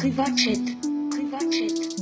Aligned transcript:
Privatchat. 0.00 0.56
Privatchat. 1.10 2.00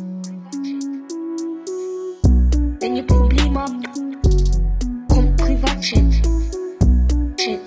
Wenn 2.80 2.94
ihr 2.94 3.04
Probleme 3.04 3.58
habt, 3.58 3.88
kommt 5.08 5.36
Privatchat. 5.36 6.12
Chat. 7.36 7.64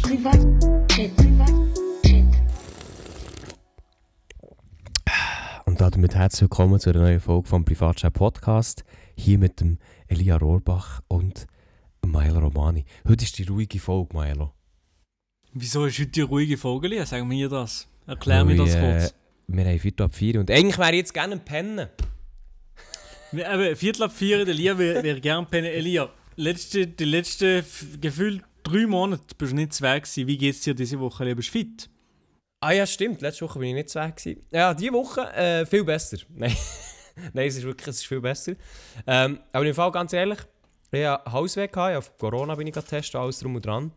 Privatchat. 0.00 1.14
Privatchat. 1.14 2.24
Und 5.66 5.80
damit 5.82 6.14
herzlich 6.14 6.40
willkommen 6.40 6.80
zu 6.80 6.88
einer 6.88 7.00
neuen 7.00 7.20
Folge 7.20 7.46
vom 7.46 7.66
Privatchat 7.66 8.14
Podcast. 8.14 8.82
Hier 9.14 9.36
mit 9.36 9.60
dem 9.60 9.76
Elia 10.08 10.38
Rohrbach 10.38 11.02
und 11.08 11.46
Milo 12.02 12.38
Romani. 12.38 12.86
Heute 13.06 13.24
ist 13.24 13.36
die 13.36 13.44
ruhige 13.44 13.78
Folge, 13.78 14.16
Milo. 14.16 14.54
Wieso 15.52 15.84
ist 15.84 15.98
heute 15.98 16.12
die 16.12 16.22
ruhige 16.22 16.56
Folge? 16.56 16.88
Lia? 16.88 17.04
Sag 17.04 17.26
mir 17.26 17.50
das. 17.50 17.88
Erklär 18.06 18.44
mir 18.44 18.56
das 18.56 18.74
äh, 18.74 18.80
kurz. 18.80 19.14
Wir 19.46 19.64
haben 19.64 19.78
Viertel 19.78 20.02
ab 20.04 20.14
vier 20.14 20.40
und 20.40 20.50
eigentlich 20.50 20.78
wäre 20.78 20.92
ich 20.92 20.98
jetzt 20.98 21.14
gerne 21.14 21.34
ein 21.34 21.44
Pennen. 21.44 21.88
Eben, 23.32 23.76
Viertel 23.76 24.02
ab 24.04 24.12
vier, 24.12 24.44
der 24.44 24.54
Lia 24.54 24.78
wäre 24.78 25.02
wär 25.02 25.20
gern 25.20 25.46
pennen. 25.46 25.66
Elia, 25.66 26.10
letzte, 26.36 26.86
die 26.86 27.04
letzten 27.04 27.64
gefühlt 28.00 28.42
drei 28.62 28.86
Monate 28.86 29.34
bist 29.36 29.52
du 29.52 29.56
nicht 29.56 29.72
zu 29.72 29.82
weg 29.82 30.04
gewesen. 30.04 30.26
Wie 30.26 30.38
geht's 30.38 30.60
dir 30.60 30.74
diese 30.74 30.98
Woche? 31.00 31.34
Bist 31.34 31.48
du 31.48 31.52
fit? 31.52 31.90
Ah 32.60 32.72
ja, 32.72 32.86
stimmt. 32.86 33.20
Letzte 33.20 33.44
Woche 33.44 33.58
bin 33.58 33.68
ich 33.68 33.74
nicht 33.74 33.88
zu 33.90 34.00
weg. 34.00 34.16
gewesen. 34.16 34.46
Ja, 34.50 34.72
diese 34.74 34.92
Woche 34.92 35.32
äh, 35.34 35.66
viel 35.66 35.84
besser. 35.84 36.18
Nein, 36.28 36.56
Nein 37.32 37.48
es 37.48 37.56
ist 37.56 37.64
wirklich 37.64 37.88
es 37.88 37.96
ist 37.96 38.06
viel 38.06 38.20
besser. 38.20 38.54
Ähm, 39.06 39.40
aber 39.52 39.66
im 39.66 39.74
Fall 39.74 39.92
ganz 39.92 40.12
ehrlich, 40.12 40.38
ich 40.90 41.04
hatte 41.04 41.32
Hausweg, 41.32 41.72
gehabt, 41.72 41.96
auf 41.96 42.16
Corona 42.18 42.54
bin 42.54 42.66
ich 42.66 42.74
getestet, 42.74 43.16
alles 43.16 43.40
drum 43.40 43.56
und 43.56 43.66
dran. 43.66 43.90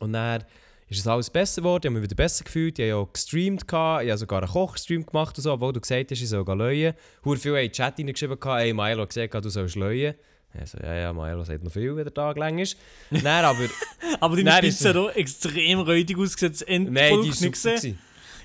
Und 0.00 0.12
dann 0.12 0.44
ist 0.90 0.98
es 0.98 1.06
alles 1.06 1.30
besser 1.30 1.62
geworden, 1.62 1.82
ich 1.84 1.86
habe 1.86 2.00
mich 2.00 2.02
wieder 2.10 2.16
besser 2.16 2.44
gefühlt, 2.44 2.78
ich 2.78 2.90
habe 2.90 3.00
ja 3.00 3.08
gestreamt, 3.12 3.66
gehabt, 3.68 4.04
ich 4.04 4.10
habe 4.10 4.18
sogar 4.18 4.42
einen 4.42 4.50
Kochstream 4.50 5.06
gemacht 5.06 5.38
und 5.38 5.44
so, 5.44 5.52
obwohl 5.52 5.72
du 5.72 5.80
gesagt 5.80 6.10
hast, 6.10 6.20
ich 6.20 6.28
soll 6.28 6.44
leuen. 6.44 6.94
Hure 7.24 7.36
viel 7.38 7.52
in 7.52 7.56
den 7.68 7.72
Chat 7.72 7.96
hineingeschrieben, 7.96 8.38
gehabt, 8.38 8.60
hey 8.60 8.72
Milo 8.74 9.02
hat 9.02 9.10
gesagt, 9.10 9.34
du 9.44 9.48
sollst 9.48 9.76
leuen. 9.76 10.14
Ich 10.60 10.70
so, 10.70 10.78
ja, 10.82 10.94
ja, 10.94 11.12
Milo 11.12 11.44
sagt 11.44 11.62
noch 11.62 11.72
viel, 11.72 11.94
wenn 11.94 12.02
der 12.02 12.12
Tag 12.12 12.36
lang 12.36 12.58
ist. 12.58 12.76
Dann 13.10 13.44
aber, 13.44 13.68
Aber 14.20 14.34
deine 14.36 14.50
Nein, 14.50 14.60
Pizza 14.62 14.88
ist- 14.88 14.96
da 14.96 15.10
extrem 15.12 15.78
räudig 15.80 16.18
ausgesehen. 16.18 16.52
Das 16.52 16.64
nein, 16.66 16.86
Endprodukt 16.96 17.28
ist 17.34 17.40
nicht 17.40 17.52
gesehen. 17.52 17.76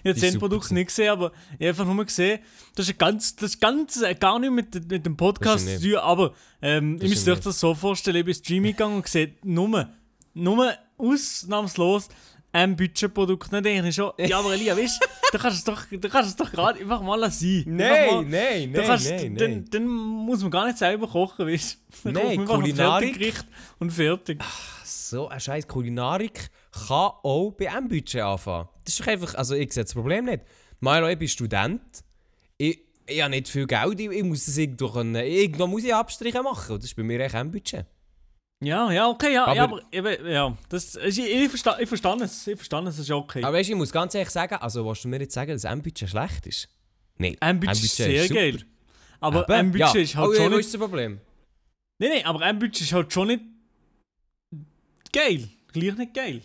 Ich 0.03 0.09
habe 0.09 0.13
das 0.13 0.17
ist 0.17 0.33
Endprodukt 0.33 0.71
nicht 0.71 0.87
gesehen, 0.87 1.09
aber 1.09 1.31
ich 1.57 1.67
habe 1.67 1.81
einfach 1.81 1.85
nur 1.85 2.05
gesehen, 2.05 2.39
das 2.75 2.87
ist 2.87 2.99
ganz, 2.99 3.35
das 3.37 3.59
Ganze 3.59 4.13
gar 4.13 4.37
nicht 4.37 4.51
mit, 4.51 4.91
mit 4.91 5.03
dem 5.03 5.17
Podcast 5.17 5.67
ist 5.67 5.81
zu 5.81 5.89
tun, 5.89 5.97
aber 5.97 6.35
ähm, 6.61 6.97
ich 6.97 7.05
ist 7.05 7.09
müsste 7.09 7.31
euch 7.33 7.39
das 7.39 7.59
so 7.59 7.73
vorstellen, 7.73 8.17
ich 8.17 8.25
bin 8.25 8.35
Streaming 8.35 8.73
gegangen 8.73 8.97
und 8.97 9.01
gesehen, 9.01 9.35
nur, 9.43 9.89
nur 10.35 10.73
ausnahmslos 10.97 12.07
ein 12.55 12.75
Budgetprodukt. 12.75 13.51
Dann 13.51 13.63
denke 13.63 13.87
ich 13.89 13.95
schon, 13.95 14.11
ja, 14.17 14.39
aber 14.39 14.53
Elia, 14.53 14.75
weißt 14.77 15.03
du, 15.03 15.07
da 15.31 15.37
kannst 15.37 15.67
du 15.67 15.71
es 15.71 15.77
doch, 15.77 15.85
da 15.91 16.09
kannst 16.09 16.29
es 16.29 16.35
doch 16.35 16.51
gerade 16.51 16.79
einfach 16.79 17.01
mal 17.01 17.29
sein. 17.29 17.63
Nein, 17.67 18.29
nein, 18.29 18.71
nein, 18.71 19.35
dann, 19.35 19.65
dann 19.69 19.85
muss 19.85 20.41
man 20.41 20.51
gar 20.51 20.65
nicht 20.65 20.77
selber 20.77 21.07
kochen, 21.07 21.47
weißt 21.47 21.79
du. 22.03 22.09
Nein, 22.11 22.45
Kulinarik- 22.45 23.43
und 23.79 23.91
fertig. 23.91 24.41
So 24.83 25.27
ein 25.27 25.39
scheiß 25.39 25.67
Kulinarik 25.67 26.49
kann 26.71 27.11
auch 27.23 27.51
bei 27.57 27.71
einem 27.71 27.87
Budget 27.87 28.21
anfangen. 28.21 28.67
Das 28.83 28.93
ist 28.93 29.01
doch 29.01 29.07
einfach, 29.07 29.35
also 29.35 29.55
ich 29.55 29.71
sehe 29.73 29.83
das 29.83 29.93
Problem 29.93 30.25
nicht. 30.25 30.43
Milo, 30.79 31.07
ich 31.07 31.17
bin 31.17 31.27
Student. 31.27 31.81
Ich, 32.57 32.79
ich 33.05 33.21
habe 33.21 33.31
nicht 33.31 33.47
viel 33.47 33.67
Geld, 33.67 33.99
ich, 33.99 34.09
ich 34.09 34.23
muss 34.23 34.45
das 34.45 34.57
irgendwo 34.57 34.89
können, 34.89 35.15
irgendwo 35.15 35.67
muss 35.67 35.83
ich 35.83 35.93
Abstriche 35.93 36.41
machen. 36.41 36.75
Das 36.77 36.85
ist 36.85 36.95
bei 36.95 37.03
mir 37.03 37.19
echt 37.19 37.35
ein 37.35 37.51
Budget. 37.51 37.85
Ja, 38.63 38.91
ja, 38.91 39.09
okay, 39.09 39.33
ja, 39.33 39.45
Aber- 39.45 39.81
ja, 39.91 39.99
aber 39.99 40.29
ja, 40.29 40.57
das, 40.69 40.95
ich, 40.95 41.19
ich, 41.19 41.49
versta, 41.49 41.77
ich 41.79 41.89
verstehe 41.89 42.15
es, 42.23 42.47
ich 42.47 42.55
verstehe 42.55 42.87
es, 42.87 42.99
ist 42.99 43.11
okay. 43.11 43.43
Aber 43.43 43.57
weißt 43.57 43.69
ich 43.69 43.75
muss 43.75 43.91
ganz 43.91 44.15
ehrlich 44.15 44.29
sagen, 44.29 44.55
also 44.55 44.85
willst 44.85 45.03
du 45.03 45.09
mir 45.09 45.19
jetzt 45.19 45.33
sagen, 45.33 45.51
dass 45.51 45.65
ein 45.65 45.81
Budget 45.81 46.09
schlecht 46.09 46.47
ist? 46.47 46.69
Nein. 47.17 47.35
ein 47.41 47.59
Budget 47.59 47.83
ist 47.83 47.95
sehr 47.95 48.23
super. 48.23 48.33
geil. 48.33 48.65
Aber 49.19 49.43
Eben, 49.43 49.53
ein 49.53 49.71
Budget 49.71 49.93
ja. 49.95 50.01
ist 50.01 50.15
halt 50.15 50.29
oh, 50.29 50.33
ja, 50.33 50.37
schon 50.37 50.51
wo 50.51 50.57
nicht... 50.57 50.65
ist 50.65 50.73
das 50.73 50.81
Problem? 50.81 51.19
Nein, 51.99 52.09
nein, 52.13 52.25
aber 52.25 52.41
ein 52.41 52.57
Budget 52.59 52.81
ist 52.81 52.93
halt 52.93 53.11
schon 53.11 53.27
nicht... 53.27 53.43
Geil. 55.11 55.49
Gleich 55.71 55.97
nicht 55.97 56.13
geil. 56.13 56.41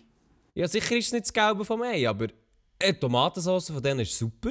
Ja, 0.55 0.67
sicher 0.67 0.97
ist 0.97 1.07
es 1.07 1.13
nicht 1.13 1.27
das 1.27 1.33
Gelbe 1.33 1.65
vom 1.65 1.83
Ei, 1.83 2.09
aber 2.09 2.27
eine 2.83 2.99
Tomatensauce 2.99 3.71
von 3.71 3.83
denen 3.83 4.01
ist 4.01 4.19
super. 4.19 4.51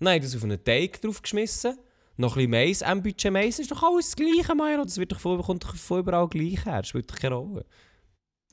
Nein, 0.00 0.20
das 0.20 0.34
auf 0.34 0.44
einen 0.44 0.62
Teig 0.62 1.00
draufgeschmissen. 1.00 1.78
Noch 2.20 2.36
ein 2.36 2.50
bisschen 2.50 2.50
Mais, 2.50 2.82
ein 2.82 3.02
Budget 3.02 3.32
Mais, 3.32 3.58
ist 3.60 3.70
doch 3.70 3.82
alles 3.82 4.06
das 4.10 4.16
Gleiche, 4.16 4.54
Milo. 4.54 4.82
Das 4.84 4.98
wird 4.98 5.12
doch 5.12 5.20
von, 5.20 5.40
kommt 5.40 5.62
doch 5.64 5.74
von 5.76 6.00
überall 6.00 6.26
gleich 6.28 6.64
her. 6.66 6.78
Das 6.78 6.88
spielt 6.88 7.08
doch 7.10 7.16
keine 7.16 7.36
Rolle. 7.36 7.64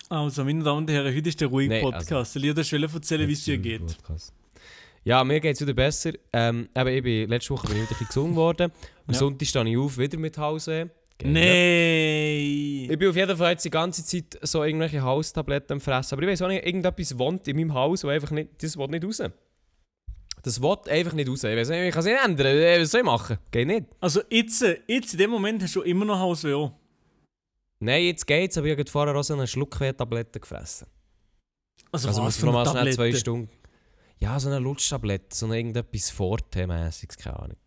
Also, 0.08 0.46
meine 0.46 0.64
Damen 0.64 0.80
und 0.80 0.90
Herren, 0.92 1.16
heute 1.16 1.28
ist 1.30 1.42
der 1.42 1.48
ruhige 1.48 1.74
Nein, 1.74 1.82
Podcast. 1.82 2.04
also- 2.12 2.18
Also, 2.20 2.40
Lieder 2.40 2.60
erzählen, 2.60 2.84
erzählen, 2.84 3.28
wie 3.28 3.34
es 3.34 3.44
dir 3.44 3.58
geht. 3.58 3.86
Podcast. 3.88 4.34
Ja, 5.04 5.24
mir 5.24 5.40
geht 5.40 5.56
es 5.56 5.62
wieder 5.62 5.74
besser. 5.74 6.12
Ähm, 6.32 6.70
eben, 6.76 6.88
ich 6.90 7.04
bin, 7.04 7.30
letzte 7.30 7.50
Woche 7.56 7.68
bin 7.68 7.78
ich 7.78 7.82
wieder 7.84 7.92
ein 7.92 7.98
bisschen 7.98 8.08
gesund 8.08 8.30
geworden. 8.32 8.72
Am 9.08 9.14
Ja. 9.14 9.20
Sonntag 9.20 9.48
stehe 9.48 9.68
ich 9.68 9.78
auf, 9.78 9.98
wieder 9.98 10.18
mit 10.20 10.38
Hause. 10.38 10.92
Nein! 11.24 12.90
Ich 12.92 13.00
bin 13.00 13.10
auf 13.10 13.16
jeden 13.16 13.38
Fall 13.38 13.52
jetzt 13.54 13.66
die 13.66 13.70
ganze 13.70 14.04
Zeit 14.06 14.38
so 14.42 14.64
irgendwelche 14.64 15.02
Haustabletten 15.02 15.74
am 15.74 15.82
Fressen. 15.82 16.14
Aber 16.16 16.24
ich 16.24 16.30
weiß 16.30 16.42
auch 16.44 16.48
nicht, 16.50 16.66
irgendetwas 16.66 17.18
wohnt 17.18 17.48
in 17.48 17.56
meinem 17.58 17.74
Haus, 17.74 18.04
wo 18.04 18.10
einfach 18.10 18.32
nicht, 18.32 18.50
das 18.62 18.78
will 18.78 18.88
nicht 18.88 19.06
raus. 19.06 19.22
Das 20.46 20.62
will 20.62 20.78
einfach 20.90 21.14
nicht 21.14 21.28
raus. 21.28 21.44
Ich 21.44 21.58
weiß 21.58 21.70
nicht, 21.70 21.80
ich 21.80 21.92
kann 21.92 22.00
es 22.02 22.06
nicht 22.06 22.24
ändern. 22.24 22.46
Äh, 22.46 22.80
Was 22.82 22.92
soll 22.92 23.02
ich 23.02 23.06
machen? 23.06 23.38
Geht 23.50 23.68
nicht. 23.68 23.86
Also, 24.00 24.22
jetzt, 24.30 24.62
äh, 24.62 24.80
jetzt 24.88 25.12
in 25.14 25.18
dem 25.20 25.32
Moment 25.32 25.64
hast 25.64 25.76
du 25.76 25.82
immer 25.82 26.06
noch 26.06 26.20
Haus-WO. 26.20 26.72
Nein, 27.80 28.04
jetzt 28.04 28.26
geht's, 28.28 28.56
aber 28.58 28.68
ich 28.68 28.78
habe 28.78 28.90
vorher 28.90 29.16
auch 29.16 29.24
so 29.24 29.34
eine 29.34 29.48
Schluckweh-Tablette 29.48 30.40
gefressen. 30.40 30.88
Also, 31.92 32.08
Also 32.10 32.24
was 32.24 32.38
für 32.38 32.48
eine 32.48 32.64
schnell 32.70 32.94
zwei 32.94 32.96
Tablette? 33.10 33.18
Stunden... 33.20 33.50
Ja, 34.20 34.40
so 34.40 34.48
eine 34.50 34.60
Lutschtablette, 34.60 35.36
so 35.36 35.46
eine 35.48 35.58
irgendetwas 35.58 36.10
Forte-mässiges, 36.12 37.18
keine 37.18 37.38
Ahnung. 37.40 37.58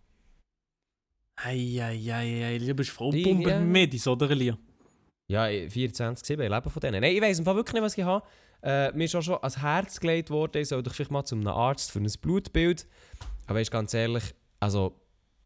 Eieieiei, 1.36 2.58
du 2.58 2.74
bist 2.74 2.90
Die- 2.90 2.94
Vollpumpe 2.94 3.50
ja. 3.50 3.60
Medis, 3.60 4.06
oder 4.06 4.30
Elia? 4.30 4.56
Ja, 5.30 5.46
24, 5.46 6.26
7, 6.26 6.42
ich 6.42 6.48
lebe 6.50 6.70
von 6.70 6.80
denen. 6.80 7.00
Nein, 7.00 7.14
ich 7.14 7.20
weiss 7.20 7.38
im 7.38 7.44
Fall 7.44 7.54
wirklich 7.56 7.74
nicht, 7.74 7.82
was 7.82 7.98
ich 7.98 8.04
habe. 8.04 8.24
Äh, 8.62 8.92
mir 8.92 9.04
ist 9.04 9.14
auch 9.14 9.22
schon 9.22 9.36
ans 9.36 9.58
Herz 9.58 10.00
gelegt 10.00 10.30
worden, 10.30 10.60
ich 10.62 10.68
soll 10.68 10.82
doch 10.82 10.92
vielleicht 10.94 11.10
mal 11.10 11.24
zu 11.24 11.36
einem 11.36 11.46
Arzt 11.48 11.92
für 11.92 12.00
ein 12.00 12.10
Blutbild. 12.20 12.86
Aber 13.46 13.58
weißt 13.58 13.70
ganz 13.70 13.94
ehrlich, 13.94 14.34
also 14.60 15.00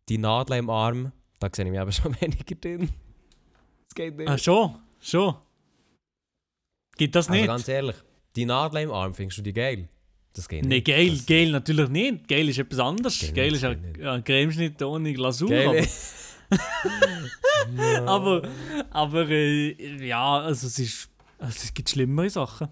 die 0.09 0.19
Nadel 0.19 0.57
im 0.59 0.71
Arm, 0.71 1.13
da 1.39 1.49
sehe 1.53 1.65
ich 1.65 1.71
mich 1.71 1.81
aber 1.81 1.93
schon 1.93 2.19
weniger 2.21 2.55
drin. 2.55 2.89
Das 3.89 3.95
geht 3.95 4.17
nicht. 4.17 4.29
Ah, 4.29 4.39
schon? 4.39 4.77
Schon? 5.01 5.37
Geht 6.97 7.15
das 7.15 7.29
also 7.29 7.39
nicht? 7.39 7.47
ganz 7.47 7.69
ehrlich, 7.69 7.97
die 8.37 8.47
Nadel 8.47 8.83
im 8.83 8.93
Arm, 8.93 9.15
findest 9.15 9.39
du 9.39 9.43
die 9.43 9.53
geil? 9.53 9.89
Das 10.35 10.49
geht 10.49 10.63
Nein, 10.63 10.71
nicht. 10.71 10.87
geil, 10.87 11.11
Das- 11.11 11.27
geil 11.27 11.51
natürlich 11.51 11.89
nicht. 11.91 12.27
Geil 12.29 12.49
ist 12.49 12.59
etwas 12.59 12.79
anderes. 12.79 13.21
Geil 13.21 13.33
Geil, 13.35 13.53
ist 13.55 13.65
ein, 13.65 14.07
ein 14.07 14.25
Cremeschnitt 14.25 14.81
ohne 14.83 15.13
Glasur. 15.13 15.51
Geil. 15.51 15.87
Aber, 18.07 18.07
aber, 18.07 18.49
aber 18.91 19.29
äh, 19.29 20.07
ja, 20.07 20.39
also 20.41 20.67
es, 20.67 20.79
ist, 20.79 21.11
also 21.39 21.59
es 21.63 21.75
gibt 21.75 21.91
schlimmere 21.91 22.31
Sachen. 22.31 22.69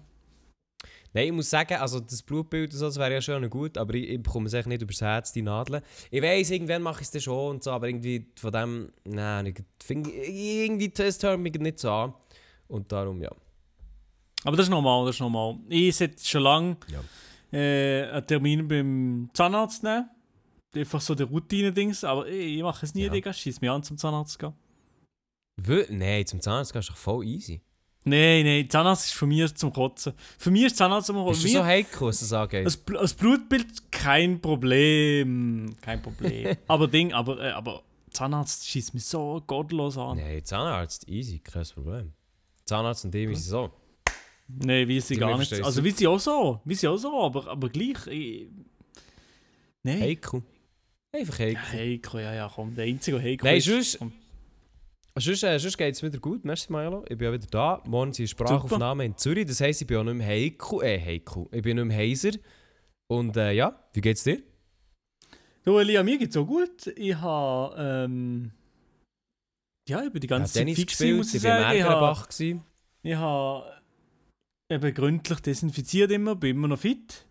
Nein, 1.13 1.25
ich 1.27 1.31
muss 1.33 1.49
sagen, 1.49 1.73
also 1.75 1.99
das 1.99 2.23
Blutbild 2.23 2.71
und 2.71 2.79
so, 2.79 2.85
das 2.85 2.97
wäre 2.97 3.13
ja 3.13 3.21
schon 3.21 3.49
gut, 3.49 3.77
aber 3.77 3.93
ich, 3.95 4.09
ich 4.09 4.23
bekomme 4.23 4.47
es 4.47 4.53
echt 4.53 4.67
nicht 4.67 4.81
übers 4.81 5.01
Herz, 5.01 5.33
die 5.33 5.41
Nadeln. 5.41 5.81
Ich 6.09 6.21
weiss, 6.21 6.49
irgendwann 6.51 6.81
mache 6.81 7.01
ich 7.01 7.07
es 7.07 7.11
dann 7.11 7.21
schon 7.21 7.49
und 7.55 7.63
so, 7.63 7.71
aber 7.71 7.87
irgendwie 7.89 8.27
von 8.37 8.51
dem, 8.51 8.91
nein, 9.03 9.47
ich 9.47 9.55
finde, 9.83 10.09
irgendwie 10.09 10.89
das 10.89 11.21
hört 11.23 11.39
mich 11.39 11.53
nicht 11.55 11.79
so 11.79 11.91
an. 11.91 12.13
Und 12.67 12.89
darum, 12.91 13.21
ja. 13.21 13.29
Aber 14.45 14.55
das 14.55 14.67
ist 14.67 14.71
normal, 14.71 15.05
das 15.05 15.15
ist 15.15 15.19
normal. 15.19 15.57
Ich 15.67 15.95
sollte 15.97 16.23
schon 16.25 16.41
lange 16.43 16.77
Ja. 16.87 17.01
äh, 17.59 18.09
einen 18.09 18.25
Termin 18.27 18.67
beim 18.67 19.29
Zahnarzt 19.33 19.83
nehmen. 19.83 20.09
Einfach 20.73 21.01
so 21.01 21.13
der 21.13 21.25
Routine-Dings. 21.27 22.05
Aber 22.05 22.25
ich, 22.27 22.55
ich 22.57 22.63
mache 22.63 22.85
es 22.85 22.95
nie, 22.95 23.03
Ja. 23.03 23.09
Digga. 23.11 23.33
Schieß 23.33 23.59
mich 23.59 23.69
an 23.69 23.83
zum 23.83 23.97
Zahnarzt 23.97 24.39
zu 24.39 24.53
gehen. 25.57 25.97
Nein, 25.97 26.25
zum 26.25 26.39
Zahnarzt 26.41 26.73
gehst 26.73 26.87
du 26.89 26.93
doch 26.93 26.97
voll 26.97 27.25
easy. 27.25 27.61
Nein, 28.03 28.45
nein, 28.45 28.67
Zahnarzt 28.69 29.05
ist 29.05 29.13
von 29.13 29.29
mir 29.29 29.53
zum 29.53 29.71
Kotzen. 29.71 30.13
Für 30.39 30.49
mich 30.49 30.63
ist 30.63 30.77
Zahnarzt 30.77 31.07
zum 31.07 31.17
Kotzen. 31.17 31.49
so 31.49 31.63
heikel, 31.63 32.07
was 32.07 32.19
das 32.21 32.33
angeht? 32.33 32.65
Das, 32.65 32.83
Bl- 32.85 32.99
das 32.99 33.13
Blutbild, 33.13 33.91
kein 33.91 34.41
Problem. 34.41 35.75
Kein 35.81 36.01
Problem. 36.01 36.57
aber 36.67 36.87
Ding, 36.87 37.13
aber, 37.13 37.39
äh, 37.39 37.51
aber 37.51 37.83
Zahnarzt 38.09 38.67
schießt 38.67 38.93
mich 38.95 39.05
so 39.05 39.41
gottlos 39.45 39.97
an. 39.99 40.17
Nein, 40.17 40.43
Zahnarzt, 40.43 41.07
easy, 41.07 41.39
kein 41.39 41.63
Problem. 41.65 42.11
Zahnarzt 42.65 43.05
und 43.05 43.13
dem 43.13 43.31
ist 43.31 43.39
es 43.41 43.47
so. 43.47 43.69
Nein, 44.47 44.87
wie 44.87 44.99
sie 44.99 45.15
gar 45.15 45.37
nicht. 45.37 45.53
Also 45.61 45.83
wie 45.83 45.91
sie 45.91 46.07
auch 46.07 46.19
so. 46.19 46.59
Wie 46.65 46.75
sie 46.75 46.87
auch 46.87 46.97
so, 46.97 47.21
aber, 47.23 47.47
aber 47.47 47.69
gleich. 47.69 48.07
Ich, 48.07 48.47
nein. 49.83 50.01
Heikel. 50.01 50.41
Einfach 51.13 51.39
heikel. 51.39 51.71
Heiko, 51.71 52.19
ja, 52.19 52.33
ja, 52.33 52.51
komm. 52.53 52.73
Der 52.73 52.85
einzige 52.85 53.21
Heiko 53.21 53.45
Nein, 53.45 53.57
ist. 53.57 53.65
sonst- 53.65 53.99
komm. 53.99 54.13
Sonst, 55.17 55.43
äh, 55.43 55.59
sonst 55.59 55.77
geht 55.77 55.93
es 55.93 56.01
wieder 56.01 56.19
gut, 56.19 56.45
merci 56.45 56.71
Milo. 56.71 57.03
Ich 57.09 57.17
bin 57.17 57.27
ja 57.27 57.33
wieder 57.33 57.47
da. 57.51 57.83
Morgen 57.85 58.13
sind 58.13 58.29
Sprachaufnahmen 58.29 59.07
in 59.07 59.17
Zürich. 59.17 59.45
Das 59.45 59.59
heisst, 59.59 59.81
ich 59.81 59.87
bin 59.87 59.97
auch 59.97 60.03
nicht 60.03 60.15
mehr 60.15 60.27
heikel. 60.27 60.81
Äh, 60.83 60.99
heikel. 60.99 61.47
Ich 61.51 61.61
bin 61.61 61.75
nicht 61.75 61.85
mehr 61.85 61.97
heiser. 61.97 62.31
Und 63.07 63.35
äh, 63.35 63.51
ja, 63.51 63.77
wie 63.93 64.01
geht's 64.01 64.23
dir? 64.23 64.41
Du, 65.63 65.77
Elia, 65.77 66.01
mir 66.01 66.17
geht's 66.17 66.37
auch 66.37 66.47
gut. 66.47 66.87
Ich 66.95 67.15
habe. 67.15 67.75
Ähm, 67.77 68.51
ja, 69.89 70.01
ich 70.03 70.11
bin 70.11 70.21
die 70.21 70.27
ganze 70.27 70.53
Zeit 70.53 70.61
Tennis 70.61 70.77
fix, 70.77 70.93
gespielt, 70.93 71.17
muss 71.17 71.33
ich 71.33 71.43
war 71.43 71.59
sagen. 71.59 71.77
Ich 71.77 71.83
gewesen. 71.83 72.63
ich 73.03 73.15
habe 73.15 73.81
eben 74.69 74.93
gründlich 74.93 75.39
desinfiziert 75.41 76.11
immer, 76.11 76.35
bin 76.35 76.51
immer 76.51 76.69
noch 76.69 76.79
fit. 76.79 77.25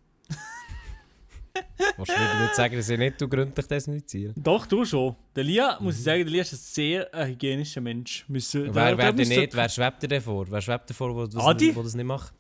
Willst 1.97 2.13
du 2.13 2.21
mir 2.21 2.43
nicht 2.43 2.55
sagen, 2.55 2.77
dass 2.77 2.89
ich 2.89 2.99
nicht 2.99 3.19
gründlich 3.19 3.67
desinfizieren? 3.67 4.35
Doch, 4.37 4.67
du 4.67 4.85
schon. 4.85 5.17
Der 5.35 5.45
Lia, 5.45 5.79
muss 5.81 5.99
ich 5.99 6.05
sagen, 6.05 6.25
der 6.25 6.33
Lia 6.33 6.43
ist 6.43 6.53
ein 6.53 6.57
sehr 6.57 7.15
äh, 7.15 7.27
hygienischer 7.27 7.81
Mensch. 7.81 8.25
Müssen, 8.29 8.75
Wer, 8.75 8.97
wer 8.97 9.13
denn 9.13 9.29
nicht? 9.29 9.55
Wer 9.55 9.69
schwebt 9.69 10.03
dir 10.03 10.09
denn 10.09 10.23
vor? 10.23 10.47
Wer 10.51 10.61
schwebt 10.61 10.89
dir 10.91 10.95
vor, 10.95 11.15
wo, 11.15 11.27
das, 11.27 11.45
Adi? 11.45 11.75
wo 11.75 11.83
das 11.83 11.95
nicht 11.95 12.05
macht? 12.07 12.33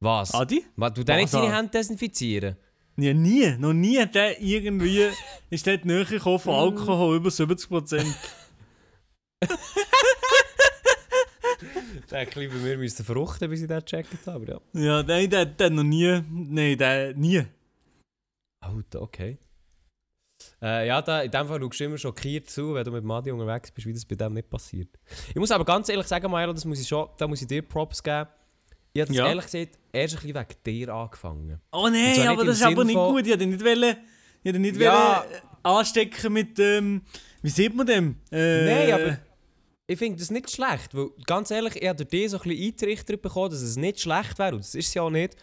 Was? 0.00 0.34
Adi? 0.34 0.64
Ma, 0.76 0.90
du 0.90 1.00
Was, 1.06 1.30
deine? 1.30 1.56
Hände 1.56 1.70
desinfizieren? 1.70 2.56
Ja, 2.96 3.14
nie. 3.14 3.56
Noch 3.58 3.72
nie 3.72 3.98
hat 3.98 4.14
der 4.14 4.40
irgendwie 4.40 5.06
ist 5.50 5.66
dort 5.66 5.84
näher 5.84 6.04
gekommen 6.04 6.38
von 6.38 6.54
Alkohol 6.54 7.16
über 7.16 7.30
70%. 7.30 8.04
Das 9.40 9.52
ist 12.04 12.12
ein 12.14 12.26
bisschen 12.26 12.50
bei 12.50 12.56
mir 12.56 12.78
müssen 12.78 13.04
verruchten, 13.04 13.50
bis 13.50 13.62
ich 13.62 13.68
das 13.68 13.84
gecheckt 13.84 14.26
habe. 14.26 14.60
Ja. 14.72 14.80
ja, 14.80 15.02
nein, 15.02 15.28
der, 15.28 15.46
der 15.46 15.70
noch 15.70 15.82
nie. 15.82 16.22
Nein, 16.30 16.78
der 16.78 17.14
nie. 17.14 17.44
Alter, 18.60 19.02
okay. 19.02 19.38
Äh, 20.62 20.86
ja, 20.86 21.02
da, 21.02 21.22
in 21.22 21.30
dem 21.30 21.46
Fall 21.48 21.60
schaust 21.60 21.80
du 21.80 21.84
immer 21.84 21.98
schockiert 21.98 22.48
zu, 22.48 22.74
wenn 22.74 22.84
du 22.84 22.92
mit 22.92 23.02
Madi 23.04 23.30
unterwegs 23.32 23.70
bist, 23.72 23.86
wie 23.86 23.92
das 23.92 24.04
bei 24.04 24.14
dem 24.14 24.34
nicht 24.34 24.48
passiert. 24.48 24.88
Ich 25.30 25.34
muss 25.36 25.50
aber 25.50 25.64
ganz 25.64 25.88
ehrlich 25.88 26.06
sagen, 26.06 26.30
Maelo, 26.30 26.52
das 26.52 26.64
muss 26.64 26.80
ich 26.80 26.86
schon, 26.86 27.08
da 27.16 27.26
muss 27.26 27.40
ich 27.42 27.48
dir 27.48 27.62
Props 27.62 28.02
geben. 28.02 28.28
Ich 28.92 29.00
habe 29.00 29.08
das 29.08 29.16
Ja. 29.16 29.26
ehrlich 29.28 29.44
gesagt 29.44 29.78
erst 29.92 30.14
ein 30.14 30.20
bisschen 30.22 30.34
wegen 30.36 30.62
dir 30.64 30.94
angefangen. 30.94 31.60
Oh 31.72 31.88
nein, 31.88 32.26
aber 32.28 32.44
das 32.44 32.56
ist 32.58 32.62
aber 32.62 32.76
Sinn 32.78 32.86
nicht 32.86 32.96
von- 32.96 33.14
gut. 33.14 33.26
Ich 33.26 33.32
hätte 33.32 33.46
nicht 33.46 33.64
wollen, 33.64 33.96
ich 34.42 34.48
hätte 34.48 34.58
nicht 34.60 34.76
Ja. 34.76 35.24
wollen, 35.24 35.32
äh, 35.32 35.40
anstecken 35.62 36.32
mit 36.32 36.58
ähm, 36.60 37.02
wie 37.42 37.50
sieht 37.50 37.74
man 37.74 37.86
dem? 37.86 38.16
Äh, 38.30 38.64
Nein, 38.64 38.92
aber 38.92 39.18
ich 39.88 39.98
finde 39.98 40.18
das 40.18 40.30
nicht 40.30 40.50
schlecht, 40.50 40.94
weil 40.94 41.08
ganz 41.26 41.50
ehrlich, 41.50 41.76
ich 41.76 41.88
habe 41.88 41.96
durch 41.96 42.08
dich 42.10 42.30
so 42.30 42.38
ein 42.38 42.42
bisschen 42.48 42.64
eintrichtert 42.66 43.22
bekommen, 43.22 43.50
dass 43.50 43.60
es 43.62 43.76
nicht 43.76 44.00
schlecht 44.00 44.38
wäre, 44.38 44.52
und 44.54 44.60
das 44.60 44.74
ist 44.74 44.88
es 44.88 44.94
ja 44.94 45.02
auch 45.02 45.10
nicht, 45.10 45.36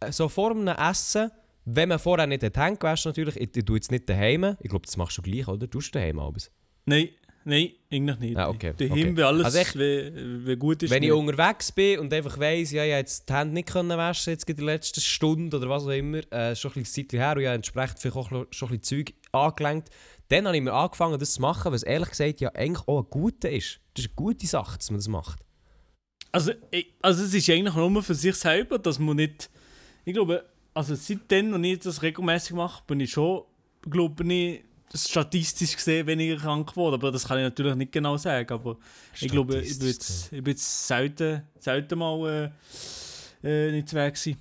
äh, 0.00 0.10
so 0.10 0.28
vor 0.28 0.50
einem 0.52 0.68
Essen, 0.68 1.30
wenn 1.74 1.88
man 1.88 1.98
vorher 1.98 2.26
nicht 2.26 2.42
hat 2.42 2.56
Hände 2.56 2.78
gewaschen 2.78 3.10
natürlich, 3.10 3.36
ich, 3.36 3.56
ich 3.56 3.64
tue 3.64 3.76
jetzt 3.76 3.90
nicht 3.90 4.08
daheim, 4.08 4.56
ich 4.60 4.70
glaube, 4.70 4.86
das 4.86 4.96
machst 4.96 5.18
du 5.18 5.22
gleich, 5.22 5.46
oder? 5.48 5.68
Tust 5.68 5.94
du 5.94 5.98
daheim 5.98 6.18
abends? 6.18 6.50
Nein, 6.86 7.10
nein, 7.44 7.70
eigentlich 7.90 8.18
nicht. 8.18 8.36
Ah, 8.36 8.48
okay, 8.48 8.72
Daheim, 8.76 8.92
okay. 8.92 9.16
wie 9.16 9.22
alles, 9.22 9.44
Also 9.46 9.58
ich- 9.58 9.74
wie, 9.74 10.46
wie 10.46 10.56
gut 10.56 10.82
ist. 10.82 10.90
Wenn 10.90 11.02
ich 11.02 11.10
nicht. 11.10 11.18
unterwegs 11.18 11.70
bin 11.72 11.98
und 12.00 12.12
einfach 12.12 12.38
weiss, 12.38 12.70
ja, 12.72 12.84
ich 12.84 12.90
habe 12.92 13.00
jetzt 13.00 13.28
die 13.28 13.32
Hände 13.34 13.54
nicht 13.54 13.68
können 13.68 13.96
waschen 13.98 14.30
jetzt 14.32 14.48
in 14.48 14.56
der 14.56 14.64
letzten 14.64 15.00
Stunde 15.00 15.56
oder 15.56 15.68
was 15.68 15.84
auch 15.84 15.90
immer, 15.90 16.20
äh, 16.32 16.56
schon 16.56 16.72
ein 16.72 16.82
bisschen 16.82 17.08
Zeit 17.08 17.18
her 17.18 17.32
und 17.34 17.40
ich 17.40 17.46
habe 17.46 17.56
entsprechend 17.56 17.98
vielleicht 17.98 18.16
auch 18.16 18.28
schon 18.30 18.68
ein 18.70 18.78
bisschen 18.78 18.82
Zeug 18.82 19.14
angelenkt, 19.32 19.88
dann 20.28 20.46
habe 20.46 20.56
ich 20.56 20.62
mir 20.62 20.72
angefangen, 20.72 21.18
das 21.18 21.32
zu 21.34 21.40
machen, 21.42 21.72
was 21.72 21.82
ehrlich 21.82 22.10
gesagt 22.10 22.40
ja 22.40 22.50
eigentlich 22.54 22.86
auch 22.86 23.02
ein 23.02 23.10
guter 23.10 23.50
ist. 23.50 23.80
Das 23.94 24.04
ist 24.04 24.10
eine 24.10 24.14
gute 24.16 24.46
Sache, 24.46 24.76
dass 24.78 24.90
man 24.90 24.98
das 24.98 25.08
macht. 25.08 25.40
Also, 26.32 26.52
ich, 26.70 26.94
also 27.00 27.24
es 27.24 27.32
ist 27.32 27.48
eigentlich 27.48 27.74
nur 27.74 28.02
für 28.02 28.14
sich 28.14 28.34
selber, 28.34 28.78
dass 28.78 28.98
man 28.98 29.16
nicht. 29.16 29.48
Ich 30.04 30.12
glaube, 30.12 30.44
also 30.78 30.94
seitdem, 30.94 31.54
als 31.54 31.64
ich 31.64 31.78
das 31.80 32.02
regelmäßig 32.02 32.52
mache, 32.54 32.84
bin 32.86 33.00
ich 33.00 33.10
schon, 33.10 33.42
glaube 33.82 34.32
ich, 34.32 34.62
statistisch 34.94 35.74
gesehen 35.74 36.06
weniger 36.06 36.36
krank 36.36 36.70
geworden. 36.70 36.94
Aber 36.94 37.10
das 37.10 37.26
kann 37.26 37.38
ich 37.38 37.42
natürlich 37.42 37.74
nicht 37.74 37.90
genau 37.90 38.16
sagen. 38.16 38.48
Aber 38.52 38.76
ich 39.20 39.28
glaube, 39.28 39.58
ich 39.58 39.76
bin 39.76 39.88
jetzt, 39.88 40.32
ich 40.32 40.44
bin 40.44 40.52
jetzt 40.52 40.86
selten, 40.86 41.42
selten 41.58 41.98
mal 41.98 42.52
äh, 43.42 43.68
äh, 43.68 43.72
nicht 43.72 43.92
weg 43.92 44.14
gewesen. 44.14 44.38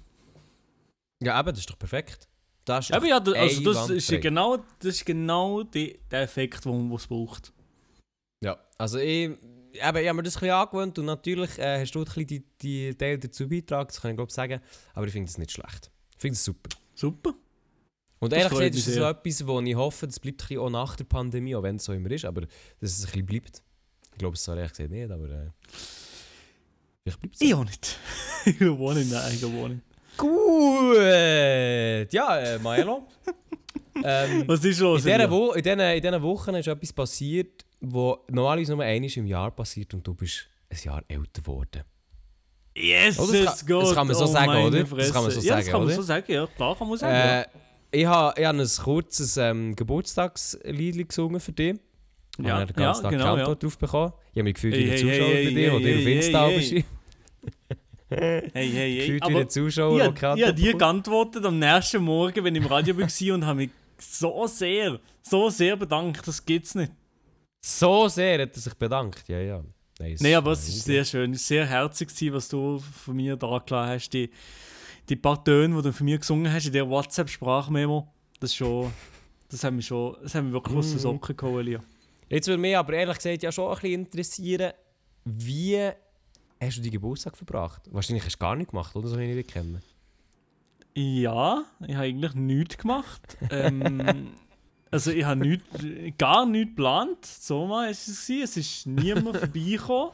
Ja, 1.24 1.40
eben, 1.40 1.50
das 1.50 1.60
ist 1.60 1.70
doch 1.72 1.80
perfekt. 1.80 2.28
Das 2.66 2.86
ist 2.86 2.94
Aber 2.94 3.08
ja, 3.08 3.18
also 3.18 3.74
das 3.74 3.90
ist 3.90 4.12
ja 4.12 4.20
genau, 4.20 4.58
das 4.78 4.98
ist 4.98 5.06
genau 5.06 5.64
die, 5.64 5.98
der 6.12 6.22
Effekt, 6.22 6.66
den 6.66 6.92
es 6.94 7.08
braucht. 7.08 7.52
Ja, 8.44 8.60
also 8.78 9.00
ich, 9.00 9.24
eben, 9.30 9.40
ich 9.74 9.84
habe 9.84 10.14
mir 10.14 10.22
das 10.22 10.36
ein 10.36 10.42
bisschen 10.42 10.52
angewöhnt 10.52 11.00
und 11.00 11.06
natürlich 11.06 11.58
äh, 11.58 11.82
hast 11.82 11.96
du 11.96 12.00
ein 12.00 12.06
bisschen 12.06 12.28
die, 12.28 12.44
die 12.62 12.94
Teile 12.94 13.18
dazu 13.18 13.50
beigetragen, 13.50 13.88
das 13.88 14.02
kann 14.02 14.12
ich 14.12 14.18
glaube 14.18 14.32
sagen, 14.32 14.62
aber 14.94 15.08
ich 15.08 15.14
finde 15.14 15.32
das 15.32 15.40
nicht 15.40 15.52
schlecht. 15.52 15.90
Ich 16.18 16.22
finde 16.22 16.34
es 16.34 16.44
super. 16.44 16.70
Super. 16.96 17.36
Und 18.20 18.32
Das 18.32 18.40
ehrlich 18.40 18.52
gesagt 18.52 18.76
ist 18.76 18.88
das 18.88 18.96
so 18.96 19.04
etwas, 19.04 19.46
wo 19.46 19.62
ich 19.62 19.76
hoffe, 19.76 20.08
das 20.08 20.20
bleibt 20.20 20.50
ein 20.50 20.58
auch 20.58 20.72
nach 20.72 20.96
der 20.96 21.04
Pandemie, 21.04 21.56
auch 21.56 21.62
wenn 21.62 21.76
es 21.76 21.86
so 21.86 21.94
immer 21.94 22.10
ist, 22.10 22.26
aber 22.26 22.42
dass 22.42 22.50
es 22.80 23.02
ein 23.02 23.12
bisschen 23.12 23.26
bleibt. 23.28 23.62
Ich 24.14 24.18
glaube 24.18 24.34
es 24.34 24.44
so 24.44 24.54
ehrlich 24.56 24.72
gesagt 24.72 24.90
nicht, 24.90 25.12
aber 25.12 25.30
äh, 25.30 25.52
vielleicht 27.04 27.20
bleibt 27.20 27.36
es. 27.36 27.42
Ich 27.42 27.54
auch 27.54 27.64
nicht. 27.64 28.00
ich 28.46 28.58
glaube 28.58 28.84
auch 28.84 28.94
nicht, 28.96 29.12
nein, 29.12 29.32
ich 29.32 29.40
glaube 29.40 29.58
auch 29.58 29.68
nicht. 29.68 29.82
Gut! 30.18 32.12
Ja, 32.12 32.40
äh, 32.40 32.58
Milo. 32.58 33.08
ähm, 34.04 34.48
Was 34.48 34.66
ist 34.66 34.80
los? 34.80 35.02
in, 35.02 35.06
dieser 35.06 35.16
Elia? 35.16 35.30
Wo 35.30 35.52
in, 35.52 35.62
diesen, 35.62 35.80
in 35.80 36.02
diesen 36.02 36.22
Wochen 36.24 36.56
ist 36.56 36.68
etwas 36.68 36.94
passiert, 36.94 37.64
wo 37.80 38.26
normalerweise 38.28 38.74
nur 38.74 38.84
einmal 38.84 39.12
im 39.16 39.28
Jahr 39.28 39.52
passiert 39.52 39.94
und 39.94 40.08
du 40.08 40.16
bist 40.16 40.48
ein 40.72 40.78
Jahr 40.84 41.04
älter 41.08 41.44
geworden. 41.44 41.84
Yes, 42.80 43.18
Oh, 43.20 43.26
das 43.26 43.32
kann- 43.66 43.78
es 43.80 43.88
das 43.88 43.96
kann 43.96 44.08
man 44.08 44.16
so 44.16 44.24
oh 44.24 44.28
sagen, 44.28 44.66
oder? 44.66 44.80
Das 44.82 44.90
Fresse. 44.90 45.14
kann 45.14 45.24
man 45.24 45.32
so 45.32 45.42
ja, 45.42 45.56
das 45.56 45.66
sagen, 45.66 45.72
kann 45.72 45.80
man 45.80 45.88
oder? 45.88 45.96
so 45.96 46.02
sagen, 46.04 46.32
ja. 46.32 46.48
Klar 46.48 46.76
kann 46.78 46.88
man 46.90 46.98
sagen. 46.98 47.14
ja. 47.16 47.42
Äh, 47.42 47.46
ich 47.90 48.06
habe 48.06 48.40
ich 48.40 48.46
hab 48.46 48.56
ein 48.56 48.68
kurzes 48.84 49.38
ähm, 49.38 49.76
Geburtstagslied 49.76 51.08
gesungen 51.10 51.40
für 51.40 51.54
dich. 51.54 51.76
Ja, 52.40 52.60
Ja, 52.60 52.66
den 52.66 52.76
ganzen 52.76 53.04
ja, 53.06 53.10
Tag 53.10 53.12
genau, 53.12 53.24
die 53.24 53.40
ja. 53.40 53.44
Antwort 53.46 53.64
drauf 53.64 53.78
bekommen. 53.78 54.14
Ich 54.32 54.38
habe 54.38 54.44
mich 54.44 54.54
gefühlt 54.56 54.76
Hey, 54.76 54.86
wie 54.86 54.90
hey, 54.90 54.98
Zuschauer 54.98 55.28
hey, 55.28 55.34
bei 55.34 55.44
hey, 55.44 55.54
dir, 55.56 55.80
der 55.80 55.96
hey, 55.96 56.02
auf 56.02 56.08
Insta 56.26 56.48
hey. 56.48 56.86
Hey, 58.10 58.50
hey, 58.54 58.70
hey. 58.72 58.98
Gefühlt 59.00 59.28
wie 59.28 59.36
ein 59.36 59.50
Zuschauer, 59.50 59.98
der 59.98 60.08
ich, 60.10 60.16
ich 60.16 60.24
habe 60.24 60.32
Antwort 60.46 60.58
dir 60.60 60.78
geantwortet 60.78 61.46
am 61.46 61.60
nächsten 61.60 62.02
Morgen, 62.04 62.44
wenn 62.44 62.56
ich 62.56 62.62
im 62.62 62.68
Radio 62.68 62.98
war 62.98 63.34
und 63.36 63.46
habe 63.46 63.58
mich 63.58 63.70
so 63.98 64.48
sehr, 64.48 65.00
so 65.22 65.50
sehr 65.50 65.76
bedankt. 65.76 66.26
Das 66.28 66.46
gibt's 66.46 66.76
nicht. 66.76 66.92
So 67.62 68.08
sehr 68.08 68.42
hat 68.42 68.56
er 68.56 68.62
sich 68.62 68.74
bedankt. 68.76 69.28
Ja, 69.28 69.40
ja. 69.40 69.64
Nein, 70.00 70.16
Nein, 70.20 70.36
aber 70.36 70.52
es 70.52 70.68
ist 70.68 70.84
sehr 70.84 71.04
schön. 71.04 71.32
Es 71.32 71.42
ist 71.42 71.48
sehr 71.48 71.66
herzig, 71.66 72.10
gewesen, 72.10 72.34
was 72.34 72.50
du 72.50 72.80
von 72.80 73.16
mir 73.16 73.36
da 73.36 73.48
gelassen 73.66 73.90
hast. 73.90 74.10
Die, 74.10 74.30
die 75.10 75.16
paar 75.16 75.44
Töne, 75.44 75.76
die 75.76 75.82
du 75.82 75.94
von 75.94 76.06
mir 76.06 76.20
gesungen 76.20 76.52
hast 76.52 76.68
in 76.68 76.74
der 76.74 76.88
WhatsApp-Sprachmemo. 76.88 78.08
Das 78.40 78.54
schon. 78.54 78.94
Das 79.50 79.64
hat 79.64 79.74
mich 79.74 79.88
schon. 79.88 80.16
Das 80.22 80.36
hat 80.36 80.44
mich 80.44 80.54
wirklich 80.54 80.78
aus 80.78 80.90
den 80.92 81.00
Socken 81.00 81.36
geholt. 81.36 81.82
Jetzt 82.30 82.48
würde 82.48 82.62
mich 82.62 82.78
aber 82.78 82.94
ehrlich 82.94 83.18
gesagt 83.18 83.42
ja 83.42 83.52
schon 83.52 83.70
ein 83.70 83.76
bisschen 83.76 83.94
interessieren, 83.94 84.74
wie 85.24 85.90
hast 86.60 86.78
du 86.78 86.82
die 86.82 86.92
Geburtstag 86.92 87.38
verbracht? 87.38 87.82
Wahrscheinlich 87.92 88.26
hast 88.26 88.36
du 88.36 88.40
gar 88.40 88.56
nicht 88.56 88.72
gemacht, 88.72 88.96
oder? 88.96 89.08
So 89.08 89.18
wie 89.18 89.24
ich 89.24 89.36
dich 89.36 89.48
kenne. 89.48 89.82
Ja, 90.94 91.64
ich 91.88 91.96
habe 91.96 92.06
eigentlich 92.06 92.34
nichts 92.34 92.78
gemacht. 92.78 93.38
ähm, 93.52 94.32
also 94.92 95.12
ich 95.12 95.26
habe 95.26 95.42
nicht, 95.42 96.18
gar 96.18 96.46
nichts 96.46 96.70
geplant. 96.72 97.26
So 97.26 97.66
mal 97.66 97.90
ist 97.90 98.08
es. 98.08 98.28
gewesen. 98.28 98.44
Es 98.44 98.58
ist 98.58 98.88
niemand 98.88 99.38
vorbeigekommen. 99.38 100.12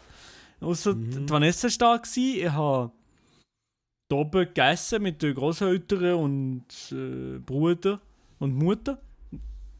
Außer 0.62 0.94
die 0.96 1.30
Vanessa 1.30 1.68
war 1.68 1.78
da. 1.78 1.98
gewesen. 1.98 2.38
Ich 2.40 2.52
habe 2.52 2.92
hier 4.10 4.18
oben 4.18 4.46
gegessen 4.46 5.04
mit 5.04 5.22
den 5.22 5.36
Großeltern 5.36 6.14
und 6.16 6.66
äh, 6.92 7.40
Bruder 7.40 8.00
und 8.40 8.56
Mutter. 8.56 9.00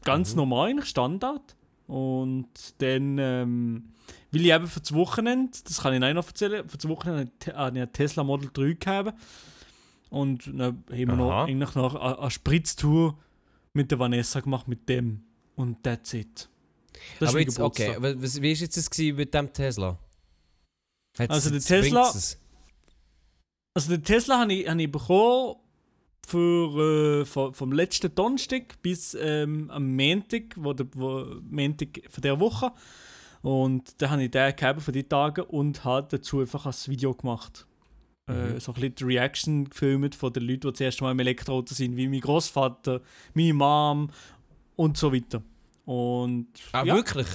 Ganz 0.04 0.34
normal, 0.34 0.70
eigentlich 0.70 0.90
Standard. 0.90 1.56
Und 1.86 2.48
dann, 2.78 3.18
ähm, 3.18 3.92
weil 4.30 4.40
ich 4.42 4.52
eben 4.52 4.66
für 4.66 4.80
das 4.80 4.94
Wochenende, 4.94 5.58
das 5.64 5.82
kann 5.82 5.94
ich 5.94 6.02
auch 6.02 6.14
noch 6.14 6.26
erzählen, 6.26 6.68
für 6.68 6.76
das 6.76 6.88
Wochenende 6.88 7.30
habe 7.54 7.76
ich 7.76 7.82
einen 7.82 7.92
Tesla 7.92 8.24
Model 8.24 8.50
3 8.52 8.72
gehabt. 8.74 9.14
Und 10.10 10.46
dann 10.46 10.60
haben 10.60 10.84
wir 10.88 11.06
noch, 11.06 11.44
eigentlich 11.44 11.74
noch 11.74 11.94
eine, 11.94 12.18
eine 12.18 12.30
Spritztour 12.30 13.18
mit 13.74 13.90
der 13.90 13.98
Vanessa 13.98 14.40
gemacht, 14.40 14.66
mit 14.68 14.88
dem. 14.88 15.24
Und 15.56 15.82
that's 15.82 16.14
it. 16.14 16.48
Das 17.20 17.30
aber 17.30 17.40
ist 17.40 17.46
jetzt, 17.46 17.60
okay, 17.60 17.96
was, 17.98 18.40
wie 18.40 18.52
war 18.52 18.60
jetzt 18.60 18.76
das 18.76 18.98
mit 18.98 19.34
dem 19.34 19.52
Tesla? 19.52 19.98
Hat's- 21.18 21.30
Also 21.30 21.50
der 21.50 21.60
Tesla-? 21.60 22.12
Also 23.76 23.90
den 23.90 24.04
Tesla 24.04 24.40
habe 24.40 24.52
ich, 24.54 24.68
habe 24.68 24.82
ich 24.82 24.90
bekommen 24.90 25.56
für, 26.26 27.20
äh, 27.20 27.24
vom, 27.24 27.52
vom 27.52 27.72
letzten 27.72 28.14
Donnerstag 28.14 28.80
bis 28.82 29.16
ähm, 29.20 29.70
am 29.70 29.94
Montag, 29.94 30.54
wo 30.56 30.72
der, 30.72 30.86
wo, 30.94 31.26
Montag 31.42 32.00
von 32.08 32.22
der 32.22 32.38
Woche. 32.40 32.72
Und 33.42 34.00
da 34.00 34.10
habe 34.10 34.24
ich 34.24 34.30
den 34.30 34.54
gegeben 34.56 34.80
für 34.80 34.92
die 34.92 35.02
Tage 35.04 35.44
und 35.44 35.84
habe 35.84 36.06
dazu 36.10 36.40
einfach 36.40 36.64
ein 36.66 36.74
Video 36.86 37.12
gemacht. 37.14 37.66
Äh, 38.26 38.58
so 38.58 38.72
ein 38.72 38.74
bisschen 38.74 38.94
die 38.94 39.04
Reaction 39.04 39.68
gefilmt 39.68 40.14
von 40.14 40.32
den 40.32 40.44
Leuten, 40.44 40.62
die 40.62 40.70
das 40.72 40.80
erste 40.80 41.04
Mal 41.04 41.12
im 41.12 41.18
Elektroauto 41.20 41.74
sind, 41.74 41.96
wie 41.96 42.08
mein 42.08 42.20
Großvater, 42.20 43.00
meine 43.34 43.52
Mom 43.52 44.10
und 44.76 44.96
so 44.96 45.12
weiter. 45.12 45.42
Und 45.84 46.48
Ah, 46.72 46.84
ja, 46.84 46.94
wirklich? 46.94 47.26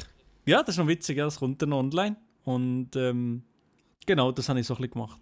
ja, 0.48 0.60
das 0.64 0.70
ist 0.70 0.78
noch 0.80 0.88
witzig, 0.88 1.18
ja, 1.18 1.26
das 1.26 1.38
kommt 1.38 1.62
dann 1.62 1.74
online. 1.74 2.16
Und 2.44 2.96
ähm, 2.96 3.44
genau, 4.06 4.32
das 4.32 4.50
habe 4.50 4.60
ich 4.60 4.66
so 4.66 4.74
ein 4.74 4.78
bisschen 4.78 4.94
gemacht. 4.94 5.20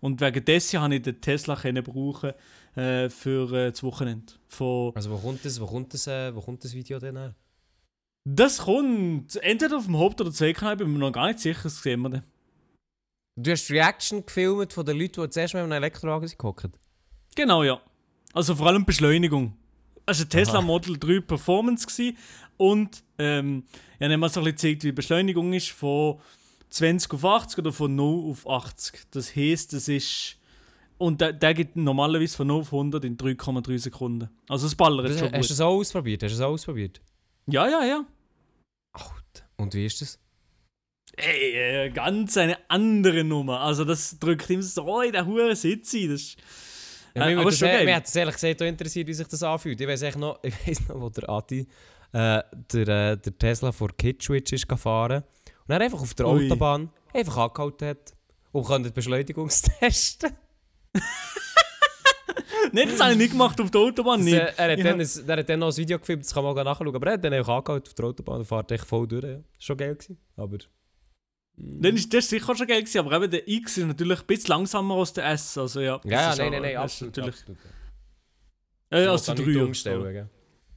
Und 0.00 0.20
wegen 0.20 0.44
dessen 0.44 0.80
habe 0.80 0.94
ich 0.96 1.02
den 1.02 1.20
Tesla 1.20 1.56
können 1.56 1.82
brauchen 1.82 2.32
äh, 2.76 3.08
für 3.08 3.50
äh, 3.52 3.70
das 3.70 3.82
Wochenende. 3.82 4.34
Von 4.48 4.92
Also 4.94 5.10
wo 5.10 5.16
kommt 5.16 5.44
das, 5.44 5.58
wo 5.60 5.66
kommt 5.66 5.94
das, 5.94 6.06
äh, 6.06 6.34
wo 6.34 6.40
kommt 6.42 6.62
das 6.62 6.74
Video 6.74 6.98
denn 6.98 7.16
her? 7.16 7.34
das 8.30 8.58
kommt 8.58 9.36
entweder 9.36 9.78
auf 9.78 9.86
dem 9.86 9.96
Haupt- 9.96 10.20
oder 10.20 10.30
Zweikanal, 10.30 10.76
bin 10.76 10.92
mir 10.92 10.98
noch 10.98 11.12
gar 11.12 11.28
nicht 11.28 11.38
sicher, 11.38 11.62
das 11.62 11.80
sehen 11.82 12.00
wir 12.02 12.10
dann. 12.10 12.24
Du 13.40 13.52
hast 13.52 13.70
Reaction 13.70 14.26
gefilmt 14.26 14.72
von 14.72 14.84
den 14.84 14.98
Leuten, 14.98 15.22
die 15.22 15.30
zuerst 15.30 15.54
mal 15.54 15.60
in 15.60 15.66
einem 15.72 15.82
Elektrowagen 15.84 16.28
gehockt. 16.36 16.70
Genau, 17.36 17.62
ja. 17.62 17.80
Also 18.32 18.56
vor 18.56 18.66
allem 18.66 18.84
Beschleunigung. 18.84 19.56
Es 20.06 20.18
war 20.18 20.26
ein 20.26 20.30
Tesla 20.30 20.58
Aha. 20.58 20.62
Model 20.62 20.98
3 20.98 21.20
Performance 21.20 21.86
gewesen 21.86 22.16
und 22.56 23.04
ähm, 23.18 23.64
ich 23.98 24.04
habe 24.04 24.16
mal 24.16 24.28
so 24.28 24.40
ein 24.40 24.44
bisschen 24.44 24.56
gezeigt, 24.56 24.82
wie 24.82 24.88
die 24.88 24.92
Beschleunigung 24.92 25.52
ist 25.52 25.70
von 25.70 26.18
20 26.70 27.14
auf 27.14 27.24
80 27.24 27.58
oder 27.58 27.72
von 27.72 27.94
0 27.94 28.30
auf 28.30 28.48
80. 28.48 29.02
Das 29.12 29.36
heisst, 29.36 29.72
es 29.72 29.88
ist 29.88 30.36
Und 30.96 31.20
der, 31.20 31.32
der 31.32 31.54
geht 31.54 31.76
normalerweise 31.76 32.36
von 32.36 32.48
0 32.48 32.62
auf 32.62 32.72
100 32.72 33.04
in 33.04 33.16
3,3 33.16 33.78
Sekunden. 33.78 34.28
Also 34.48 34.66
es 34.66 34.74
ballert 34.74 35.10
Das, 35.10 35.18
schon 35.18 35.26
hast 35.28 35.32
du 35.32 35.38
gut. 35.40 35.50
das 35.50 35.60
auch 35.60 35.74
ausprobiert? 35.76 36.22
Hast 36.24 36.32
du 36.34 36.38
das 36.38 36.44
auch 36.46 36.52
ausprobiert? 36.52 37.00
Ja, 37.46 37.68
ja, 37.68 37.84
ja. 37.84 38.04
Alter. 38.94 39.48
Und 39.58 39.74
wie 39.74 39.86
ist 39.86 40.00
das? 40.00 40.18
Ey, 41.18 41.86
äh, 41.86 41.90
ganz 41.90 42.36
eine 42.36 42.56
andere 42.68 43.24
Nummer. 43.24 43.60
Also 43.60 43.84
das 43.84 44.18
drückt 44.18 44.48
ihm 44.50 44.62
so 44.62 45.00
in 45.02 45.12
den 45.12 45.26
Huren 45.26 45.54
Sitz 45.56 45.92
ein. 45.94 46.10
Das 46.10 46.20
ist, 46.20 46.36
Ja, 47.14 47.24
Äh, 47.24 47.30
mich 47.30 47.38
aber 47.38 47.50
das, 47.50 47.58
schon 47.58 47.68
geil. 47.68 47.84
mich 47.84 47.94
hat 47.94 48.06
das 48.06 48.16
ehrlich 48.16 48.34
gesagt 48.34 48.62
auch 48.62 48.66
interessiert, 48.66 49.06
wie 49.08 49.14
sich 49.14 49.26
das 49.26 49.42
anfühlt. 49.42 49.80
Ich 49.80 49.88
weiß 49.88 50.02
echt 50.02 50.18
noch, 50.18 50.38
ich 50.42 50.54
weiss 50.66 50.86
noch, 50.88 51.00
wo 51.00 51.08
der 51.10 51.28
Adi 51.28 51.60
äh, 52.12 52.42
der, 52.72 52.88
äh, 52.88 53.16
der 53.16 53.38
Tesla 53.38 53.72
vor 53.72 53.88
Kitschwitz 53.96 54.52
ist 54.52 54.68
gefahren 54.68 55.24
und 55.66 55.74
er 55.74 55.80
einfach 55.80 56.00
auf 56.00 56.14
der 56.14 56.26
Ui. 56.28 56.46
Autobahn 56.46 56.90
einfach 57.12 57.36
angehalten 57.36 57.88
hat 57.88 58.14
und 58.52 58.64
konnte 58.64 58.90
Beschleunigungstesten. 58.92 60.30
Nein, 62.72 62.88
das 62.88 63.00
habe 63.00 63.12
ich 63.12 63.18
nicht 63.18 63.30
gemacht 63.32 63.58
auf 63.60 63.70
der 63.70 63.80
Autobahn. 63.80 64.18
Das, 64.20 64.24
Nicht. 64.26 64.36
äh, 64.36 64.52
er, 64.56 64.72
hat 64.72 64.78
dann, 64.84 65.00
ein- 65.00 65.28
er 65.28 65.36
hat 65.38 65.48
dann 65.48 65.58
noch 65.60 65.68
ein 65.68 65.76
Video 65.76 65.98
gefilmt, 65.98 66.24
das 66.24 66.34
kann 66.34 66.44
man 66.44 66.56
auch 66.58 66.64
nachschauen. 66.64 66.94
Aber 66.94 67.06
er 67.06 67.12
hat 67.14 67.24
dann 67.24 67.32
einfach 67.32 67.56
angehalten 67.56 67.88
auf 67.88 67.94
der 67.94 68.04
Autobahn 68.04 68.38
und 68.40 68.44
fährt 68.46 68.72
echt 68.72 68.84
voll 68.84 69.08
durch. 69.08 69.24
Ja. 69.24 69.36
Das 69.36 69.44
schon 69.58 69.76
geil. 69.76 69.94
Gewesen, 69.94 70.18
aber... 70.36 70.58
Dann 71.60 71.96
ist 71.96 72.12
das 72.14 72.28
sicher 72.28 72.54
schon 72.56 72.66
geil 72.68 72.82
gewesen, 72.82 72.98
aber 73.00 73.16
eben 73.16 73.30
der 73.30 73.48
X 73.48 73.78
ist 73.78 73.86
natürlich 73.86 74.20
ein 74.20 74.26
bisschen 74.26 74.48
langsamer 74.48 74.94
als 74.94 75.12
der 75.12 75.26
S. 75.30 75.58
Also 75.58 75.80
ja, 75.80 76.00
Ja, 76.04 76.34
nein, 76.36 76.52
nein, 76.52 76.62
nein, 76.62 76.76
absolut. 76.76 77.16
Natürlich, 77.16 77.40
absolut. 77.40 77.58
äh, 78.92 79.02
Ich 79.02 79.08
als 79.08 79.28
will 79.28 79.34
der 79.34 79.44
da 79.44 79.50
nichts 79.50 79.58
3 79.58 79.64
umstellen? 79.66 80.28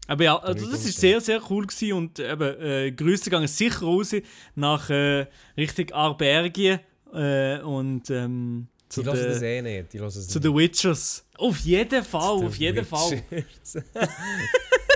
Aber 0.08 0.24
ja, 0.24 0.38
also 0.40 0.66
das 0.66 0.80
ist 0.80 0.86
umstellen. 0.88 1.22
sehr, 1.22 1.22
sehr 1.22 1.52
cool 1.52 1.68
gewesen 1.68 1.94
und 1.94 2.20
eben, 2.20 2.62
äh, 2.62 2.92
Grüße 2.92 3.30
gehen 3.30 3.48
sicher 3.48 3.86
raus 3.86 4.16
nach 4.56 4.90
äh, 4.90 5.28
Richtung 5.56 5.92
Arbergien 5.92 6.80
äh, 7.14 7.60
und 7.60 8.10
ähm, 8.10 8.68
zu 8.90 9.02
Die 9.02 9.06
das 9.06 9.40
den 9.40 9.44
eh 9.44 9.62
nicht. 9.62 9.94
Die 9.94 10.00
das 10.00 10.28
zu 10.28 10.40
den 10.40 10.56
Witchers. 10.58 11.26
Auf 11.38 11.60
jeden 11.60 12.04
Fall, 12.04 12.44
auf 12.46 12.56
jeden 12.56 12.86
Fall. 12.86 13.22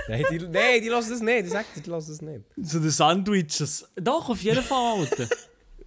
Nein, 0.08 0.24
die, 0.30 0.38
nein, 0.38 0.80
die 0.82 0.88
hören 0.88 1.04
das 1.08 1.20
nicht. 1.20 1.46
Ich 1.46 1.50
sag 1.50 1.74
dir, 1.74 1.80
die 1.80 1.90
hören 1.90 2.04
das 2.06 2.22
nicht. 2.22 2.44
Zu 2.64 2.78
den 2.78 2.90
Sandwiches. 2.90 3.88
Doch, 3.96 4.28
auf 4.28 4.40
jeden 4.40 4.62
Fall, 4.62 5.00
Alter. 5.00 5.26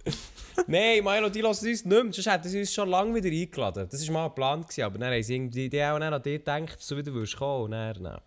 Nein, 0.66 1.02
Milo, 1.04 1.28
die 1.28 1.40
hören 1.40 1.48
uns 1.50 1.62
nicht 1.62 1.86
mehr. 1.86 2.00
Sonst 2.10 2.26
hätten 2.26 2.48
sie 2.48 2.60
uns 2.60 2.72
schon 2.72 2.88
lange 2.88 3.14
wieder 3.14 3.30
eingeladen. 3.30 3.88
Das 3.90 4.06
war 4.08 4.12
mal 4.14 4.28
Plan, 4.30 4.62
gewesen, 4.62 4.82
aber 4.82 4.98
dann 4.98 5.12
haben 5.12 5.22
sie 5.22 5.34
irgendwie 5.34 5.68
die 5.68 5.82
auch 5.82 6.00
an 6.00 6.22
dich 6.22 6.38
gedacht, 6.38 6.76
dass 6.76 6.86
du 6.86 6.96
wieder 6.96 7.14
willst 7.14 7.36
kommen 7.36 7.64
und 7.64 7.70
dann, 7.72 8.02
nein. 8.02 8.20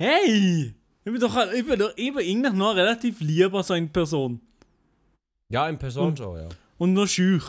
hey! 0.00 0.74
Ich 1.06 1.12
bin 1.12 1.20
doch, 1.20 1.52
ich 1.52 1.66
bin 1.66 1.78
doch 1.78 1.92
ich 1.96 2.14
bin 2.14 2.18
eigentlich 2.18 2.52
noch 2.54 2.74
relativ 2.74 3.20
lieber 3.20 3.62
so 3.62 3.74
in 3.74 3.90
Person. 3.90 4.40
Ja, 5.50 5.68
in 5.68 5.78
Person 5.78 6.08
Und- 6.08 6.18
schon, 6.18 6.40
ja. 6.40 6.48
Und 6.78 6.92
noch 6.92 7.06
schüch. 7.06 7.44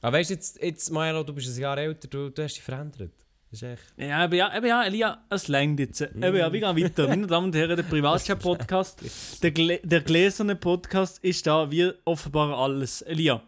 Aber 0.00 0.18
weißt 0.18 0.30
du, 0.30 0.34
jetzt, 0.34 0.62
jetzt, 0.62 0.90
Milo, 0.92 1.24
du 1.24 1.32
bist 1.32 1.48
ein 1.56 1.60
Jahr 1.60 1.76
älter, 1.78 2.06
du, 2.06 2.30
du 2.30 2.42
hast 2.42 2.54
dich 2.54 2.62
verändert. 2.62 3.10
Das 3.54 3.62
ist 3.62 3.68
echt... 3.68 3.82
Ja, 3.96 4.24
eben 4.24 4.34
ja, 4.34 4.56
eben 4.56 4.66
ja, 4.66 4.82
Elia, 4.84 5.24
es 5.30 5.46
längt 5.46 5.78
jetzt. 5.78 6.00
Eben 6.00 6.22
ja, 6.36 6.52
wir 6.52 6.60
gehen 6.60 6.76
weiter. 6.76 7.06
Meine 7.08 7.24
Damen 7.28 7.46
und 7.46 7.54
Herren, 7.54 7.76
der 7.76 7.84
Privatchat-Podcast, 7.84 9.00
der, 9.44 9.54
Glä- 9.54 9.80
der 9.84 10.00
gläserne 10.00 10.56
Podcast 10.56 11.22
ist 11.22 11.46
da, 11.46 11.70
wir 11.70 11.94
offenbar 12.04 12.58
alles. 12.58 13.02
Elia. 13.02 13.40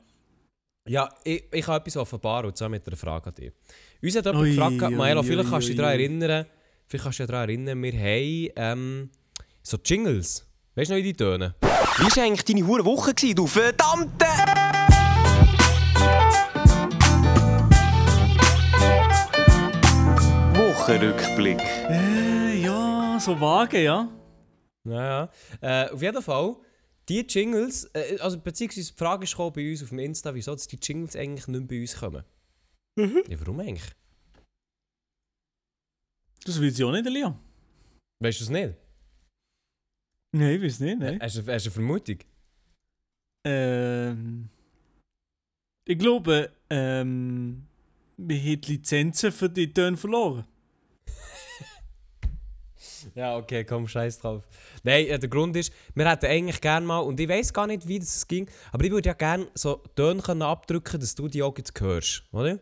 Ja, 0.89 1.09
ich, 1.25 1.43
ich 1.51 1.67
habe 1.67 1.79
etwas 1.81 1.97
offenbar, 1.97 2.45
und 2.45 2.57
zwar 2.57 2.69
mit 2.69 2.87
einer 2.87 2.97
Frage 2.97 3.27
an 3.27 3.35
dich. 3.35 3.53
Uns 4.01 4.15
hat 4.15 4.27
jemand 4.27 4.45
Ui, 4.45 4.51
gefragt, 4.51 4.93
Milo, 4.93 5.21
ui, 5.23 5.27
vielleicht 5.27 5.51
kannst 5.51 5.67
du 5.67 5.71
dich 5.73 5.77
daran 5.77 5.93
erinnern, 5.95 6.47
vielleicht 6.87 7.05
kannst 7.05 7.19
du 7.19 7.23
dich 7.25 7.31
daran 7.33 7.49
erinnern, 7.49 7.83
wir 7.83 7.93
haben 7.93 8.51
ähm, 8.55 9.11
so 9.65 9.77
Jingles. 9.85 10.47
Weißt 10.77 10.89
du 10.89 10.95
noch, 10.95 10.99
wie 10.99 11.03
die 11.03 11.15
tönen? 11.15 11.53
Wie 11.63 12.17
war 12.17 12.23
eigentlich 12.23 12.45
deine 12.45 12.65
hure 12.65 12.85
Woche, 12.85 13.13
gewesen, 13.13 13.35
du 13.35 13.49
verdammte... 13.49 14.27
Wochenrückblick. 20.87 21.59
Äh, 21.91 22.63
ja, 22.63 23.19
so 23.19 23.41
vage, 23.41 23.83
ja. 23.83 24.09
Ja, 24.89 25.05
ja. 25.05 25.31
Äh, 25.61 25.91
auf 25.91 26.01
jeden 26.01 26.23
Fall, 26.23 26.57
die 27.09 27.27
Jingles, 27.29 27.91
äh, 27.93 28.17
also 28.21 28.39
beziehungsweise 28.39 28.93
die 28.93 28.97
Frage 28.97 29.25
ist 29.25 29.37
bei 29.37 29.71
uns 29.71 29.83
auf 29.83 29.89
dem 29.89 29.99
Insta, 29.99 30.33
wieso 30.33 30.53
dass 30.53 30.69
die 30.69 30.79
Jingles 30.81 31.17
eigentlich 31.17 31.49
nicht 31.49 31.59
mehr 31.59 31.69
bei 31.69 31.81
uns 31.81 31.97
kommen. 31.97 32.23
Ja, 32.97 33.41
warum 33.41 33.59
eigentlich? 33.59 33.91
Das 36.45 36.63
weiß 36.63 36.79
ich 36.79 36.85
auch 36.85 36.93
nicht, 36.93 37.05
Elia. 37.05 37.37
Weißt 38.23 38.39
du 38.39 38.45
es 38.45 38.51
nicht? 38.51 38.77
Nein, 40.37 40.55
ich 40.55 40.63
weiß 40.63 40.81
nicht, 40.81 41.01
nein. 41.01 41.19
Hast 41.21 41.37
du, 41.37 41.41
hast 41.41 41.47
du 41.47 41.53
eine 41.53 41.71
Vermutung? 41.73 42.19
Ähm. 43.45 44.49
Ich 45.85 45.99
glaube, 45.99 46.53
ähm. 46.71 47.67
Wir 48.19 48.39
haben 48.39 48.61
die 48.61 48.73
Lizenzen 48.73 49.33
für 49.33 49.51
die 49.51 49.75
Töne 49.75 49.97
verloren. 49.97 50.47
Ja, 53.17 53.37
okay, 53.39 53.65
komm, 53.65 53.89
scheiß 53.89 54.19
drauf. 54.19 54.43
Nein, 54.83 55.07
äh, 55.07 55.19
der 55.19 55.29
Grund 55.31 55.57
ist, 55.57 55.73
wir 55.95 56.09
hätten 56.09 56.27
eigentlich 56.27 56.61
gerne 56.61 56.85
mal, 56.87 56.99
und 56.99 57.19
ich 57.19 57.27
weiß 57.29 57.51
gar 57.55 57.67
nicht, 57.67 57.89
wie 57.89 57.99
das 57.99 58.29
ging, 58.29 58.47
aber 58.73 58.85
ich 58.85 58.91
würde 58.91 59.09
ja 59.09 59.15
gerne 59.15 59.49
so 59.55 59.77
Töne 59.97 60.21
können 60.21 60.43
abdrücken, 60.43 61.01
dass 61.01 61.15
du 61.15 61.27
die 61.27 61.43
auch 61.43 61.57
jetzt 61.57 61.81
hörst, 61.81 62.25
oder? 62.31 62.59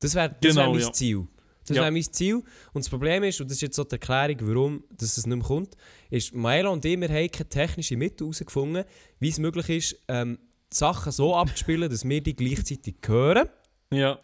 Das 0.00 0.14
wäre 0.14 0.28
das 0.28 0.54
wär 0.54 0.64
Genau, 0.64 0.72
mein 0.74 0.80
ja. 0.82 0.92
Ziel. 0.92 1.26
Das 1.66 1.76
Ja. 1.76 1.82
wäre 1.84 1.92
mein 1.92 2.02
Ziel. 2.02 2.36
Und 2.74 2.84
das 2.84 2.90
Problem 2.90 3.22
ist, 3.22 3.40
und 3.40 3.48
das 3.50 3.56
ist 3.56 3.62
jetzt 3.62 3.76
so 3.76 3.84
die 3.84 3.92
Erklärung, 3.92 4.36
warum 4.42 4.84
das 4.90 5.16
es 5.16 5.26
nicht 5.26 5.34
mehr 5.36 5.46
kommt, 5.46 5.74
ist, 6.10 6.34
Maela 6.34 6.68
und 6.68 6.84
ich, 6.84 7.00
wir 7.00 7.08
haben 7.08 7.30
keine 7.30 7.48
technischen 7.48 7.98
Mittel 7.98 8.26
herausgefunden, 8.26 8.84
wie 9.18 9.28
es 9.30 9.38
möglich 9.38 9.68
ist, 9.70 9.96
ähm, 10.08 10.38
Sachen 10.72 11.10
so 11.10 11.34
abzuspielen, 11.34 11.88
dass 11.90 12.06
wir 12.06 12.22
die 12.22 12.36
gleichzeitig 12.36 12.96
hören 13.06 13.48
Ja. 13.92 14.18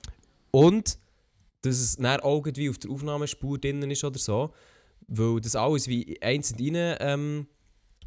und 0.50 0.98
dass 1.62 1.76
es 1.78 1.96
dann 1.96 2.20
irgendwie 2.22 2.68
auf 2.68 2.76
der 2.78 2.90
Aufnahmespur 2.90 3.58
drinnen 3.58 3.90
ist 3.90 4.04
oder 4.04 4.18
so. 4.18 4.52
Weil 5.08 5.40
das 5.40 5.56
alles 5.56 5.88
wie 5.88 6.20
einzeln 6.20 6.76
rein, 6.76 6.96
ähm, 7.00 7.46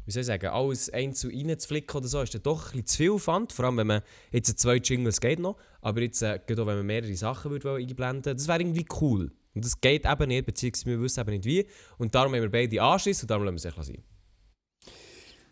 wie 0.04 0.12
soll 0.12 0.22
ich 0.22 0.26
sagen, 0.26 0.46
alles 0.46 0.90
einzeln 0.90 1.34
reinzuflicken 1.34 1.96
oder 1.96 2.08
so, 2.08 2.20
ist 2.20 2.34
dann 2.34 2.42
doch 2.42 2.66
ein 2.66 2.82
bisschen 2.82 2.86
zu 2.86 2.96
viel 2.96 3.10
Aufwand. 3.12 3.52
Vor 3.52 3.64
allem, 3.64 3.76
wenn 3.78 3.86
man 3.86 4.02
jetzt 4.32 4.58
zwei 4.58 4.76
Jingles 4.76 5.20
geht 5.20 5.38
noch, 5.38 5.56
aber 5.80 6.02
jetzt, 6.02 6.22
äh, 6.22 6.40
gerade 6.46 6.62
auch 6.62 6.66
wenn 6.66 6.76
man 6.76 6.86
mehrere 6.86 7.14
Sachen 7.14 7.50
würde 7.50 7.74
einblenden 7.74 8.36
das 8.36 8.48
wäre 8.48 8.60
irgendwie 8.60 8.86
cool. 9.00 9.32
Und 9.54 9.64
das 9.64 9.80
geht 9.80 10.06
eben 10.06 10.28
nicht, 10.28 10.46
beziehungsweise 10.46 10.86
wir 10.86 11.00
wissen 11.00 11.20
eben 11.20 11.30
nicht 11.30 11.44
wie. 11.44 11.66
Und 11.98 12.14
darum 12.14 12.34
haben 12.34 12.42
wir 12.42 12.50
beide 12.50 12.80
Anschluss 12.82 13.22
und 13.22 13.30
darum 13.30 13.44
lassen 13.44 13.62
wir 13.62 13.78
es 13.78 13.86
sein. 13.86 14.02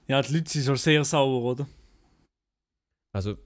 Ja, 0.07 0.23
die 0.23 0.35
Leute 0.35 0.51
sind 0.51 0.65
schon 0.65 0.77
sehr 0.77 1.05
sauer, 1.05 1.43
oder? 1.43 1.69
Also, 3.13 3.37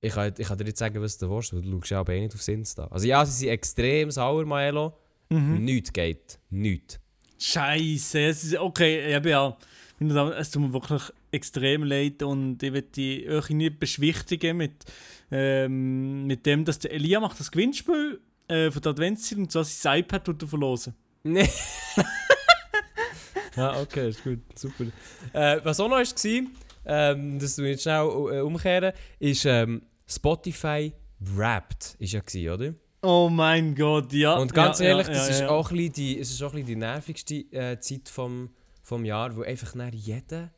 ich 0.00 0.12
kann, 0.12 0.32
ich 0.36 0.46
kann 0.46 0.58
dir 0.58 0.64
nicht 0.64 0.78
sagen, 0.78 1.00
was 1.00 1.18
du 1.18 1.30
willst, 1.30 1.52
weil 1.52 1.62
du 1.62 1.70
schaust 1.70 1.90
ja 1.90 2.00
aber 2.00 2.14
eh 2.14 2.20
nicht 2.20 2.34
aufs 2.34 2.48
Insta. 2.48 2.86
Also 2.86 3.06
ja, 3.06 3.24
sie 3.24 3.32
sind 3.32 3.48
extrem 3.50 4.10
sauer, 4.10 4.44
Maelo. 4.44 4.94
Mhm. 5.30 5.64
Nichts 5.64 5.92
geht. 5.92 6.38
Nichts. 6.50 6.98
Scheiße, 7.42 8.20
es 8.20 8.44
ist 8.44 8.56
okay, 8.56 9.14
eben 9.14 9.28
ja. 9.28 9.56
Es 10.38 10.50
tut 10.50 10.62
mir 10.62 10.72
wirklich 10.72 11.02
extrem 11.30 11.84
leid 11.84 12.22
und 12.22 12.62
ich 12.62 12.70
möchte 12.70 13.36
euch 13.36 13.50
nicht 13.50 13.80
beschwichtigen 13.80 14.56
mit, 14.56 14.84
ähm, 15.30 16.26
mit 16.26 16.44
dem, 16.46 16.64
dass 16.64 16.78
der 16.78 16.92
Elia 16.92 17.20
macht 17.20 17.38
das 17.38 17.50
Gewinnspiel 17.50 18.20
äh, 18.48 18.70
von 18.70 18.82
der 18.82 18.90
Adventszeit 18.90 19.38
und 19.38 19.50
zwar 19.50 19.64
sein 19.64 20.00
iPad 20.00 20.24
tut 20.24 20.42
er 20.42 20.48
verlosen. 20.48 20.94
Nee. 21.22 21.48
ja, 23.56 23.80
okay, 23.80 24.10
ist 24.10 24.24
gut, 24.24 24.40
super. 24.54 24.84
Äh, 25.32 25.60
was 25.64 25.80
auch 25.80 25.88
noch 25.88 25.96
war, 25.96 26.46
ähm, 26.84 27.38
das 27.38 27.56
du 27.56 27.62
jetzt 27.62 27.82
schnell 27.82 28.06
äh, 28.32 28.40
umkehren, 28.40 28.92
ist 29.18 29.44
ähm, 29.46 29.82
Spotify 30.06 30.92
Wrapped, 31.20 31.96
ist 31.98 32.12
ja 32.12 32.20
gewesen, 32.20 32.50
oder? 32.50 32.74
Oh 33.04 33.28
mein 33.28 33.74
Gott, 33.74 34.12
ja. 34.12 34.36
Und 34.36 34.54
ganz 34.54 34.78
ja, 34.78 34.86
ehrlich, 34.86 35.08
ja, 35.08 35.14
das 35.14 35.28
ja, 35.28 35.34
ist 35.34 35.42
auch 35.42 35.70
ein 35.72 35.92
die, 35.92 36.18
es 36.20 36.30
ist 36.30 36.40
auch 36.42 36.54
ein 36.54 36.64
die 36.64 36.76
nervigste 36.76 37.34
äh, 37.50 37.80
Zeit 37.80 38.08
vom, 38.08 38.50
vom 38.82 39.04
Jahr, 39.04 39.36
wo 39.36 39.42
einfach 39.42 39.74
nach 39.74 39.92
jeder 39.92 40.50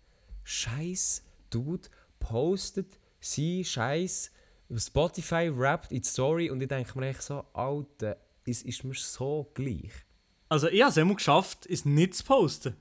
Scheiß 0.42 1.24
Dude 1.48 1.88
postet 2.20 2.98
sie 3.18 3.64
Scheiß 3.64 4.30
Spotify 4.76 5.50
Wrapped 5.54 5.92
in 5.92 6.02
die 6.02 6.08
Story 6.08 6.50
und 6.50 6.60
ich 6.60 6.68
denke 6.68 6.98
mir 6.98 7.08
echt 7.08 7.22
so, 7.22 7.44
Alter, 7.52 8.16
es 8.46 8.62
ist 8.62 8.84
mir 8.84 8.94
so 8.94 9.50
gleich. 9.54 9.92
Also 10.48 10.68
ich 10.68 10.82
habe 10.82 10.90
es 10.90 10.96
immer 10.96 11.14
geschafft, 11.14 11.66
es 11.66 11.84
nicht 11.84 12.14
zu 12.14 12.24
posten. 12.24 12.76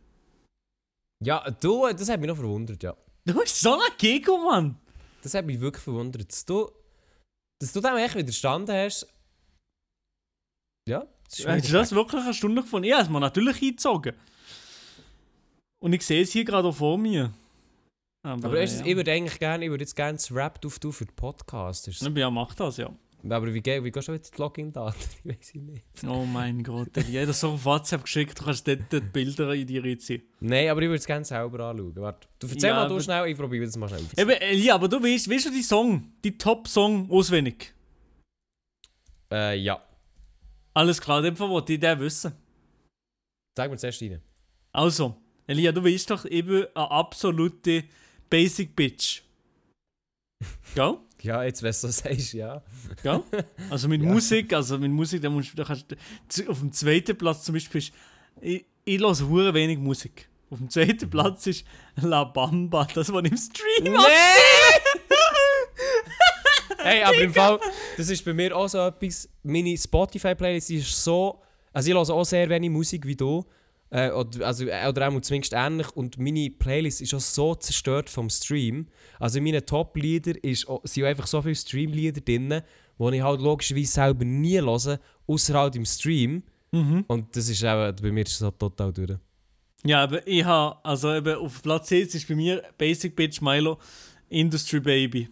Ja, 1.23 1.49
du, 1.51 1.87
das 1.87 2.09
hat 2.09 2.19
mich 2.19 2.27
noch 2.27 2.35
verwundert, 2.35 2.83
ja. 2.83 2.95
Du 3.25 3.39
bist 3.39 3.61
so 3.61 3.73
ein 3.73 3.79
Gego, 3.97 4.37
Mann. 4.37 4.77
Das 5.21 5.33
hat 5.33 5.45
mich 5.45 5.59
wirklich 5.59 5.83
verwundert, 5.83 6.29
dass 6.29 6.45
du, 6.45 6.69
dass 7.59 7.71
du 7.71 7.79
dem 7.79 7.95
echt 7.95 8.15
widerstanden 8.15 8.75
hast. 8.75 9.07
Ja, 10.87 11.05
das 11.29 11.39
ist 11.39 11.47
Hast 11.47 11.69
du 11.69 11.73
das 11.73 11.91
wirklich 11.93 12.21
eine 12.23 12.33
Stunde 12.33 12.61
gefunden? 12.61 12.87
Ja, 12.87 12.99
es 13.01 13.09
mir 13.09 13.19
natürlich 13.19 13.61
eingezogen. 13.61 14.13
Und 15.79 15.93
ich 15.93 16.05
sehe 16.05 16.21
es 16.21 16.31
hier 16.31 16.43
gerade 16.45 16.67
auch 16.67 16.75
vor 16.75 16.97
mir. 16.97 17.33
Aber, 18.25 18.45
Aber 18.47 18.55
du, 18.55 18.63
ja. 18.65 18.85
ich 18.85 18.95
würde 18.95 19.11
eigentlich 19.11 19.39
gerne, 19.39 19.65
ich 19.65 19.71
würde 19.71 19.83
jetzt 19.83 19.95
gerne 19.95 20.13
das 20.17 20.33
Rap 20.33 20.59
auftun 20.65 20.93
für 20.93 21.05
den 21.05 21.15
Podcast. 21.15 21.87
Ist 21.87 22.01
Ja, 22.01 22.29
mach 22.29 22.55
das, 22.55 22.77
ja. 22.77 22.89
Aber 23.29 23.53
wie, 23.53 23.61
geh- 23.61 23.81
wie 23.81 23.91
gehst 23.91 24.09
du 24.09 24.11
mit 24.11 24.29
den 24.29 24.37
Login-Daten? 24.37 24.97
Ich 25.23 25.37
weiß 25.39 25.49
ich 25.55 25.61
nicht. 25.61 25.85
Oh 26.05 26.25
mein 26.25 26.61
Gott, 26.63 26.89
jeder 27.07 27.31
so 27.31 27.51
auf 27.51 27.63
WhatsApp 27.63 28.03
geschickt, 28.03 28.37
du 28.39 28.43
kannst 28.43 28.67
dort 28.67 28.91
die 28.91 28.99
Bilder 28.99 29.53
in 29.53 29.65
dir 29.65 29.81
reinziehen. 29.83 30.23
Nein, 30.41 30.67
aber 30.69 30.81
ich 30.81 30.87
würde 30.87 30.99
es 30.99 31.05
gerne 31.05 31.23
selber 31.23 31.59
anschauen. 31.69 31.95
Warte, 31.95 32.27
du 32.39 32.47
erzähl 32.47 32.69
Ja, 32.69 32.75
mal 32.75 32.87
du 32.89 32.95
aber- 32.95 33.03
schnell, 33.03 33.27
ich 33.27 33.37
probiere 33.37 33.65
das 33.65 33.77
mal 33.77 33.87
schnell. 33.87 34.03
Eben, 34.17 34.29
Elia, 34.31 34.75
aber 34.75 34.89
du 34.89 35.01
weißt, 35.01 35.29
weißt 35.29 35.45
du 35.45 35.51
die 35.51 35.63
Song, 35.63 36.11
die 36.25 36.37
Top-Song 36.37 37.09
auswendig? 37.09 37.73
Äh, 39.31 39.57
ja. 39.57 39.81
Alles 40.73 40.99
klar, 40.99 41.21
dem 41.21 41.37
wollte 41.37 41.73
ich 41.73 41.79
den 41.79 41.99
wissen. 41.99 42.33
Sag 43.55 43.69
mir 43.69 43.77
zuerst 43.77 44.01
rein. 44.01 44.21
Also, 44.71 45.15
Elia, 45.45 45.71
du 45.71 45.81
bist 45.81 46.09
doch 46.09 46.25
eben 46.25 46.65
eine 46.73 46.91
absolute 46.91 47.83
Basic 48.29 48.75
Bitch. 48.75 49.21
Gell? 50.75 50.97
Ja, 51.21 51.43
jetzt, 51.43 51.61
wenn 51.61 51.71
du 51.71 51.77
so 51.77 51.87
sagst, 51.87 52.33
ja. 52.33 52.61
Gell? 53.01 53.23
Also 53.69 53.87
mit 53.87 54.01
Ja. 54.03 54.09
Musik, 54.09 54.51
also 54.53 54.77
mit 54.77 54.91
Musik, 54.91 55.21
da 55.21 55.29
musst 55.29 55.53
du, 55.53 55.57
da 55.57 55.63
kannst, 55.63 55.85
auf 56.47 56.59
dem 56.59 56.71
zweiten 56.71 57.17
Platz 57.17 57.43
zum 57.43 57.53
Beispiel 57.53 57.79
ist, 57.79 57.93
ich, 58.41 58.65
ich 58.83 58.99
höre 58.99 59.29
hure 59.29 59.53
wenig 59.53 59.77
Musik. 59.77 60.27
Auf 60.49 60.57
dem 60.57 60.69
zweiten 60.69 61.09
Platz 61.09 61.47
ist 61.47 61.65
La 61.95 62.23
Bamba, 62.25 62.87
das 62.93 63.11
was 63.13 63.23
ich 63.23 63.31
im 63.31 63.37
Stream 63.37 63.95
Hey, 66.83 67.03
aber 67.03 67.21
im 67.21 67.33
Fall, 67.33 67.59
das 67.97 68.09
ist 68.09 68.23
bei 68.25 68.33
mir 68.33 68.55
auch 68.55 68.67
so 68.67 68.79
etwas. 68.79 69.29
Meine 69.41 69.77
Spotify-Playlist 69.77 70.71
ist 70.71 71.03
so. 71.03 71.41
Also, 71.71 71.89
ich 71.89 71.95
höre 71.95 72.09
auch 72.09 72.23
sehr 72.25 72.49
wenig 72.49 72.69
Musik 72.69 73.05
wie 73.07 73.15
du. 73.15 73.45
Äh, 73.89 74.11
oder, 74.11 74.45
also, 74.45 74.65
äh, 74.67 74.87
oder 74.87 75.07
auch 75.07 75.21
zumindest 75.21 75.53
ähnlich. 75.53 75.89
Und 75.95 76.17
meine 76.17 76.49
Playlist 76.49 77.01
ist 77.01 77.13
auch 77.13 77.19
so 77.19 77.55
zerstört 77.55 78.09
vom 78.09 78.29
Stream. 78.29 78.87
Also, 79.19 79.37
in 79.37 79.45
meinen 79.45 79.65
Top-Lieder 79.65 80.33
sind 80.83 81.03
einfach 81.05 81.27
so 81.27 81.41
viele 81.41 81.55
Stream-Lieder 81.55 82.21
drin, 82.21 82.61
die 82.99 83.15
ich 83.15 83.21
halt 83.23 83.41
logischerweise 83.41 83.91
selber 83.91 84.25
nie 84.25 84.59
höre, 84.59 84.99
außer 85.27 85.53
halt 85.53 85.75
im 85.75 85.85
Stream. 85.85 86.43
Mhm. 86.71 87.05
Und 87.07 87.35
das 87.35 87.49
ist 87.49 87.63
auch, 87.63 87.91
bei 87.93 88.11
mir 88.11 88.23
ist 88.23 88.31
das 88.31 88.39
so 88.39 88.51
total 88.51 88.91
durch. 88.91 89.17
Ja, 89.85 90.03
aber 90.03 90.25
ich 90.25 90.43
habe, 90.43 90.77
also 90.83 91.13
eben 91.13 91.35
auf 91.35 91.61
Platz 91.61 91.91
1 91.91 92.15
ist 92.15 92.27
bei 92.27 92.35
mir 92.35 92.63
Basic 92.77 93.15
Bitch 93.15 93.41
Milo 93.41 93.77
Industry 94.29 94.79
Baby. 94.79 95.29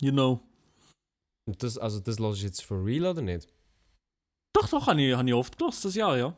You 0.00 0.12
know. 0.12 0.40
Und 1.46 1.62
das, 1.62 1.78
also, 1.78 2.00
das 2.00 2.18
hörst 2.18 2.42
du 2.42 2.46
jetzt 2.46 2.62
for 2.62 2.84
real 2.84 3.06
oder 3.06 3.22
nicht? 3.22 3.48
Doch, 4.52 4.68
doch, 4.68 4.86
habe 4.86 5.02
ich, 5.02 5.14
hab 5.14 5.26
ich 5.26 5.34
oft 5.34 5.58
gelost 5.58 5.84
das 5.84 5.94
Jahr, 5.94 6.16
ja. 6.16 6.36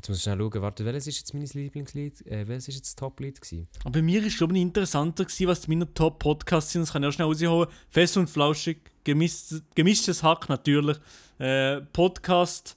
Jetzt 0.00 0.08
muss 0.10 0.18
ich 0.18 0.22
schnell 0.22 0.38
schauen, 0.38 0.62
warte, 0.62 0.84
welches 0.84 1.08
ist 1.08 1.18
jetzt 1.18 1.34
mein 1.34 1.44
Lieblingslied? 1.44 2.24
Äh, 2.26 2.46
welches 2.46 2.68
ist 2.68 2.74
jetzt 2.76 2.88
das 2.90 2.96
Top-Lied 2.96 3.40
gewesen? 3.40 3.68
Aber 3.80 3.94
bei 3.94 4.02
mir 4.02 4.24
ist 4.24 4.38
glaube 4.38 4.54
ich 4.54 4.62
interessanter 4.62 5.24
gewesen, 5.24 5.48
was 5.48 5.66
meine 5.66 5.92
Top-Podcasts 5.92 6.72
sind. 6.72 6.82
Das 6.82 6.92
kann 6.92 7.02
ich 7.02 7.08
auch 7.08 7.12
schnell 7.12 7.26
rausholen. 7.26 7.68
Fest 7.88 8.16
und 8.16 8.30
flauschig, 8.30 8.78
gemischt, 9.02 9.54
gemischtes 9.74 10.22
Hack 10.22 10.48
natürlich. 10.48 10.98
Äh, 11.38 11.80
Podcast 11.80 12.76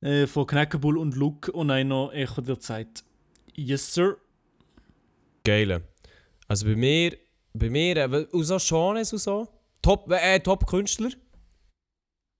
äh, 0.00 0.26
von 0.26 0.46
Knackerbull 0.46 0.96
und 0.96 1.14
Luke 1.14 1.52
und 1.52 1.70
einer 1.70 2.10
Echo 2.14 2.40
der 2.40 2.58
Zeit. 2.58 3.04
Yes, 3.54 3.92
sir. 3.92 4.16
Geile. 5.44 5.82
Also 6.46 6.64
bei 6.64 6.76
mir, 6.76 7.18
bei 7.58 7.70
mir, 7.70 7.96
äh, 7.96 8.26
so 8.32 8.58
Genres 8.58 9.12
und 9.12 9.18
so. 9.18 9.48
Top, 9.82 10.10
äh, 10.10 10.40
Top-Künstler. 10.40 11.10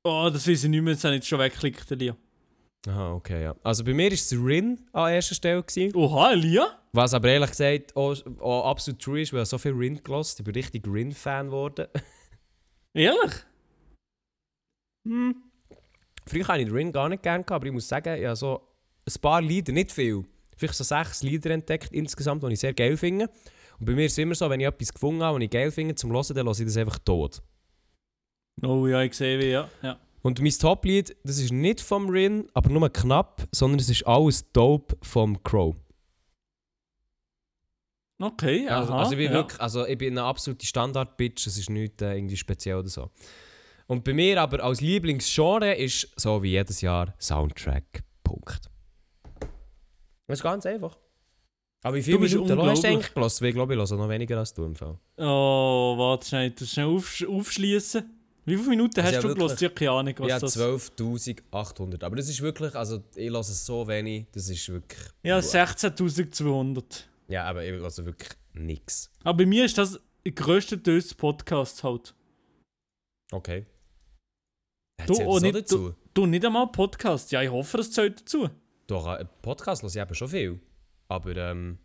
Oh, 0.04 0.30
das 0.32 0.48
weiß 0.48 0.64
ich 0.64 0.70
nicht 0.70 0.82
mehr, 0.82 0.94
jetzt 0.94 1.04
habe 1.04 1.14
ich 1.14 1.20
jetzt 1.20 1.28
schon 1.28 1.38
weggeklickt, 1.38 1.90
Elia. 1.90 2.16
Aha, 2.86 3.12
okay, 3.12 3.42
ja. 3.42 3.56
Also 3.62 3.84
bei 3.84 3.92
mir 3.92 4.06
war 4.06 4.12
es 4.12 4.32
Rin 4.32 4.80
an 4.92 5.12
erster 5.12 5.34
Stelle. 5.34 5.62
Gewesen, 5.62 5.94
Oha, 5.96 6.32
Elia? 6.32 6.78
was 6.92 7.14
aber 7.14 7.28
ehrlich 7.28 7.50
gesagt 7.50 7.96
auch, 7.96 8.16
auch 8.40 8.70
absolut 8.70 9.02
true 9.02 9.20
ist, 9.20 9.32
weil 9.32 9.42
ich 9.42 9.48
so 9.48 9.58
viel 9.58 9.72
Rin 9.72 10.00
gelost 10.02 10.38
Ich 10.38 10.44
bin 10.44 10.54
richtig 10.54 10.86
Rin-Fan 10.86 11.46
geworden. 11.46 11.86
Ehrlich? 12.94 13.32
hm. 15.06 15.36
Früher 16.26 16.48
habe 16.48 16.60
ich 16.60 16.66
den 16.66 16.74
Rin 16.74 16.92
gar 16.92 17.08
nicht 17.08 17.22
gerne 17.22 17.44
aber 17.48 17.66
ich 17.66 17.72
muss 17.72 17.88
sagen, 17.88 18.24
habe 18.24 18.36
so 18.36 18.60
ein 19.06 19.20
paar 19.20 19.40
Lieder, 19.40 19.72
nicht 19.72 19.92
viel, 19.92 20.24
vielleicht 20.56 20.74
so 20.74 20.84
sechs 20.84 21.22
Lieder 21.22 21.50
entdeckt 21.50 21.92
insgesamt, 21.92 22.42
die 22.42 22.52
ich 22.52 22.60
sehr 22.60 22.74
geil 22.74 22.96
finde. 22.96 23.30
Und 23.78 23.86
bei 23.86 23.94
mir 23.94 24.06
ist 24.06 24.12
es 24.12 24.18
immer 24.18 24.34
so, 24.34 24.48
wenn 24.50 24.60
ich 24.60 24.66
etwas 24.66 24.92
gefunden 24.92 25.22
habe, 25.22 25.36
was 25.36 25.44
ich 25.44 25.50
geil 25.50 25.70
finde 25.70 25.94
zum 25.94 26.12
Hören, 26.12 26.34
dann 26.34 26.46
höre 26.46 26.58
ich 26.58 26.64
das 26.64 26.76
einfach 26.76 26.98
tot. 26.98 27.42
Oh 28.62 28.86
ja, 28.86 29.02
ich 29.02 29.14
sehe 29.14 29.38
wie, 29.38 29.50
ja. 29.50 29.68
ja. 29.82 29.98
Und 30.22 30.40
mein 30.40 30.50
Top-Lied, 30.50 31.16
das 31.22 31.38
ist 31.38 31.52
nicht 31.52 31.80
vom 31.80 32.08
Rin, 32.08 32.48
aber 32.54 32.70
nur 32.70 32.88
knapp, 32.90 33.46
sondern 33.52 33.78
es 33.78 33.88
ist 33.88 34.06
alles 34.06 34.50
Dope 34.52 34.96
vom 35.02 35.42
Crow. 35.42 35.76
Okay, 38.20 38.68
Also, 38.68 38.92
aha, 38.92 38.98
also 38.98 39.12
ich 39.12 39.18
bin 39.18 39.26
ja. 39.26 39.32
wirklich, 39.32 39.60
also 39.60 39.86
ich 39.86 39.96
bin 39.96 40.18
eine 40.18 40.26
absolute 40.26 40.66
Standard-Bitch, 40.66 41.46
es 41.46 41.56
ist 41.56 41.70
nichts 41.70 42.02
äh, 42.02 42.16
irgendwie 42.16 42.36
speziell 42.36 42.76
oder 42.76 42.88
so. 42.88 43.10
Und 43.86 44.02
bei 44.02 44.12
mir 44.12 44.40
aber 44.42 44.62
als 44.64 44.80
Lieblingsgenre 44.80 45.74
ist 45.74 46.12
so 46.16 46.42
wie 46.42 46.50
jedes 46.50 46.80
Jahr 46.80 47.14
Soundtrack. 47.20 48.02
Punkt. 48.24 48.68
Das 50.26 50.40
ist 50.40 50.42
ganz 50.42 50.66
einfach. 50.66 50.98
Aber 51.84 51.96
wie 51.96 52.02
viele 52.02 52.18
Du 52.18 52.24
Minuten 52.24 52.62
hast 52.62 52.82
du 52.82 52.88
eigentlich 52.88 53.14
gelassen? 53.14 53.44
Ich 53.44 53.54
glaube, 53.54 53.74
ich 53.74 53.78
höre 53.78 53.96
noch 53.96 54.08
weniger 54.08 54.38
als 54.38 54.52
du 54.52 54.64
im 54.64 54.74
Fall. 54.74 54.98
Oh, 55.16 55.94
warte 55.96 56.26
schnell, 56.26 56.50
du 56.50 56.66
schnell 56.66 56.86
aufsch 56.86 57.24
aufschließen. 57.24 58.14
Wie 58.44 58.56
viele 58.56 58.70
Minuten 58.70 58.98
Also 59.00 59.16
hast 59.16 59.22
du 59.24 59.34
gelost? 59.34 59.62
Ich 59.62 59.64
habe 59.66 59.74
keine 59.74 59.90
Ahnung, 59.92 60.14
was 60.18 60.28
Ja, 60.28 60.38
das 60.38 60.56
12'800. 60.58 62.02
Aber 62.02 62.16
das 62.16 62.28
ist 62.28 62.40
wirklich, 62.40 62.74
also 62.74 63.02
ich 63.14 63.30
lasse 63.30 63.52
es 63.52 63.64
so 63.64 63.86
wenig, 63.86 64.26
das 64.32 64.48
ist 64.48 64.68
wirklich... 64.70 65.00
Ja, 65.22 65.38
16.200. 65.38 67.04
Ja, 67.28 67.44
aber 67.44 67.64
ich 67.64 67.78
lasse 67.78 68.04
wirklich 68.06 68.30
nichts. 68.54 69.10
Aber 69.22 69.36
bei 69.38 69.46
mir 69.46 69.64
ist 69.66 69.76
das 69.76 70.00
der 70.24 70.32
grösste 70.32 70.76
Dös 70.76 71.14
Podcast 71.14 71.84
halt. 71.84 72.14
Okay. 73.30 73.66
Du, 75.06 75.14
oh, 75.24 75.38
nicht- 75.38 75.54
dazu? 75.54 75.94
Du, 76.12 76.26
nicht 76.26 76.44
einmal 76.44 76.66
Podcast. 76.68 77.30
Ja, 77.32 77.42
ich 77.42 77.50
hoffe, 77.50 77.76
das 77.76 77.92
zählt 77.92 78.20
dazu. 78.20 78.50
Doch, 78.86 79.06
äh, 79.06 79.24
Podcast 79.42 79.82
höre 79.82 79.90
ich 79.90 79.96
eben 79.96 80.14
schon 80.14 80.28
viel. 80.28 80.60
Aber, 81.08 81.36
ähm... 81.36 81.78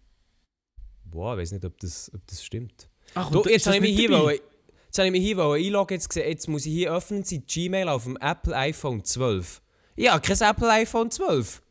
Boah, 1.05 1.33
ich 1.35 1.41
weiß 1.41 1.51
nicht, 1.53 1.65
ob 1.65 1.77
das, 1.79 2.11
ob 2.13 2.25
das 2.27 2.43
stimmt. 2.43 2.89
Ach, 3.13 3.29
Du, 3.31 3.41
und 3.41 3.49
jetzt 3.49 3.65
habe 3.67 3.75
ich 3.77 3.81
mich 3.81 3.95
hier, 3.95 4.09
wollen- 4.09 4.39
jetzt 4.85 4.97
habe 4.97 5.07
ich 5.07 5.11
mich 5.11 5.21
hier 5.23 5.37
einloggen, 5.39 5.95
jetzt, 5.95 6.09
gesehen, 6.09 6.27
jetzt 6.29 6.47
muss 6.47 6.65
ich 6.65 6.73
hier 6.73 6.91
öffnen, 6.93 7.23
sie 7.23 7.41
Gmail 7.41 7.87
auf 7.89 8.03
dem 8.05 8.17
Apple 8.17 8.55
iPhone 8.55 9.03
12. 9.03 9.61
Ja, 9.95 10.19
kein 10.19 10.37
Apple 10.41 10.69
iPhone 10.71 11.11
12. 11.11 11.61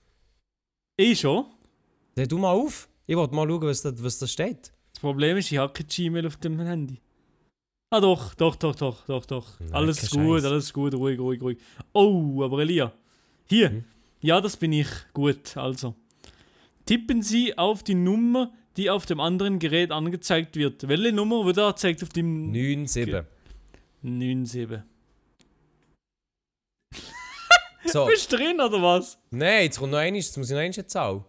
Ich 0.97 1.21
schon. 1.21 1.47
Dann 2.15 2.29
tu 2.29 2.39
mal 2.39 2.53
auf. 2.53 2.89
Ich 3.07 3.17
wollte 3.17 3.35
mal 3.35 3.49
schauen, 3.49 3.63
was 3.63 3.83
da, 3.83 3.93
was 4.03 4.19
da 4.19 4.27
steht. 4.27 4.73
Das 4.93 5.01
Problem 5.01 5.37
ist, 5.37 5.51
ich 5.51 5.59
habe 5.59 5.73
kein 5.73 5.87
Gmail 5.89 6.27
auf 6.27 6.37
dem 6.37 6.61
Handy. 6.61 7.01
Ah 7.91 8.01
doch, 8.01 8.35
doch, 8.35 8.55
doch, 8.57 8.75
doch, 8.77 9.05
doch, 9.07 9.27
doch. 9.27 9.61
Nein, 9.61 9.73
alles 9.75 10.11
gut, 10.11 10.41
Scheiß. 10.43 10.45
alles 10.45 10.73
gut, 10.73 10.95
ruhig, 10.95 11.19
ruhig, 11.19 11.43
ruhig. 11.43 11.59
Oh, 11.93 12.43
aber 12.45 12.61
Elia. 12.61 12.93
Hier. 13.49 13.71
Hm? 13.71 13.85
Ja, 14.21 14.41
das 14.41 14.57
bin 14.57 14.73
ich. 14.73 14.87
Gut, 15.13 15.57
also. 15.57 15.95
Tippen 16.93 17.23
Sie 17.23 17.57
auf 17.57 17.83
die 17.83 17.95
Nummer, 17.95 18.53
die 18.77 18.91
auf 18.91 19.07
dem 19.07 19.19
anderen 19.19 19.59
Gerät 19.59 19.91
angezeigt 19.91 20.57
wird. 20.57 20.87
Welche 20.87 21.11
Nummer 21.11 21.47
wird 21.47 21.57
angezeigt 21.59 22.03
auf 22.03 22.11
dem 22.11 22.53
9,7. 22.53 23.25
97? 24.03 24.83
So. 27.85 28.07
Bist 28.07 28.31
du 28.31 28.37
drin 28.37 28.61
oder 28.61 28.81
was? 28.81 29.19
Nein, 29.31 29.65
jetzt 29.65 29.79
kommt 29.79 29.93
noch 29.93 29.99
eines, 29.99 30.27
jetzt 30.27 30.37
muss 30.37 30.51
ich 30.51 30.55
noch 30.55 30.61
eine 30.61 30.87
Zahl. 30.87 31.25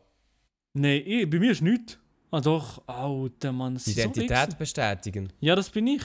Nein, 0.74 1.02
ich, 1.06 1.30
bei 1.30 1.40
mir 1.40 1.52
ist 1.52 1.62
nichts. 1.62 1.98
Ah 2.30 2.42
doch, 2.42 2.88
alter 2.88 3.52
Mann. 3.52 3.74
das 3.74 3.86
so 3.86 3.92
Identität 3.92 4.30
Wichser. 4.30 4.58
bestätigen. 4.58 5.34
ja, 5.40 5.56
das 5.56 5.70
bin 5.70 5.88
ich. 5.88 6.04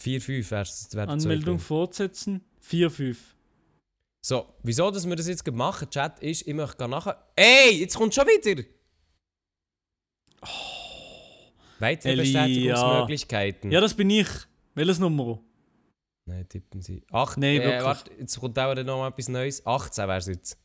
4,5 0.00 0.50
wär's. 0.50 0.96
Anmeldung 0.96 1.58
fortsetzen. 1.58 2.44
4-5. 2.64 3.16
So, 4.28 4.44
wieso 4.62 4.90
dass 4.90 5.08
wir 5.08 5.16
das 5.16 5.26
jetzt 5.26 5.42
gerade 5.42 5.56
machen, 5.56 5.88
Chat, 5.88 6.18
ist, 6.18 6.46
ich 6.46 6.52
möchte 6.52 6.76
gerne 6.76 6.96
nachher... 6.96 7.16
Ey, 7.34 7.80
jetzt 7.80 7.96
kommt 7.96 8.14
schon 8.14 8.26
wieder! 8.26 8.62
Weitere 11.78 12.12
Elia. 12.12 12.42
Bestätigungsmöglichkeiten. 12.42 13.70
Ja, 13.70 13.80
das 13.80 13.94
bin 13.94 14.10
ich. 14.10 14.28
Welches 14.74 14.98
Nummer? 14.98 15.40
Nein, 16.26 16.46
tippen 16.46 16.82
Sie. 16.82 17.02
Ach, 17.10 17.38
Nein, 17.38 17.58
äh, 17.58 17.64
wirklich. 17.64 17.82
warte, 17.82 18.10
jetzt 18.18 18.38
kommt 18.38 18.58
auch 18.58 18.74
noch 18.74 18.98
mal 18.98 19.08
etwas 19.08 19.28
Neues. 19.30 19.64
18 19.64 20.06
wäre 20.06 20.18
es 20.18 20.26
jetzt. 20.26 20.58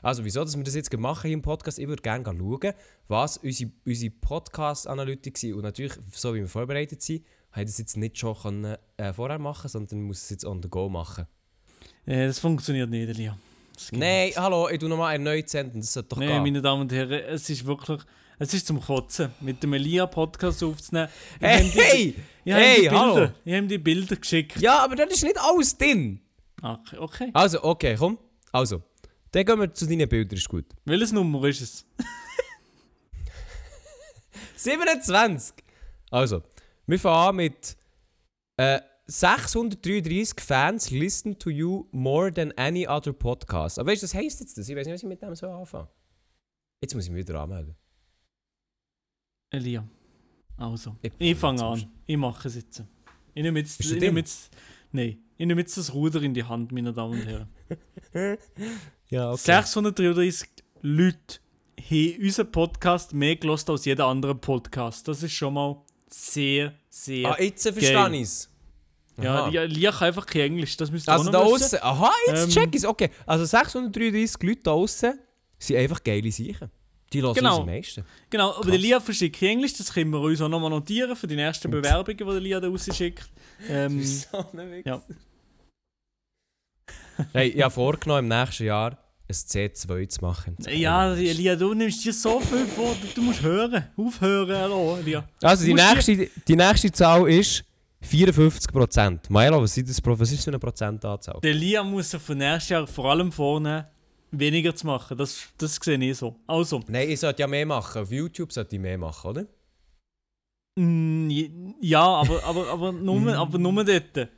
Also, 0.00 0.24
wieso, 0.24 0.42
dass 0.42 0.56
wir 0.56 0.64
das 0.64 0.74
jetzt 0.74 0.90
machen 0.96 1.26
hier 1.26 1.34
im 1.34 1.42
Podcast? 1.42 1.78
Ich 1.78 1.88
würde 1.88 2.02
gerne 2.02 2.24
schauen, 2.24 2.72
was 3.08 3.36
unsere, 3.36 3.72
unsere 3.84 4.10
Podcast-Analytik 4.10 5.36
sind. 5.36 5.52
Und 5.52 5.64
natürlich, 5.64 5.92
so 6.12 6.34
wie 6.34 6.38
wir 6.38 6.48
vorbereitet 6.48 7.02
sind, 7.02 7.26
habe 7.50 7.60
ich 7.60 7.66
das 7.66 7.76
jetzt 7.76 7.98
nicht 7.98 8.16
schon 8.16 8.38
können, 8.38 8.78
äh, 8.96 9.12
vorher 9.12 9.38
machen 9.38 9.68
sondern 9.68 10.00
muss 10.00 10.22
es 10.22 10.30
jetzt 10.30 10.46
on 10.46 10.62
the 10.62 10.70
go 10.70 10.88
machen. 10.88 11.26
Äh, 12.06 12.26
das 12.28 12.38
funktioniert 12.38 12.88
nicht, 12.90 13.08
Elia. 13.08 13.36
Nein, 13.92 14.26
nicht. 14.28 14.38
hallo, 14.38 14.68
ich 14.70 14.78
tue 14.78 14.88
nochmal 14.88 15.12
erneut 15.14 15.48
senden, 15.50 15.80
das 15.80 15.92
sollte 15.92 16.08
doch 16.10 16.16
Nein, 16.18 16.28
gehen. 16.28 16.42
meine 16.42 16.62
Damen 16.62 16.82
und 16.82 16.92
Herren, 16.92 17.12
es 17.28 17.50
ist 17.50 17.64
wirklich. 17.66 18.00
Es 18.38 18.52
ist 18.52 18.66
zum 18.66 18.82
Kotzen, 18.82 19.30
mit 19.40 19.62
dem 19.62 19.72
Elia-Podcast 19.72 20.62
aufzunehmen. 20.62 21.08
Ich 21.40 21.46
Hey, 21.46 21.70
die- 21.72 21.80
hey! 21.80 22.14
ich 22.44 22.52
hey, 22.54 22.80
Bilder, 22.82 23.00
hallo. 23.00 23.28
Ich 23.46 23.54
habe 23.54 23.66
die 23.66 23.78
Bilder 23.78 24.16
geschickt. 24.16 24.60
Ja, 24.60 24.80
aber 24.84 24.94
das 24.94 25.10
ist 25.14 25.22
nicht 25.24 25.38
alles 25.40 25.76
drin. 25.78 26.20
Ach, 26.60 26.78
okay. 26.98 27.30
Also, 27.32 27.64
okay, 27.64 27.96
komm. 27.98 28.18
Also, 28.52 28.82
dann 29.32 29.42
gehen 29.44 29.58
wir 29.58 29.72
zu 29.72 29.86
deinen 29.86 30.06
Bildern, 30.08 30.36
ist 30.36 30.48
gut. 30.50 30.66
Welches 30.84 31.12
Nummer 31.12 31.48
ist 31.48 31.62
es? 31.62 31.86
27! 34.56 35.54
Also, 36.10 36.42
wir 36.86 36.98
fangen 36.98 37.28
an 37.28 37.36
mit 37.36 37.74
äh, 38.58 38.80
633 39.08 40.40
Fans 40.40 40.90
listen 40.90 41.38
to 41.38 41.50
you 41.50 41.86
more 41.92 42.32
than 42.32 42.52
any 42.56 42.86
other 42.88 43.12
podcast. 43.12 43.78
Aber 43.78 43.90
weißt 43.92 44.02
du, 44.02 44.06
was 44.06 44.14
heisst 44.14 44.40
jetzt 44.40 44.58
das? 44.58 44.68
Ich 44.68 44.74
weiß 44.76 44.86
nicht, 44.86 44.94
was 44.94 45.02
ich 45.02 45.08
mit 45.08 45.22
dem 45.22 45.34
so 45.34 45.48
anfangen 45.48 45.88
Jetzt 46.80 46.94
muss 46.94 47.04
ich 47.04 47.10
mich 47.10 47.26
wieder 47.26 47.40
anmelden. 47.40 47.74
Elia. 49.50 49.86
Also, 50.56 50.96
Ich- 51.02 51.12
ich 51.18 51.36
fange 51.36 51.62
an. 51.64 51.86
Ich 52.06 52.16
mache 52.16 52.48
es 52.48 52.56
jetzt. 52.56 52.82
Ich 53.34 53.42
nehme 53.42 53.60
jetzt, 53.60 53.80
ich 53.80 53.98
nehme 54.00 54.20
jetzt, 54.20 54.50
nein, 54.92 55.18
ich 55.36 55.46
nehme 55.46 55.60
jetzt 55.60 55.76
das 55.76 55.92
Ruder 55.92 56.22
in 56.22 56.34
die 56.34 56.42
Hand, 56.44 56.72
meine 56.72 56.92
Damen 56.92 57.20
und 57.20 57.26
Herren. 57.26 57.48
Ja, 59.08 59.36
633 59.36 60.48
Leute 60.82 61.38
haben 61.80 62.16
unseren 62.22 62.50
Podcast 62.50 63.14
mehr 63.14 63.36
gelost 63.36 63.70
als 63.70 63.84
jeder 63.84 64.06
andere 64.06 64.34
Podcast. 64.34 65.06
Das 65.06 65.22
ist 65.22 65.32
schon 65.32 65.54
mal 65.54 65.80
sehr, 66.10 66.74
sehr. 66.88 67.28
Ah, 67.30 67.40
jetzt 67.40 67.62
verstehe 67.62 68.10
ich 68.16 68.22
es. 68.22 68.50
Ja, 69.22 69.62
Lia 69.64 69.90
kann 69.92 70.08
einfach 70.08 70.26
kein 70.26 70.42
Englisch, 70.42 70.76
das 70.76 70.90
müsst 70.90 71.08
ihr 71.08 71.12
Also 71.12 71.30
da 71.30 71.38
außen, 71.38 71.78
aha, 71.82 72.10
jetzt 72.28 72.44
Ähm, 72.44 72.50
check 72.50 72.74
ich's. 72.74 72.84
Okay, 72.84 73.10
also 73.26 73.44
633 73.44 74.42
Leute 74.42 74.60
da 74.64 74.70
außen 74.72 75.18
sind 75.58 75.76
einfach 75.76 76.02
geile 76.02 76.30
Sicher. 76.30 76.70
Die 77.12 77.22
hören 77.22 77.34
Genau. 77.34 77.60
uns 77.60 77.60
am 77.60 77.66
meisten. 77.66 78.04
Genau, 78.28 78.54
aber 78.56 78.70
der 78.70 78.78
Lia 78.78 79.00
verschickt 79.00 79.38
kein 79.38 79.50
Englisch, 79.50 79.74
das 79.74 79.92
können 79.92 80.10
wir 80.10 80.20
uns 80.20 80.40
auch 80.40 80.48
nochmal 80.48 80.70
notieren 80.70 81.14
für 81.16 81.26
die 81.26 81.36
nächsten 81.36 81.70
Bewerbungen, 81.70 82.18
die 82.18 82.24
der 82.24 82.40
Lia 82.40 82.60
da 82.60 82.68
rausschickt. 82.68 83.28
Ähm, 83.68 84.02
ja. 84.84 85.02
Hey, 87.32 87.48
ich 87.48 87.62
habe 87.62 87.72
vorgenommen, 87.72 88.30
im 88.30 88.38
nächsten 88.38 88.64
Jahr 88.64 88.98
ein 89.28 89.34
C2 89.34 90.08
zu 90.08 90.20
machen. 90.20 90.56
ja, 90.68 91.12
Lia, 91.14 91.56
du 91.56 91.72
nimmst 91.74 92.04
dir 92.04 92.12
so 92.12 92.38
viel 92.40 92.66
vor, 92.66 92.94
du, 93.00 93.06
du 93.14 93.22
musst 93.22 93.42
hören, 93.42 93.84
aufhören, 93.96 94.54
hallo, 94.56 94.98
Lia. 95.02 95.26
Also 95.42 95.64
die 95.64 95.74
nächste, 95.74 96.28
die 96.46 96.56
nächste 96.56 96.92
Zahl 96.92 97.28
ist 97.30 97.64
54%. 98.06 99.30
Maelo, 99.30 99.62
was 99.62 99.76
ist 99.76 99.88
das 99.88 100.00
was 100.04 100.32
ist 100.32 100.44
für 100.44 100.50
eine 100.50 100.58
Prozentanzahl? 100.58 101.40
Der 101.42 101.54
Lia 101.54 101.82
muss 101.82 102.14
von 102.14 102.38
nächstes 102.38 102.68
Jahr 102.70 102.86
vor 102.86 103.10
allem 103.10 103.32
vornehmen, 103.32 103.84
weniger 104.30 104.74
zu 104.74 104.86
machen. 104.86 105.16
Das, 105.16 105.48
das 105.58 105.76
sehe 105.76 105.98
ich 105.98 106.16
so. 106.16 106.36
Also, 106.46 106.80
Nein, 106.88 107.10
ich 107.10 107.20
sollte 107.20 107.40
ja 107.40 107.46
mehr 107.46 107.66
machen. 107.66 108.02
Auf 108.02 108.10
YouTube 108.10 108.52
sollte 108.52 108.76
ich 108.76 108.82
mehr 108.82 108.98
machen, 108.98 109.30
oder? 109.30 109.46
mm, 110.76 111.74
ja, 111.80 112.04
aber, 112.04 112.44
aber, 112.44 112.68
aber, 112.68 112.92
nur, 112.92 113.34
aber 113.36 113.58
nur 113.58 113.84
dort. 113.84 114.28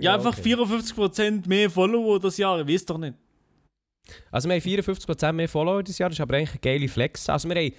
Ja, 0.00 0.14
einfach 0.14 0.38
okay. 0.38 0.54
54% 0.54 1.48
mehr 1.48 1.68
Follower 1.68 2.20
das 2.20 2.36
Jahr, 2.36 2.60
ich 2.60 2.68
weiß 2.68 2.86
doch 2.86 2.98
nicht. 2.98 3.14
Also 4.30 4.48
wir 4.48 4.54
haben 4.54 4.62
54% 4.62 5.32
mehr 5.32 5.48
Follower 5.48 5.82
dieses 5.82 5.98
Jahr, 5.98 6.08
das 6.10 6.16
ist 6.16 6.20
aber 6.20 6.36
eigentlich 6.36 6.50
eine 6.50 6.60
geile 6.60 6.88
Flex. 6.88 7.28
Also 7.28 7.48
wir, 7.48 7.56
haben 7.56 7.72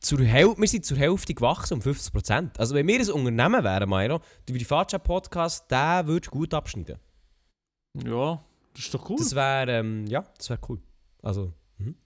zur 0.00 0.20
Häl 0.20 0.54
wir 0.56 0.68
sind 0.68 0.84
zur 0.84 0.96
Hälfte 0.96 1.34
gewachsen, 1.34 1.74
um 1.74 1.80
50%. 1.80 2.58
Also 2.58 2.74
wenn 2.74 2.86
wir 2.86 2.98
ein 3.00 3.10
Unternehmen 3.10 3.62
wären, 3.62 3.88
Mairo, 3.88 4.20
der 4.48 4.54
Privatchat-Podcast, 4.54 5.70
der 5.70 6.06
würde 6.06 6.28
gut 6.30 6.54
abschneiden. 6.54 6.98
Ja, 8.04 8.42
das 8.74 8.84
ist 8.84 8.94
doch 8.94 9.08
cool. 9.10 9.18
Das 9.18 9.34
wäre, 9.34 9.72
ähm, 9.72 10.06
ja, 10.06 10.24
das 10.36 10.48
wäre 10.50 10.60
cool. 10.68 10.80
Also, 11.22 11.52
mhm. 11.78 11.96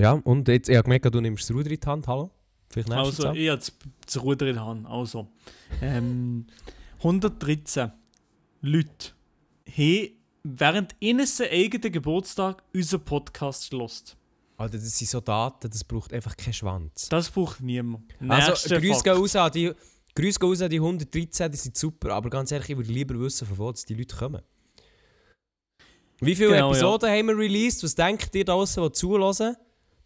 Ja, 0.00 0.12
und 0.12 0.46
jetzt, 0.48 0.68
ich 0.68 0.76
habe 0.76 0.84
gemerkt, 0.84 1.12
du 1.12 1.20
nimmst 1.20 1.48
das 1.48 1.56
Ruder 1.56 1.70
in 1.70 1.80
die 1.80 1.86
Hand, 1.86 2.06
hallo? 2.06 2.30
Vielleicht 2.68 2.88
nächste 2.88 3.04
Also, 3.04 3.22
Zahl? 3.24 3.36
ich 3.36 3.48
habe 3.48 3.62
das, 4.04 4.22
Ruder 4.22 4.46
in 4.46 4.54
der 4.54 4.64
Hand. 4.66 4.86
Also, 4.86 5.28
ähm, 5.80 6.46
113 6.98 7.90
Leute 8.60 9.12
haben 9.68 10.10
während 10.44 10.94
ihres 11.00 11.40
eigenen 11.40 11.92
Geburtstag 11.92 12.62
unseren 12.72 13.04
Podcast 13.04 13.70
gelost. 13.70 14.16
Alter, 14.56 14.78
das 14.78 14.98
sind 14.98 15.08
so 15.08 15.20
Daten, 15.20 15.68
das 15.70 15.84
braucht 15.84 16.12
einfach 16.12 16.36
keinen 16.36 16.54
Schwanz. 16.54 17.08
Das 17.08 17.30
braucht 17.30 17.60
niemand. 17.60 18.14
Also, 18.26 18.74
Grüße 18.74 19.02
gehen 19.02 19.12
raus 19.16 19.36
an 19.36 19.52
die, 19.52 19.72
Grüße 20.14 20.38
gehen 20.38 20.48
raus 20.48 20.62
an 20.62 20.70
die 20.70 20.76
113, 20.76 21.50
die 21.50 21.58
sind 21.58 21.76
super, 21.76 22.14
aber 22.14 22.30
ganz 22.30 22.50
ehrlich, 22.52 22.70
ich 22.70 22.76
würde 22.76 22.90
lieber 22.90 23.18
wissen, 23.20 23.46
von 23.46 23.58
wo 23.58 23.72
die 23.72 23.94
Leute 23.94 24.16
kommen. 24.16 24.42
Wie 26.20 26.34
viele 26.34 26.50
Genau, 26.50 26.70
Episoden 26.70 27.10
haben 27.10 27.26
wir 27.26 27.36
released? 27.36 27.82
Was 27.84 27.94
denkt 27.94 28.34
ihr 28.34 28.44
da 28.44 28.54
draussen, 28.54 28.82
die 28.82 28.92
zuhören? 28.92 29.56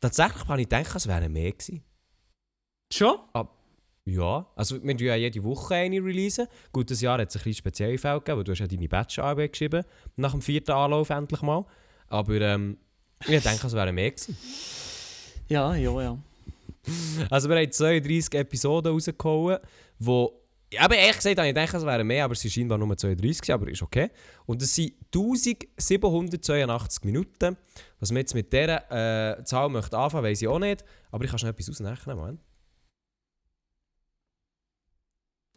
Tatsächlich 0.00 0.48
habe 0.48 0.60
ich 0.60 0.68
gedacht, 0.68 0.96
es 0.96 1.06
wären 1.06 1.32
mehr 1.32 1.52
gewesen. 1.52 1.84
Schon? 2.92 3.16
Ja, 4.06 4.50
also 4.56 4.82
wir 4.82 4.96
tun 4.96 5.06
ja 5.06 5.14
jede 5.14 5.44
Woche 5.44 5.74
eine 5.74 6.02
releasen. 6.02 6.48
Gut, 6.72 6.90
das 6.90 7.00
Jahr 7.00 7.20
hat 7.20 7.28
es 7.28 7.36
ein 7.36 7.38
bisschen 7.40 7.54
spezielle 7.54 7.98
Fälle 7.98 8.18
gegeben, 8.18 8.38
weil 8.38 8.44
du 8.44 8.52
hast 8.52 8.58
ja 8.58 8.66
deine 8.66 8.88
Bachelorarbeit 8.88 9.52
geschrieben, 9.52 9.84
nach 10.16 10.32
dem 10.32 10.42
vierten 10.42 10.72
Anlauf 10.72 11.10
endlich 11.10 11.42
mal. 11.42 11.64
Aber 12.08 12.40
ähm, 12.40 12.78
ich 13.26 13.42
denke, 13.42 13.66
es 13.66 13.72
wären 13.72 13.94
mehr 13.94 14.10
gewesen. 14.10 14.36
Ja, 15.48 15.74
ja, 15.74 16.02
ja. 16.02 16.18
Also 17.28 17.48
wir 17.48 17.56
haben 17.56 17.70
32 17.70 18.34
Episoden 18.38 18.92
rausgehauen, 18.92 19.58
wo... 19.98 20.36
Aber 20.78 20.96
ehrlich 20.96 21.16
gesagt, 21.16 21.36
habe 21.36 21.48
ich 21.48 21.54
gedacht, 21.54 21.74
es 21.74 21.84
wären 21.84 22.06
mehr, 22.06 22.24
aber 22.24 22.32
es 22.32 22.40
sind 22.40 22.52
scheinbar 22.52 22.78
nur 22.78 22.96
32, 22.96 23.40
gewesen, 23.40 23.52
aber 23.52 23.68
ist 23.68 23.82
okay. 23.82 24.10
Und 24.46 24.62
es 24.62 24.72
sind 24.72 24.94
1782 25.12 27.04
Minuten. 27.04 27.56
Was 27.98 28.10
wir 28.12 28.18
jetzt 28.18 28.34
mit 28.34 28.52
dieser 28.52 29.38
äh, 29.38 29.44
Zahl 29.44 29.68
möchten 29.68 29.96
anfangen, 29.96 30.24
weiß 30.24 30.40
ich 30.40 30.48
auch 30.48 30.60
nicht. 30.60 30.84
Aber 31.10 31.24
ich 31.24 31.30
kann 31.30 31.40
schnell 31.40 31.50
etwas 31.50 31.70
ausrechnen, 31.70 32.16
Mann. 32.16 32.38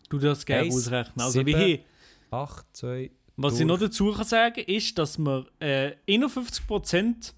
Du 0.09 0.17
darfst 0.17 0.45
gerne 0.47 0.67
ausrechnen. 0.67 1.21
Also, 1.23 1.39
sieben. 1.39 1.47
wie 1.47 1.63
hier, 1.63 1.79
8, 2.31 2.65
2... 2.73 3.11
was 3.35 3.53
ich 3.53 3.59
durch. 3.59 3.67
noch 3.67 3.79
dazu 3.79 4.11
kann 4.11 4.25
sagen 4.25 4.63
ist, 4.65 4.97
dass 4.97 5.19
wir 5.19 5.45
äh, 5.59 5.91
51% 6.07 7.33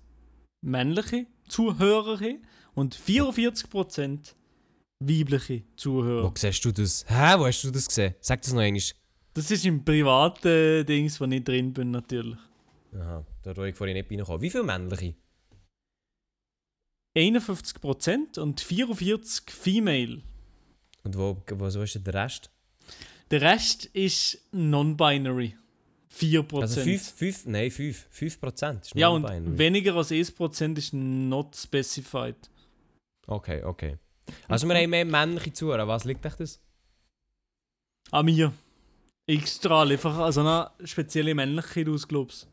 männliche 0.66 1.28
Zuhörer 1.48 2.20
und 2.74 2.96
44% 2.96 4.34
weibliche 5.00 5.64
Zuhörer. 5.76 6.24
Wo 6.24 6.34
siehst 6.36 6.66
du 6.66 6.72
das? 6.72 7.06
Hä, 7.08 7.38
wo 7.38 7.46
hast 7.46 7.64
du 7.64 7.72
das 7.72 7.88
gesehen? 7.88 8.16
Sag 8.20 8.42
das 8.42 8.54
noch 8.54 8.62
einmal. 8.62 8.82
Das 9.34 9.52
ist 9.52 9.66
im 9.66 9.84
privaten 9.84 10.86
Dings, 10.86 11.20
wo 11.20 11.26
ich 11.26 11.44
drin 11.44 11.74
bin, 11.74 11.92
natürlich. 11.92 12.40
Aha, 12.94 13.26
da 13.44 13.58
wo 13.58 13.64
ich 13.64 13.76
vorhin 13.76 13.96
nicht 13.96 14.10
reingekommen. 14.10 14.42
Wie 14.42 14.50
viele 14.50 14.64
männliche? 14.64 15.16
51% 17.18 18.40
und 18.40 18.62
44% 18.62 19.52
Female. 19.52 20.22
Und 21.04 21.18
wo, 21.18 21.42
wo 21.52 21.70
so 21.70 21.82
ist 21.84 21.96
denn 21.96 22.04
der 22.04 22.14
Rest? 22.14 22.50
Der 23.32 23.42
Rest 23.42 23.86
ist 23.86 24.40
non-binary. 24.52 25.54
4%. 26.18 26.62
Also 26.62 26.82
5, 26.82 27.12
5, 27.12 27.46
nein 27.48 27.72
5, 27.72 28.08
5 28.10 28.40
Prozent. 28.40 28.92
ja, 28.96 29.10
und 29.10 29.28
weniger 29.58 29.96
als 29.96 30.12
1% 30.12 30.78
ist 30.78 30.94
not 30.94 31.56
specified. 31.56 32.36
Okay, 33.28 33.64
okay. 33.64 33.98
Also 34.48 34.68
wir 34.68 34.76
haben 34.76 34.90
mehr 34.90 35.06
männliche 35.06 35.54
Zuhörer. 35.54 35.88
Was 35.88 36.04
liegt 36.06 36.26
euch 36.26 36.36
das? 36.36 36.62
An 38.12 38.26
mir. 38.26 38.54
Ich 39.28 39.48
strahle 39.48 39.94
einfach 39.94 40.18
an 40.18 40.32
so 40.32 40.42
eine 40.42 40.70
spezielle 40.84 41.34
Männlichkeit 41.34 41.90
aus, 41.90 42.08
glaubst 42.08 42.48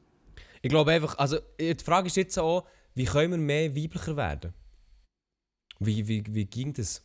Ich 0.63 0.71
glaube 0.71 0.93
einfach, 0.93 1.19
also 1.19 1.39
die 1.61 1.77
Frage 1.85 2.07
ist 2.07 2.17
jetzt 2.17 2.39
auch, 2.39 2.67
wie 2.95 3.05
können 3.05 3.33
wir 3.33 3.39
mehr 3.39 3.77
weiblicher 3.77 4.17
werden? 4.17 4.55
Wie, 5.79 6.07
wie, 6.09 6.25
wie 6.29 6.45
ging 6.47 6.73
das? 6.73 7.03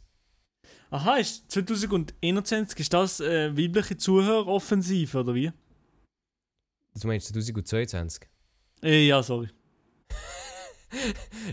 Aha, 0.89 1.17
ist 1.17 1.51
2021 1.51 2.79
ist 2.79 2.93
das 2.93 3.19
äh, 3.19 3.55
weibliche 3.57 3.97
Zuhöreroffensive, 3.97 5.19
oder 5.19 5.35
wie? 5.35 5.51
Du 6.99 7.07
meinst 7.07 7.27
2022? 7.27 8.27
Äh, 8.83 9.07
ja, 9.07 9.21
sorry. 9.21 9.49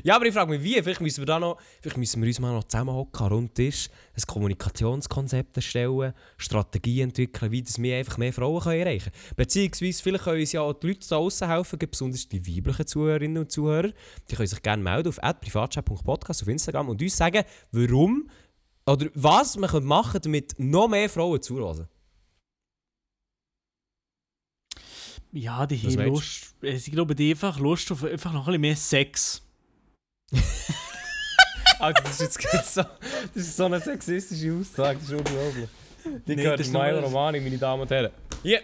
Ja, 0.04 0.16
aber 0.16 0.26
ich 0.26 0.34
frage 0.34 0.50
mich, 0.50 0.62
wie? 0.62 0.80
Vielleicht 0.80 1.00
müssen 1.00 1.22
wir 1.22 1.26
da 1.26 1.40
noch, 1.40 1.58
vielleicht 1.80 1.96
müssen 1.96 2.22
wir 2.22 2.28
uns 2.28 2.38
mal 2.38 2.52
noch 2.52 2.64
zusammenhocken, 2.64 3.26
rund 3.26 3.54
Tisch, 3.54 3.88
ein 4.16 4.22
Kommunikationskonzept 4.26 5.56
erstellen, 5.56 6.14
Strategie 6.36 7.00
entwickeln, 7.00 7.50
wie 7.50 7.62
das 7.62 7.80
wir 7.80 7.96
einfach 7.96 8.16
mehr 8.16 8.32
Frauen 8.32 8.60
können 8.60 8.80
erreichen 8.80 9.10
können. 9.12 9.34
Beziehungsweise, 9.36 10.02
vielleicht 10.02 10.24
können 10.24 10.40
uns 10.40 10.52
ja 10.52 10.60
auch 10.60 10.74
die 10.74 10.86
Leute 10.86 11.08
da 11.08 11.16
draussen 11.16 11.48
helfen, 11.48 11.78
besonders 11.78 12.28
die 12.28 12.46
weiblichen 12.46 12.86
Zuhörerinnen 12.86 13.38
und 13.38 13.50
Zuhörer. 13.50 13.90
Die 14.30 14.36
können 14.36 14.46
sich 14.46 14.62
gerne 14.62 14.82
melden 14.82 15.08
auf 15.08 15.18
privatchat.podcast 15.40 16.42
auf 16.42 16.48
Instagram 16.48 16.90
und 16.90 17.02
uns 17.02 17.16
sagen, 17.16 17.42
warum 17.72 18.30
oder 18.86 19.06
was 19.14 19.56
man 19.56 19.84
machen 19.84 20.20
damit 20.22 20.54
noch 20.58 20.88
mehr 20.88 21.08
Frauen 21.08 21.42
zuhören. 21.42 21.88
Ja, 25.34 25.66
die 25.66 25.76
haben 25.78 26.06
Lust. 26.06 26.54
äh, 26.62 26.74
Ich 26.76 26.90
glaube, 26.92 27.14
die 27.14 27.30
einfach 27.32 27.58
Lust 27.58 27.90
auf 27.92 28.04
einfach 28.04 28.32
noch 28.32 28.42
ein 28.46 28.52
bisschen 28.52 28.60
mehr 28.60 28.76
Sex. 28.76 29.42
Alter, 31.80 32.02
das 32.04 32.12
ist 32.12 32.20
jetzt 32.20 32.38
gerade 32.38 32.64
so, 32.64 32.82
das 33.34 33.42
ist 33.46 33.56
so 33.56 33.64
eine 33.64 33.80
sexistische 33.80 34.52
Aussage, 34.54 34.98
das 35.00 35.08
ist 35.10 35.12
unglaublich. 35.18 35.68
Die 36.26 36.36
Nee, 36.36 36.42
gehört 36.42 36.60
ist 36.60 36.72
Milo 36.72 37.00
Romani, 37.00 37.40
meine 37.40 37.58
Damen 37.58 37.82
und 37.82 37.90
Herren. 37.90 38.10
Yeah. 38.44 38.60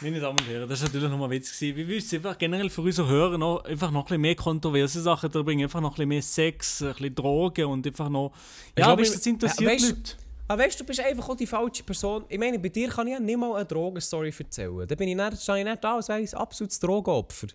Meine 0.00 0.18
Damen 0.18 0.38
und 0.38 0.48
Herren, 0.48 0.68
das 0.68 0.80
war 0.80 0.88
natürlich 0.88 1.10
nochmal 1.10 1.30
Witz. 1.30 1.52
Gewesen. 1.52 1.76
Wir 1.76 1.88
wissen 1.88 2.16
einfach 2.16 2.38
generell 2.38 2.70
für 2.70 2.80
unsere 2.80 3.06
Hörer 3.08 3.38
noch, 3.38 3.64
einfach 3.64 3.90
noch 3.90 4.00
ein 4.02 4.06
bisschen 4.06 4.20
mehr 4.22 4.34
kontroverse 4.34 5.00
Sachen 5.02 5.30
da 5.30 5.42
bringen. 5.42 5.64
Einfach 5.64 5.80
noch 5.80 5.90
ein 5.90 5.94
bisschen 5.94 6.08
mehr 6.08 6.22
Sex, 6.22 6.82
ein 6.82 6.88
bisschen 6.92 7.14
Drogen 7.14 7.66
und 7.66 7.86
einfach 7.86 8.08
noch. 8.08 8.32
Ja, 8.76 8.96
weißt 8.98 9.10
du, 9.12 9.16
das 9.18 9.26
interessiert 9.26 9.70
weißt- 9.70 9.88
Leute. 9.90 10.12
Aber 10.52 10.64
weißt 10.64 10.78
du, 10.78 10.84
du 10.84 10.88
bist 10.88 11.00
einfach 11.00 11.30
auch 11.30 11.34
die 11.34 11.46
falsche 11.46 11.82
Person. 11.82 12.26
Ich 12.28 12.38
meine, 12.38 12.58
bei 12.58 12.68
dir 12.68 12.90
kann 12.90 13.06
ich 13.06 13.14
ja 13.14 13.20
nicht 13.20 13.38
mal 13.38 13.56
eine 13.56 13.64
Drogenstory 13.64 14.34
erzählen. 14.38 14.86
Da 14.86 14.94
bin 14.94 15.08
ich 15.08 15.16
nicht, 15.16 15.42
stehe 15.42 15.60
ich 15.60 15.64
nicht 15.64 15.82
da, 15.82 15.96
als 15.96 16.10
wäre 16.10 16.20
ich 16.20 16.30
ein 16.34 16.38
absolutes 16.42 16.78
Drogenopfer. 16.78 17.46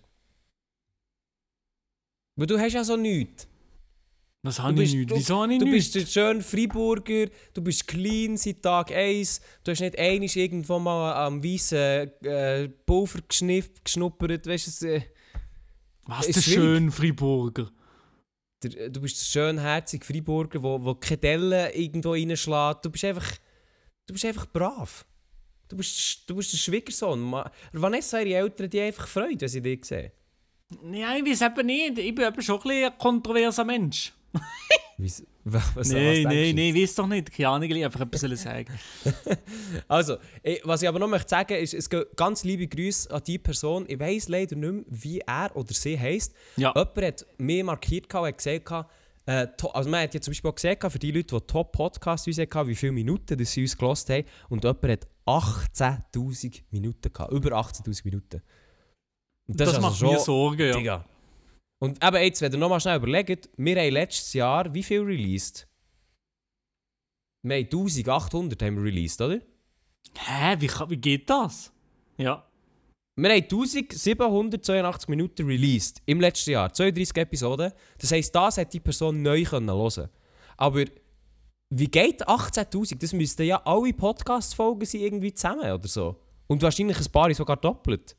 Weil 2.34 2.46
du 2.48 2.58
hast 2.58 2.72
ja 2.72 2.82
so 2.82 2.96
nichts. 2.96 3.46
Was 4.42 4.58
habe 4.58 4.82
ich 4.82 4.92
nicht? 4.92 5.10
Wieso 5.14 5.40
habe 5.40 5.52
ich 5.52 5.60
Du 5.60 5.66
bist 5.66 5.94
der 5.94 6.06
schöne 6.06 6.40
Freiburger, 6.42 7.26
du 7.54 7.62
bist 7.62 7.86
clean 7.86 8.36
seit 8.36 8.62
Tag 8.62 8.90
1. 8.90 9.42
Du 9.62 9.70
hast 9.70 9.80
nicht 9.80 9.96
einmal 9.96 10.28
irgendwo 10.28 10.80
mal 10.80 11.24
am 11.24 11.44
weißen 11.44 11.78
äh, 12.24 12.68
Pulver 12.84 13.20
geschnuppert. 13.28 14.44
Weißt 14.44 14.66
du, 14.66 14.70
es, 14.70 14.82
äh, 14.82 15.02
Was 16.04 16.26
ist 16.26 16.34
der 16.34 16.40
schön 16.40 16.90
Friburger. 16.90 17.70
Der, 18.62 18.90
du 18.90 19.00
bist 19.00 19.18
der 19.18 19.24
schönherzige 19.24 20.04
Freiburger, 20.04 20.62
wo, 20.62 20.84
wo 20.84 20.94
keine 20.94 21.18
Delle 21.18 21.74
irgendwo 21.74 22.12
reinschlägt. 22.12 22.84
Du 22.84 22.90
bist 22.90 23.04
einfach, 23.04 23.30
du 24.06 24.12
bist 24.12 24.24
einfach 24.24 24.46
brav. 24.46 25.04
Du 25.68 25.76
bist, 25.76 26.28
du 26.28 26.36
bist 26.36 26.52
der 26.52 26.58
Schwiegersohn. 26.58 27.44
Vanessa, 27.72 28.20
ihre 28.20 28.40
Eltern, 28.40 28.70
die 28.70 28.80
einfach 28.80 29.06
Freude, 29.06 29.42
wenn 29.42 29.48
sie 29.48 29.60
dich 29.60 29.84
sehen. 29.84 30.10
Ja, 30.92 31.14
ich 31.16 31.24
weiß 31.24 31.42
eben 31.42 31.66
nicht. 31.66 31.98
Ich 31.98 32.14
bin 32.14 32.26
eben 32.26 32.42
schon 32.42 32.60
ein 32.62 32.84
ein 32.84 32.98
kontroverser 32.98 33.64
Mensch. 33.64 34.12
Wieso- 34.98 35.24
Was, 35.50 35.74
was 35.76 35.88
nein, 35.88 36.24
du? 36.24 36.28
nein, 36.28 36.58
ich 36.58 36.74
weiß 36.74 36.94
doch 36.96 37.06
nicht. 37.06 37.32
Keine 37.32 37.48
Ahnung, 37.48 37.70
ich 37.70 37.82
einfach 37.84 38.00
etwas 38.00 38.42
sagen. 38.42 38.78
Also, 39.88 40.18
ich, 40.42 40.60
was 40.64 40.82
ich 40.82 40.88
aber 40.88 40.98
noch 40.98 41.08
möchte 41.08 41.28
sagen 41.30 41.54
ist, 41.56 41.72
es 41.72 41.88
gehen 41.88 42.04
ganz 42.16 42.44
liebe 42.44 42.66
Grüße 42.66 43.10
an 43.10 43.22
die 43.26 43.38
Person. 43.38 43.86
Ich 43.88 43.98
weiß 43.98 44.28
leider 44.28 44.56
nicht 44.56 44.70
mehr, 44.72 44.84
wie 44.88 45.20
er 45.20 45.50
oder 45.54 45.72
sie 45.72 45.98
heisst. 45.98 46.34
Ja. 46.56 46.74
Jemand 46.76 46.96
hat 47.02 47.26
mir 47.38 47.64
markiert 47.64 48.12
und 48.12 48.26
hat 48.26 48.36
gesagt, 48.36 48.88
äh, 49.24 49.46
also 49.72 49.88
man 49.88 50.02
hat 50.02 50.12
ja 50.12 50.20
zum 50.20 50.32
Beispiel 50.32 50.50
auch 50.50 50.54
gesehen, 50.54 50.76
für 50.90 50.98
die 50.98 51.12
Leute, 51.12 51.34
die 51.38 51.46
Top-Podcasts 51.46 52.26
uns 52.26 52.38
hatten, 52.38 52.68
wie 52.68 52.74
viele 52.74 52.92
Minuten 52.92 53.38
dass 53.38 53.52
sie 53.52 53.62
uns 53.62 53.76
gelost 53.76 54.10
haben. 54.10 54.24
Und 54.50 54.64
jemand 54.64 54.82
hat 54.84 55.06
18'000 55.26 56.62
Minuten 56.70 57.10
gehabt. 57.12 57.32
Über 57.32 57.52
18'000 57.52 58.04
Minuten. 58.04 58.42
Und 59.46 59.58
Das, 59.60 59.68
ist 59.68 59.74
also 59.76 59.86
macht 59.86 60.02
mir 60.02 60.18
Sorgen, 60.18 60.66
ja. 60.68 60.76
Digga. 60.76 61.04
Und 61.80 62.04
eben 62.04 62.16
jetzt, 62.16 62.40
wenn 62.42 62.52
ihr 62.52 62.58
nochmal 62.58 62.80
schnell 62.80 62.96
überlegt, 62.96 63.48
wir 63.56 63.76
haben 63.76 63.92
letztes 63.92 64.32
Jahr 64.32 64.72
wie 64.74 64.82
viel 64.82 65.00
released? 65.00 65.68
Wir 67.42 67.56
haben 67.56 67.64
1800 67.64 68.62
haben 68.62 68.76
wir 68.76 68.82
released, 68.82 69.20
oder? 69.20 69.40
Hä, 70.16 70.56
wie, 70.58 70.68
wie 70.68 70.96
geht 70.96 71.30
das? 71.30 71.72
Ja. 72.16 72.44
Wir 73.16 73.30
haben 73.30 73.42
1782 73.42 75.08
Minuten 75.08 75.46
released 75.46 76.02
im 76.06 76.20
letzten 76.20 76.50
Jahr, 76.50 76.72
32 76.72 77.16
Episoden. 77.16 77.72
Das 77.98 78.12
heisst, 78.12 78.34
das 78.34 78.58
hat 78.58 78.72
die 78.72 78.80
Person 78.80 79.22
neu 79.22 79.44
können 79.44 79.70
hören. 79.70 80.08
Aber 80.56 80.84
wie 81.70 81.88
geht 81.88 82.26
18.000? 82.26 82.98
Das 82.98 83.12
müssten 83.12 83.42
ja 83.42 83.60
alle 83.64 83.92
Podcast-Folgen 83.92 84.86
sein 84.86 85.00
irgendwie 85.02 85.34
zusammen 85.34 85.70
oder 85.70 85.88
so. 85.88 86.16
Und 86.46 86.62
wahrscheinlich 86.62 86.98
ein 86.98 87.12
paar 87.12 87.32
sogar 87.34 87.56
doppelt. 87.56 88.16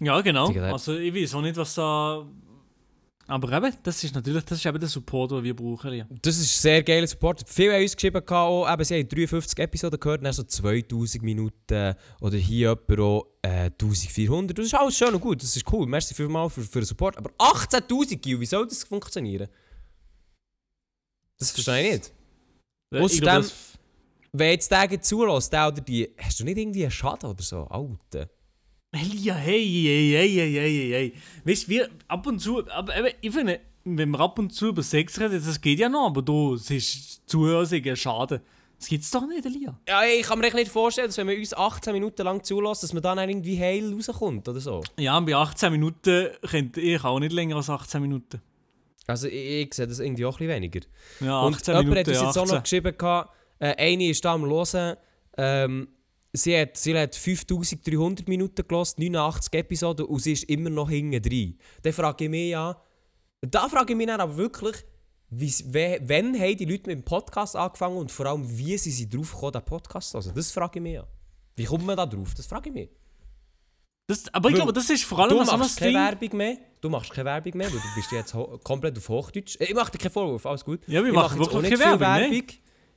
Ja, 0.00 0.20
genau. 0.20 0.48
Also 0.52 0.96
ich 0.96 1.14
weiß 1.14 1.34
auch 1.34 1.42
nicht, 1.42 1.56
was 1.56 1.74
da... 1.74 2.26
Aber 3.28 3.50
eben, 3.56 3.76
das 3.82 4.04
ist 4.04 4.14
natürlich 4.14 4.44
das 4.44 4.58
ist 4.58 4.66
eben 4.66 4.78
der 4.78 4.88
Support, 4.88 5.32
den 5.32 5.42
wir 5.42 5.56
brauchen. 5.56 5.92
Ja. 5.92 6.06
Das 6.22 6.38
ist 6.38 6.62
sehr 6.62 6.80
geiler 6.84 7.08
Support. 7.08 7.42
Viele 7.48 7.74
haben 7.74 7.82
uns 7.82 7.96
geschrieben, 7.96 8.22
auch, 8.28 8.72
eben, 8.72 8.84
sie 8.84 8.94
haben 9.00 9.08
53 9.08 9.58
Episoden 9.58 9.98
gehört, 9.98 10.24
dann 10.24 10.32
so 10.32 10.44
2000 10.44 11.24
Minuten 11.24 11.94
oder 12.20 12.36
hier 12.36 12.68
jemand 12.88 13.00
auch 13.00 13.26
äh, 13.42 13.64
1400. 13.80 14.56
Das 14.56 14.66
ist 14.66 14.74
alles 14.74 14.96
schön 14.96 15.12
und 15.12 15.20
gut, 15.20 15.42
das 15.42 15.56
ist 15.56 15.72
cool. 15.72 15.86
Merci 15.88 16.14
vielmals 16.14 16.54
für, 16.54 16.62
für 16.62 16.78
den 16.80 16.84
Support. 16.86 17.16
Aber 17.18 17.30
18'000, 17.30 18.16
Gil, 18.18 18.38
wie 18.38 18.46
soll 18.46 18.64
das 18.68 18.84
funktionieren? 18.84 19.48
Das 21.38 21.50
verstehe 21.50 21.82
ich 21.84 21.92
nicht. 21.94 22.12
Ich 22.92 22.98
Außerdem- 23.00 23.20
glaube, 23.22 23.42
das- 23.42 23.78
Wenn 24.32 24.50
jetzt 24.50 24.70
der 24.70 25.00
zulässt, 25.02 25.52
der 25.52 25.66
oder 25.68 25.80
die, 25.80 26.14
hast 26.18 26.38
du 26.38 26.44
nicht 26.44 26.58
irgendwie 26.58 26.82
einen 26.84 26.90
Schaden 26.92 27.28
oder 27.30 27.42
so? 27.42 27.64
Alter. 27.64 28.28
Elia, 28.96 29.34
hey, 29.34 29.62
hey, 29.64 30.10
hey, 30.12 30.28
hey, 30.28 30.52
hey, 30.52 30.90
hey. 30.90 31.14
Weißt 31.44 31.64
du, 31.64 31.68
wir 31.68 31.88
ab 32.08 32.26
und 32.26 32.38
zu, 32.38 32.68
aber 32.70 32.96
eben, 32.96 33.16
ich 33.20 33.32
finde, 33.32 33.60
wenn 33.84 34.10
wir 34.10 34.20
ab 34.20 34.38
und 34.38 34.52
zu 34.52 34.68
über 34.68 34.82
Sex 34.82 35.20
reden, 35.20 35.42
das 35.44 35.60
geht 35.60 35.78
ja 35.78 35.88
noch, 35.88 36.06
aber 36.06 36.22
du, 36.22 36.54
es 36.54 36.70
ist 36.70 37.28
Zuhören, 37.28 37.96
schade. 37.96 38.42
Das 38.78 38.88
gibt's 38.88 39.10
doch 39.10 39.26
nicht, 39.26 39.46
Elia. 39.46 39.78
Ja, 39.88 40.04
ich 40.04 40.26
kann 40.26 40.38
mir 40.38 40.46
echt 40.46 40.54
nicht 40.54 40.70
vorstellen, 40.70 41.08
dass 41.08 41.16
wenn 41.16 41.26
man 41.26 41.36
uns 41.36 41.54
18 41.54 41.92
Minuten 41.94 42.22
lang 42.22 42.44
zulässt, 42.44 42.82
dass 42.82 42.92
man 42.92 43.02
dann 43.02 43.18
irgendwie 43.18 43.58
heil 43.58 43.94
rauskommt 43.94 44.46
oder 44.48 44.60
so. 44.60 44.82
Ja, 44.98 45.16
und 45.16 45.24
bei 45.24 45.34
18 45.34 45.72
Minuten 45.72 46.28
könnte 46.42 46.80
ich 46.80 47.02
auch 47.02 47.18
nicht 47.18 47.32
länger 47.32 47.56
als 47.56 47.70
18 47.70 48.02
Minuten. 48.02 48.42
Also 49.06 49.28
ich, 49.28 49.34
ich 49.34 49.74
sehe 49.74 49.86
das 49.86 49.98
irgendwie 49.98 50.26
auch 50.26 50.34
ein 50.34 50.46
bisschen 50.46 50.62
weniger. 50.62 50.80
Ja, 51.20 51.40
Und 51.40 51.54
18 51.54 51.72
jemand 51.72 51.88
Minuten, 51.88 52.00
hat 52.00 52.08
uns 52.08 52.16
ja, 52.18 52.26
jetzt 52.26 52.38
auch 52.38 52.42
18. 52.42 52.54
noch 52.56 52.62
geschrieben, 52.62 52.98
gehabt, 52.98 53.34
äh, 53.58 53.74
eine 53.76 54.08
ist 54.10 54.24
da 54.24 54.34
am 54.34 54.44
Hören, 54.44 54.96
ähm, 55.38 55.88
sie, 56.36 56.58
hat, 56.60 56.76
sie 56.76 56.98
hat 56.98 57.14
5300 57.14 58.28
Minuten 58.28 58.66
gelost, 58.66 58.98
89 58.98 59.52
Episoden 59.54 60.06
und 60.06 60.20
sie 60.20 60.32
ist 60.32 60.44
immer 60.44 60.70
noch 60.70 60.90
hinten 60.90 61.22
drin. 61.22 61.58
Dann 61.82 61.92
frage 61.92 62.24
ich 62.24 62.30
mich 62.30 62.50
ja, 62.50 62.80
da 63.40 63.68
frage 63.68 63.92
ich 63.92 63.96
mich 63.96 64.06
dann 64.06 64.20
aber 64.20 64.36
wirklich, 64.36 64.76
wie, 65.30 65.52
wann 65.72 66.38
haben 66.38 66.56
die 66.56 66.64
Leute 66.64 66.88
mit 66.88 66.98
dem 66.98 67.02
Podcast 67.04 67.56
angefangen 67.56 67.96
und 67.96 68.12
vor 68.12 68.26
allem, 68.26 68.46
wie 68.58 68.76
sind 68.78 68.92
sie 68.92 69.08
drauf 69.08 69.32
gekommen, 69.32 69.52
den 69.52 69.64
Podcast 69.64 70.10
zu 70.10 70.20
hören? 70.20 70.32
Das 70.34 70.52
frage 70.52 70.78
ich 70.78 70.82
mich 70.82 70.94
ja. 70.94 71.06
Wie 71.56 71.64
kommt 71.64 71.84
man 71.84 71.96
da 71.96 72.06
drauf? 72.06 72.34
Das 72.36 72.46
frage 72.46 72.68
ich 72.68 72.74
mich. 72.74 72.88
Das, 74.08 74.32
aber 74.32 74.48
ich 74.50 74.54
Weil 74.54 74.60
glaube, 74.60 74.72
das 74.72 74.88
ist 74.88 75.02
vor 75.04 75.18
allem 75.18 75.30
Du 75.36 75.44
so 75.44 75.56
machst 75.56 75.78
keine 75.78 75.92
Ding. 75.92 76.00
Werbung 76.00 76.38
mehr. 76.38 76.58
Du 76.80 76.88
machst 76.90 77.10
keine 77.10 77.24
Werbung 77.24 77.56
mehr, 77.56 77.72
weil 77.72 77.80
du 77.80 77.94
bist 77.96 78.12
jetzt 78.12 78.36
komplett 78.62 78.96
auf 78.98 79.08
Hochdeutsch. 79.08 79.56
Äh, 79.60 79.64
Ich 79.64 79.74
mache 79.74 79.90
dir 79.90 79.98
keinen 79.98 80.12
Vorwurf, 80.12 80.46
alles 80.46 80.64
gut. 80.64 80.80
Ja, 80.86 81.02
wir 81.02 81.08
ich 81.08 81.14
machen 81.14 81.38
mache 81.38 81.52
wirklich 81.52 81.80
keine 81.80 82.00
Werbung, 82.00 82.30
ne? 82.30 82.42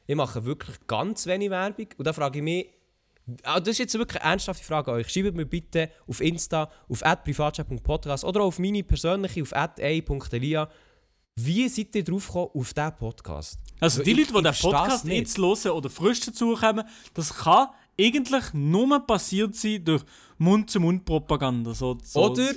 Ich 0.05 0.15
mache 0.15 0.45
wirklich 0.45 0.77
ganz 0.85 1.25
wenig 1.25 1.49
Werbung. 1.49 1.87
Und 1.97 2.05
da 2.05 2.13
frage 2.13 2.37
ich 2.39 2.43
mich, 2.43 2.69
das 3.43 3.67
ist 3.67 3.77
jetzt 3.79 3.97
wirklich 3.97 4.21
eine 4.21 4.31
ernsthafte 4.33 4.63
Frage 4.63 4.91
an 4.91 4.97
euch. 4.99 5.09
Schreibt 5.09 5.35
mir 5.35 5.45
bitte 5.45 5.89
auf 6.07 6.21
Insta, 6.21 6.69
auf 6.87 7.03
privatchat.podcast 7.23 8.23
oder 8.23 8.41
auf 8.41 8.59
meine 8.59 8.83
persönliche, 8.83 9.41
auf 9.41 9.53
a.elia. 9.55 10.69
Wie 11.35 11.69
seid 11.69 11.95
ihr 11.95 12.03
drauf 12.03 12.27
gekommen 12.27 12.49
auf 12.53 12.73
diesen 12.73 12.95
Podcast? 12.97 13.59
Also 13.79 14.03
die 14.03 14.11
Ich- 14.11 14.17
Leute, 14.17 14.27
die 14.29 14.33
den 14.33 14.43
versteh's 14.43 14.71
Podcast 14.71 15.05
jetzt 15.05 15.37
hören 15.37 15.71
oder 15.71 15.89
frisch 15.89 16.19
dazukommen, 16.21 16.85
das 17.13 17.33
kann 17.33 17.67
eigentlich 17.99 18.53
nur 18.53 18.99
passiert 19.05 19.55
sein 19.55 19.83
durch 19.85 20.03
Mund-zu-Mund-Propaganda. 20.37 21.73
So, 21.73 21.97
so. 22.03 22.31
Oder, 22.31 22.51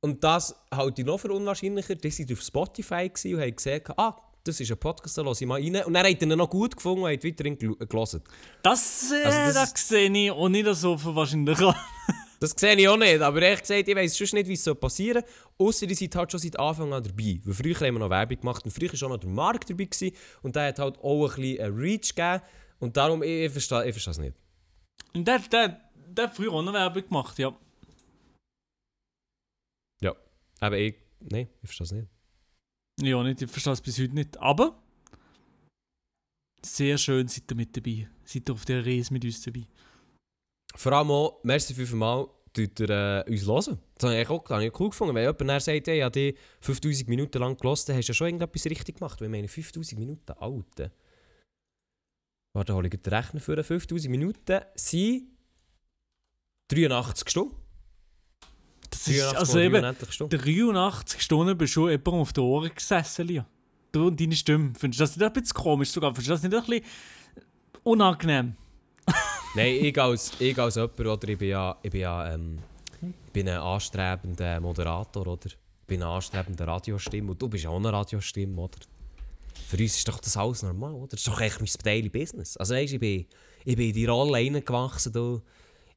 und 0.00 0.22
das 0.22 0.54
halte 0.70 1.00
ich 1.02 1.06
noch 1.06 1.18
für 1.18 1.32
unwahrscheinlicher, 1.32 1.94
die 1.94 2.10
waren 2.18 2.32
auf 2.32 2.42
Spotify 2.42 3.10
und 3.24 3.40
haben 3.40 3.56
gesehen, 3.56 3.82
ah, 3.96 4.14
das 4.44 4.60
ist 4.60 4.70
ein 4.70 4.78
Podcast, 4.78 5.16
da 5.18 5.22
höre 5.24 5.32
ich 5.32 5.46
mal 5.46 5.60
rein. 5.60 5.84
Und 5.84 5.94
dann 5.94 6.06
hat 6.06 6.22
er 6.22 6.22
ihn 6.22 6.28
noch 6.38 6.50
gut 6.50 6.76
gefunden 6.76 7.02
und 7.04 7.10
hat 7.12 7.24
weiterhin 7.24 7.58
gel- 7.58 7.76
gelesen. 7.76 8.22
Das, 8.62 9.10
äh, 9.10 9.24
Also 9.24 9.58
das 9.58 9.72
das, 9.72 9.88
sehe 9.88 10.10
ich 10.10 10.30
auch 10.30 10.48
nicht 10.48 10.66
so 10.74 11.02
wahrscheinlich 11.14 11.58
an. 11.60 11.74
Das 12.40 12.50
sehe 12.58 12.74
ich 12.76 12.86
auch 12.86 12.98
nicht, 12.98 13.22
aber 13.22 13.40
ehrlich 13.40 13.62
gesagt, 13.62 13.88
ich 13.88 13.96
weiss 13.96 14.18
schon 14.18 14.28
nicht, 14.36 14.48
wie 14.48 14.52
es 14.52 14.64
so 14.64 14.74
passieren 14.74 15.22
soll. 15.56 15.66
Ausser 15.68 15.86
ihr 15.88 15.96
seid 15.96 16.14
halt 16.14 16.30
schon 16.30 16.40
seit 16.40 16.58
Anfang 16.58 16.92
an 16.92 17.02
dabei. 17.02 17.40
Weil 17.42 17.54
früher 17.54 17.74
haben 17.76 17.94
wir 17.94 18.00
noch 18.00 18.10
Werbung 18.10 18.38
gemacht 18.38 18.62
und 18.66 18.70
früher 18.70 18.92
war 18.92 19.02
auch 19.06 19.12
noch 19.12 19.20
der 19.20 19.30
Markt 19.30 19.70
dabei. 19.70 19.84
Gewesen, 19.84 20.14
und 20.42 20.54
der 20.54 20.66
hat 20.68 20.78
halt 20.78 20.98
auch 20.98 21.24
ein 21.30 21.36
bisschen 21.36 21.60
einen 21.64 21.78
Reach 21.78 22.14
gegeben. 22.14 22.42
Und 22.80 22.96
darum, 22.98 23.22
ich, 23.22 23.30
ich 23.46 23.52
verstehe 23.52 23.86
ich 23.86 23.92
verstehe 23.94 24.10
es 24.10 24.18
nicht. 24.18 24.36
Und 25.14 25.26
der, 25.26 25.38
der, 25.38 25.80
der 26.08 26.24
hat 26.26 26.36
früher 26.36 26.52
auch 26.52 26.60
noch 26.62 26.74
Werbung 26.74 27.04
gemacht, 27.08 27.38
ja. 27.38 27.56
Ja. 30.02 30.14
Aber 30.60 30.76
ich, 30.76 30.96
nein, 31.20 31.48
ich 31.62 31.68
verstehe 31.68 31.84
es 31.86 31.92
nicht. 31.92 32.08
Ja, 33.00 33.22
nicht, 33.22 33.42
ich 33.42 33.50
verstehe 33.50 33.72
es 33.72 33.80
bis 33.80 33.98
heute 33.98 34.14
nicht. 34.14 34.38
Aber 34.38 34.80
sehr 36.64 36.96
schön 36.96 37.28
seid 37.28 37.50
ihr 37.50 37.56
mit 37.56 37.76
dabei. 37.76 38.08
Seid 38.24 38.48
ihr 38.48 38.52
auf 38.54 38.64
der 38.64 38.84
Reise 38.84 39.12
mit 39.12 39.24
uns 39.24 39.42
dabei. 39.42 39.66
Vor 40.76 40.92
allem 40.92 41.10
auch, 41.10 41.40
merci 41.44 41.74
fünfmal, 41.74 42.28
tut 42.52 42.80
ihr 42.80 42.90
äh, 43.26 43.30
uns 43.30 43.46
hören. 43.46 43.78
Das 43.96 44.10
habe 44.10 44.20
ich 44.20 44.28
auch 44.28 44.48
habe 44.50 44.64
ich 44.64 44.80
cool 44.80 44.90
gefunden. 44.90 45.14
Wenn 45.14 45.24
jemand 45.24 45.62
sagt, 45.62 45.86
hey, 45.86 45.98
ich 45.98 46.02
habe 46.02 46.12
die 46.12 46.36
5000 46.60 47.08
Minuten 47.08 47.38
lang 47.38 47.56
gehört, 47.56 47.88
dann 47.88 47.96
hast 47.96 48.08
du 48.08 48.12
ja 48.12 48.14
schon 48.14 48.26
irgendetwas 48.28 48.66
richtig 48.66 48.96
gemacht. 48.96 49.20
Weil 49.20 49.26
ich 49.26 49.32
meine, 49.32 49.48
5000 49.48 49.98
Minuten, 49.98 50.32
Alter. 50.32 50.90
Warte, 52.54 52.74
hole 52.74 52.88
ich 52.88 53.00
den 53.00 53.12
Rechner 53.12 53.40
für 53.40 53.62
5000 53.62 54.10
Minuten 54.10 54.60
sind 54.76 55.28
83 56.68 57.28
Stunden. 57.28 57.63
Das 58.94 59.08
ist 59.08 59.20
83 59.20 59.38
also 59.38 59.58
eben 59.58 59.82
83 59.82 60.12
Stunden. 60.12 60.38
83 60.38 61.22
Stunden 61.22 61.58
bist 61.58 61.76
du 61.76 61.88
jemandem 61.88 62.14
auf 62.14 62.32
den 62.32 62.44
Ohren 62.44 62.74
gesessen, 62.74 63.26
Lia. 63.26 63.46
Du 63.92 64.06
und 64.06 64.20
deine 64.20 64.34
Stimme. 64.34 64.72
Findest 64.78 65.00
du 65.00 65.04
das 65.04 65.16
nicht 65.16 65.26
ein 65.26 65.32
bisschen 65.32 65.54
komisch 65.54 65.90
sogar? 65.90 66.14
Findest 66.14 66.28
du 66.28 66.32
das 66.32 66.42
nicht 66.42 66.54
ein 66.54 66.64
bisschen 66.64 66.84
unangenehm? 67.82 68.54
Nein, 69.54 69.78
ich 69.80 70.00
als, 70.00 70.32
ich 70.38 70.58
als 70.58 70.76
jemand, 70.76 71.00
oder 71.00 71.28
ich 71.28 71.38
bin 71.38 71.48
ja, 71.48 71.76
ich 71.82 71.90
bin 71.90 72.00
ja 72.00 72.34
ähm, 72.34 72.58
ich 73.26 73.32
bin 73.32 73.48
ein 73.48 73.58
anstrebender 73.58 74.60
Moderator, 74.60 75.26
oder? 75.26 75.46
Ich 75.46 75.86
bin 75.86 76.02
eine 76.02 76.12
anstrebende 76.12 76.66
Radiostimme 76.66 77.32
und 77.32 77.42
du 77.42 77.48
bist 77.48 77.66
auch 77.66 77.76
eine 77.76 77.92
Radiostimme, 77.92 78.60
oder? 78.60 78.78
Für 79.68 79.76
uns 79.76 79.96
ist 79.96 80.08
doch 80.08 80.18
das 80.18 80.36
alles 80.36 80.62
normal, 80.62 80.94
oder? 80.94 81.08
Das 81.08 81.20
ist 81.20 81.28
doch 81.28 81.40
echt 81.40 81.60
mein 81.60 81.68
Daily 81.82 82.08
Business. 82.08 82.56
Also 82.56 82.74
weißt, 82.74 82.94
ich 82.94 83.00
bin, 83.00 83.26
ich 83.64 83.76
bin 83.76 83.88
in 83.88 83.94
die 83.94 84.06
Rolle 84.06 84.32
reingewachsen, 84.32 85.12
du. 85.12 85.42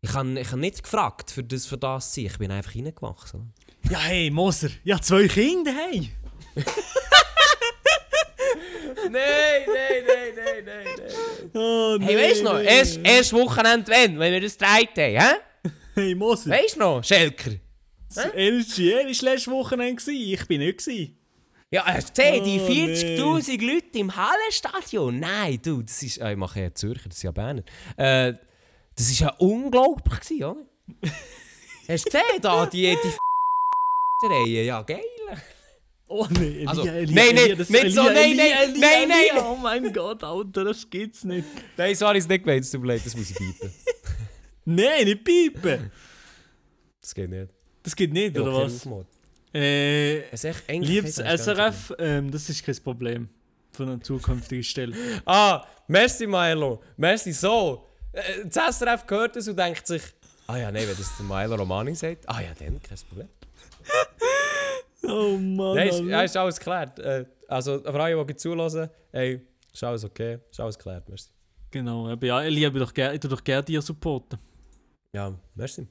Ich 0.02 0.14
habe 0.14 0.40
ich 0.40 0.52
hab 0.52 0.60
nicht 0.60 0.84
gefragt, 0.84 1.32
für 1.32 1.44
das, 1.44 1.66
für 1.66 1.78
das 1.78 2.14
zu 2.14 2.22
sein. 2.22 2.26
Ich 2.32 2.38
bin 2.38 2.52
einfach 2.52 2.76
reingewachsen. 2.76 3.54
Ja, 3.90 4.00
hey, 4.00 4.30
Moser. 4.30 4.70
Ja, 4.84 5.02
zwei 5.02 5.28
Kinder, 5.28 5.72
hey. 5.72 6.12
Nein, 9.10 9.12
nein, 9.12 10.04
nein, 10.08 10.34
nein, 10.36 10.66
nein, 10.66 10.86
nein. 10.98 11.12
Oh, 11.54 11.98
Hey, 12.02 12.18
weißt 12.18 12.40
du 12.42 12.44
noch? 12.46 12.60
Erst, 12.60 13.00
erst 13.04 13.34
Wochenende 13.34 13.88
wenn, 13.92 14.20
wenn 14.20 14.34
wir 14.34 14.42
das 14.42 14.58
gedreht 14.58 14.90
haben, 14.98 15.22
hä? 15.22 15.72
Hey, 15.96 16.16
Moser. 16.16 16.52
Weißt 16.52 16.76
du 16.76 16.80
noch, 16.80 17.04
Schelker? 17.04 17.52
Er 18.16 18.52
war 18.54 19.04
letztes 19.04 19.48
Wochenende, 19.48 20.12
ich 20.12 20.48
bin 20.48 20.60
nicht. 20.60 20.80
Gewesen. 20.80 21.18
Ja, 21.70 21.86
hast 21.86 22.18
du 22.18 22.22
gesehen, 22.22 22.44
die 22.46 23.22
Oh, 23.22 23.36
40'000 23.36 23.66
Leute 23.74 24.00
im 24.00 24.16
Hallenstadion? 24.16 25.20
Nein, 25.20 25.60
du, 25.62 25.82
das 25.82 26.02
ist... 26.02 26.18
Äh, 26.18 26.32
ich 26.32 26.38
mache 26.38 26.62
ja 26.62 26.74
Zürcher, 26.74 27.10
das 27.10 27.18
ist 27.18 27.24
ja 27.24 27.32
Berner. 27.32 27.64
Äh, 27.98 28.34
das 28.98 29.10
ist 29.10 29.20
ja 29.20 29.30
unglaublich 29.38 30.20
gewesen, 30.20 30.44
oder? 30.44 30.66
hast 31.88 32.06
du 32.06 32.10
gesehen, 32.10 32.42
da, 32.42 32.66
die, 32.66 32.98
die 34.22 34.28
Reihe? 34.28 34.64
Ja, 34.66 34.82
geil. 34.82 35.00
Oh 36.10 36.26
nein, 36.30 36.42
Elia, 36.44 36.70
Also, 36.70 36.82
Elia, 36.88 37.16
nein, 37.16 37.36
Elia, 37.38 37.48
nein, 37.50 37.58
das- 37.58 37.70
nicht 37.70 37.92
so, 37.92 38.02
Elia, 38.08 38.14
nein, 38.14 38.32
Elia, 38.32 38.46
nein, 38.46 38.70
Elia, 38.70 38.80
nein, 38.80 39.08
nein, 39.10 39.20
Elia, 39.20 39.34
nein. 39.36 39.44
Oh 39.46 39.56
mein 39.58 39.94
Gott, 39.94 40.24
Alter, 40.24 40.64
das 40.64 40.90
geht's 40.90 41.24
nicht. 41.24 41.46
Nein, 41.76 41.96
so 41.96 42.10
ich 42.12 42.18
es 42.20 42.28
nicht 42.28 42.44
gemeint. 42.46 42.64
Es 42.64 42.72
tut 42.72 42.82
mir 42.82 42.88
leid, 42.88 43.02
das 43.06 43.16
muss 43.16 43.30
ich 43.30 43.36
bleiben. 43.38 43.74
Nein, 44.70 45.06
nicht 45.06 45.24
piepen. 45.24 45.92
Das 47.02 47.14
geht 47.16 47.30
nicht. 47.30 47.48
Das 47.84 47.96
geht 47.96 48.12
nicht, 48.12 48.36
Ja, 48.36 48.42
oder 48.42 48.54
was? 48.66 48.86
Äh, 49.54 50.20
Es 50.30 50.44
ist 50.44 50.46
echt 50.46 50.70
eigentlich 50.70 50.90
liebes. 50.90 51.16
SRF, 51.16 51.94
ähm, 52.00 52.32
das 52.32 52.50
ist 52.50 52.66
kein 52.66 52.76
Problem. 52.84 53.30
Für 53.72 53.84
eine 53.84 54.00
zukünftige 54.02 54.64
Stelle. 54.64 54.96
Ah, 55.26 55.66
merci 55.88 56.26
Milo. 56.28 56.82
Merci 56.98 57.32
so. 57.32 57.86
Äh, 58.18 58.46
Das 58.46 58.80
SRF 58.80 59.06
hört 59.10 59.36
es 59.36 59.48
und 59.48 59.58
denkt 59.58 59.86
sich, 59.88 60.02
ah 60.48 60.58
ja, 60.58 60.72
nein, 60.72 60.88
wenn 60.88 60.98
das 60.98 61.18
der 61.18 61.26
Milo 61.26 61.56
Romani 61.56 61.96
sagt, 61.96 62.28
ah 62.30 62.42
ja, 62.42 62.50
dann 62.58 62.82
kein 62.82 62.98
Problem. 63.10 63.30
Oh 65.04 65.38
Mann. 65.38 65.76
Nein, 65.76 65.88
ist, 65.90 66.00
ja, 66.02 66.22
ist 66.24 66.36
alles 66.36 66.58
geklärt. 66.58 67.00
Äh, 67.00 67.26
also, 67.48 67.80
für 67.80 68.02
alle, 68.04 68.26
die 68.26 68.36
zulassen, 68.36 68.90
hey, 69.12 69.40
ist 69.72 69.84
alles 69.84 70.04
okay, 70.04 70.40
ist 70.50 70.60
alles 70.60 70.78
geklärt, 70.78 71.08
merci. 71.08 71.30
Genau, 71.72 72.10
aber 72.10 72.26
ja, 72.26 72.44
ich 72.44 72.60
würde 72.62 72.80
doch 72.80 72.94
gerne 72.94 73.14
ich 73.14 73.20
tu 73.22 73.28
doch 73.28 73.44
gerne 73.44 73.64
dir 73.64 73.82
supporten. 73.82 74.38
Ja, 75.14 75.34
merci. 75.56 75.88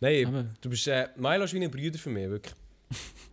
Nein, 0.00 0.26
Aber- 0.26 0.44
du 0.60 0.70
bist, 0.70 0.86
äh, 0.86 1.08
Milo 1.16 1.44
ist 1.44 1.52
wie 1.52 1.62
ein 1.62 1.70
Bruder 1.70 1.98
für 1.98 2.10
mich, 2.10 2.28
wirklich. 2.30 2.54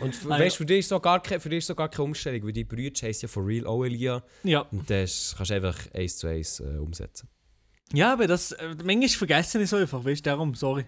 Und 0.00 0.10
f- 0.10 0.26
Ah, 0.26 0.38
weißt, 0.38 0.56
ja. 0.56 0.58
für 0.58 0.66
dich 0.66 0.78
ist 0.80 0.88
so 0.88 1.00
gar 1.00 1.22
keine, 1.22 1.40
für 1.40 1.48
dich 1.48 1.58
ist 1.58 1.66
so 1.66 1.74
gar 1.74 1.88
keine 1.88 2.04
Umstellung, 2.04 2.42
weil 2.44 2.52
die 2.52 2.64
Brüder 2.64 2.98
heissen 3.06 3.22
ja 3.22 3.28
for 3.28 3.46
real 3.46 3.66
auch 3.66 3.84
Elia. 3.84 4.22
Ja. 4.42 4.60
Und 4.62 4.88
das 4.88 5.34
kannst 5.36 5.50
du 5.50 5.54
einfach 5.54 5.78
eins 5.94 6.16
zu 6.18 6.26
eins 6.26 6.60
äh, 6.60 6.64
umsetzen. 6.78 7.28
Ja, 7.92 8.12
aber 8.12 8.26
das, 8.26 8.52
äh, 8.52 8.74
manchmal 8.84 9.08
vergesse 9.08 9.60
ich 9.62 9.68
so 9.68 9.76
einfach, 9.76 10.04
weißt 10.04 10.24
du, 10.24 10.30
darum, 10.30 10.54
sorry. 10.54 10.84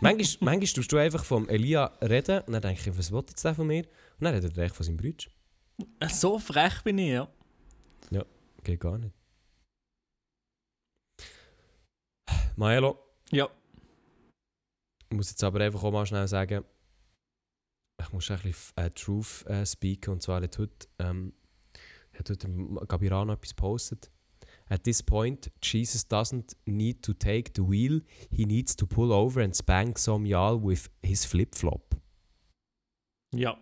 manchmal, 0.00 0.36
manchmal 0.54 0.74
tust 0.74 0.90
du 0.92 0.96
einfach 0.96 1.24
vom 1.24 1.48
Elia 1.48 1.86
reden 2.02 2.40
und 2.46 2.52
dann 2.54 2.62
denke 2.62 2.80
ich, 2.90 2.98
was 2.98 3.12
will 3.12 3.22
jetzt 3.28 3.44
der 3.44 3.54
von 3.54 3.66
mir? 3.66 3.84
Und 4.18 4.24
dann 4.24 4.34
redet 4.34 4.56
er 4.56 4.64
echt 4.64 4.74
von 4.76 4.84
seinem 4.86 4.96
Bruder. 4.96 5.24
Äh, 6.00 6.08
So 6.08 6.38
frech 6.38 6.82
bin 6.82 6.98
ich, 6.98 7.10
ja. 7.10 7.28
Geht 8.62 8.80
gar 8.80 8.98
nicht. 8.98 9.14
Maelo, 12.56 12.98
Ja. 13.30 13.48
ich 15.10 15.16
muss 15.16 15.30
jetzt 15.30 15.42
aber 15.44 15.60
einfach 15.60 15.82
auch 15.82 15.90
mal 15.92 16.04
schnell 16.06 16.28
sagen, 16.28 16.64
ich 18.00 18.12
muss 18.12 18.30
ein 18.30 18.40
bisschen 18.40 18.76
äh, 18.76 18.90
Truth 18.90 19.44
äh, 19.46 19.64
speaken. 19.66 20.12
Und 20.12 20.22
zwar 20.22 20.42
hat 20.42 20.58
heute, 20.58 20.88
ähm, 20.98 21.32
hat 22.18 22.30
heute 22.30 22.48
Gabirano 22.86 23.32
etwas 23.32 23.50
gepostet. 23.50 24.10
At 24.68 24.84
this 24.84 25.02
point, 25.02 25.50
Jesus 25.62 26.06
doesn't 26.08 26.56
need 26.64 27.02
to 27.02 27.12
take 27.12 27.50
the 27.56 27.62
wheel, 27.62 28.02
he 28.30 28.46
needs 28.46 28.76
to 28.76 28.86
pull 28.86 29.12
over 29.12 29.42
and 29.42 29.54
spank 29.54 29.98
some 29.98 30.26
y'all 30.26 30.60
with 30.62 30.88
his 31.02 31.24
flip-flop. 31.24 31.96
Ja. 33.34 33.56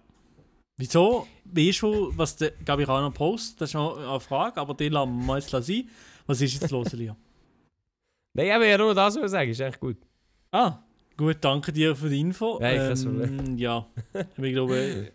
Wieso? 0.76 1.26
Weißt 1.44 1.82
du, 1.82 2.12
was 2.16 2.36
der 2.36 2.52
Gabirano 2.64 3.10
postet? 3.10 3.60
Das 3.62 3.70
ist 3.70 3.74
noch 3.74 3.96
eine 3.96 4.20
Frage, 4.20 4.60
aber 4.60 4.74
die 4.74 4.88
lassen 4.88 5.18
wir 5.18 5.24
mal 5.24 5.40
jetzt 5.40 5.50
sein. 5.50 5.88
Was 6.26 6.40
ist 6.40 6.60
jetzt 6.60 6.70
los, 6.70 6.92
Elia? 6.92 7.16
Nein, 8.34 8.46
ich 8.46 8.60
will 8.60 8.68
ja 8.68 8.78
nur 8.78 8.94
das 8.94 9.14
sagen, 9.14 9.50
ist 9.50 9.60
echt 9.60 9.80
gut. 9.80 9.96
Ah, 10.52 10.78
gut, 11.18 11.36
danke 11.42 11.70
dir 11.72 11.94
für 11.94 12.08
die 12.08 12.20
Info. 12.20 12.58
Ja, 12.62 12.72
ich 12.72 12.78
kann's 12.78 13.04
ähm, 13.04 13.58
ja, 13.58 13.86
ich 14.14 14.52
glaube, 14.52 15.12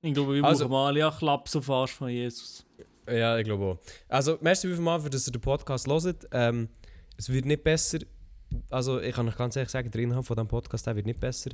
ich 0.00 0.14
glaube, 0.14 0.34
wir 0.36 0.44
Also- 0.44 0.64
brauchen 0.68 0.72
mal 0.72 0.96
ja 0.96 1.10
Klaps 1.10 1.54
auf 1.56 1.68
Arsch 1.68 1.92
von 1.92 2.08
Jesus. 2.08 2.64
Ja, 3.10 3.36
ich 3.38 3.44
glaube 3.44 3.64
auch. 3.64 3.78
Also, 4.08 4.38
merci 4.40 4.68
vielmals, 4.68 5.02
für 5.02 5.10
dass 5.10 5.26
ihr 5.26 5.32
den 5.32 5.40
Podcast 5.40 5.86
hört. 5.86 6.26
Ähm, 6.32 6.68
es 7.16 7.28
wird 7.30 7.46
nicht 7.46 7.64
besser. 7.64 7.98
Also, 8.70 9.00
ich 9.00 9.14
kann 9.14 9.28
euch 9.28 9.36
ganz 9.36 9.56
ehrlich 9.56 9.70
sagen, 9.70 9.90
der 9.90 10.00
Inhalt 10.02 10.24
von 10.26 10.36
diesem 10.36 10.48
Podcast 10.48 10.86
der 10.86 10.94
wird 10.96 11.06
nicht 11.06 11.18
besser. 11.20 11.50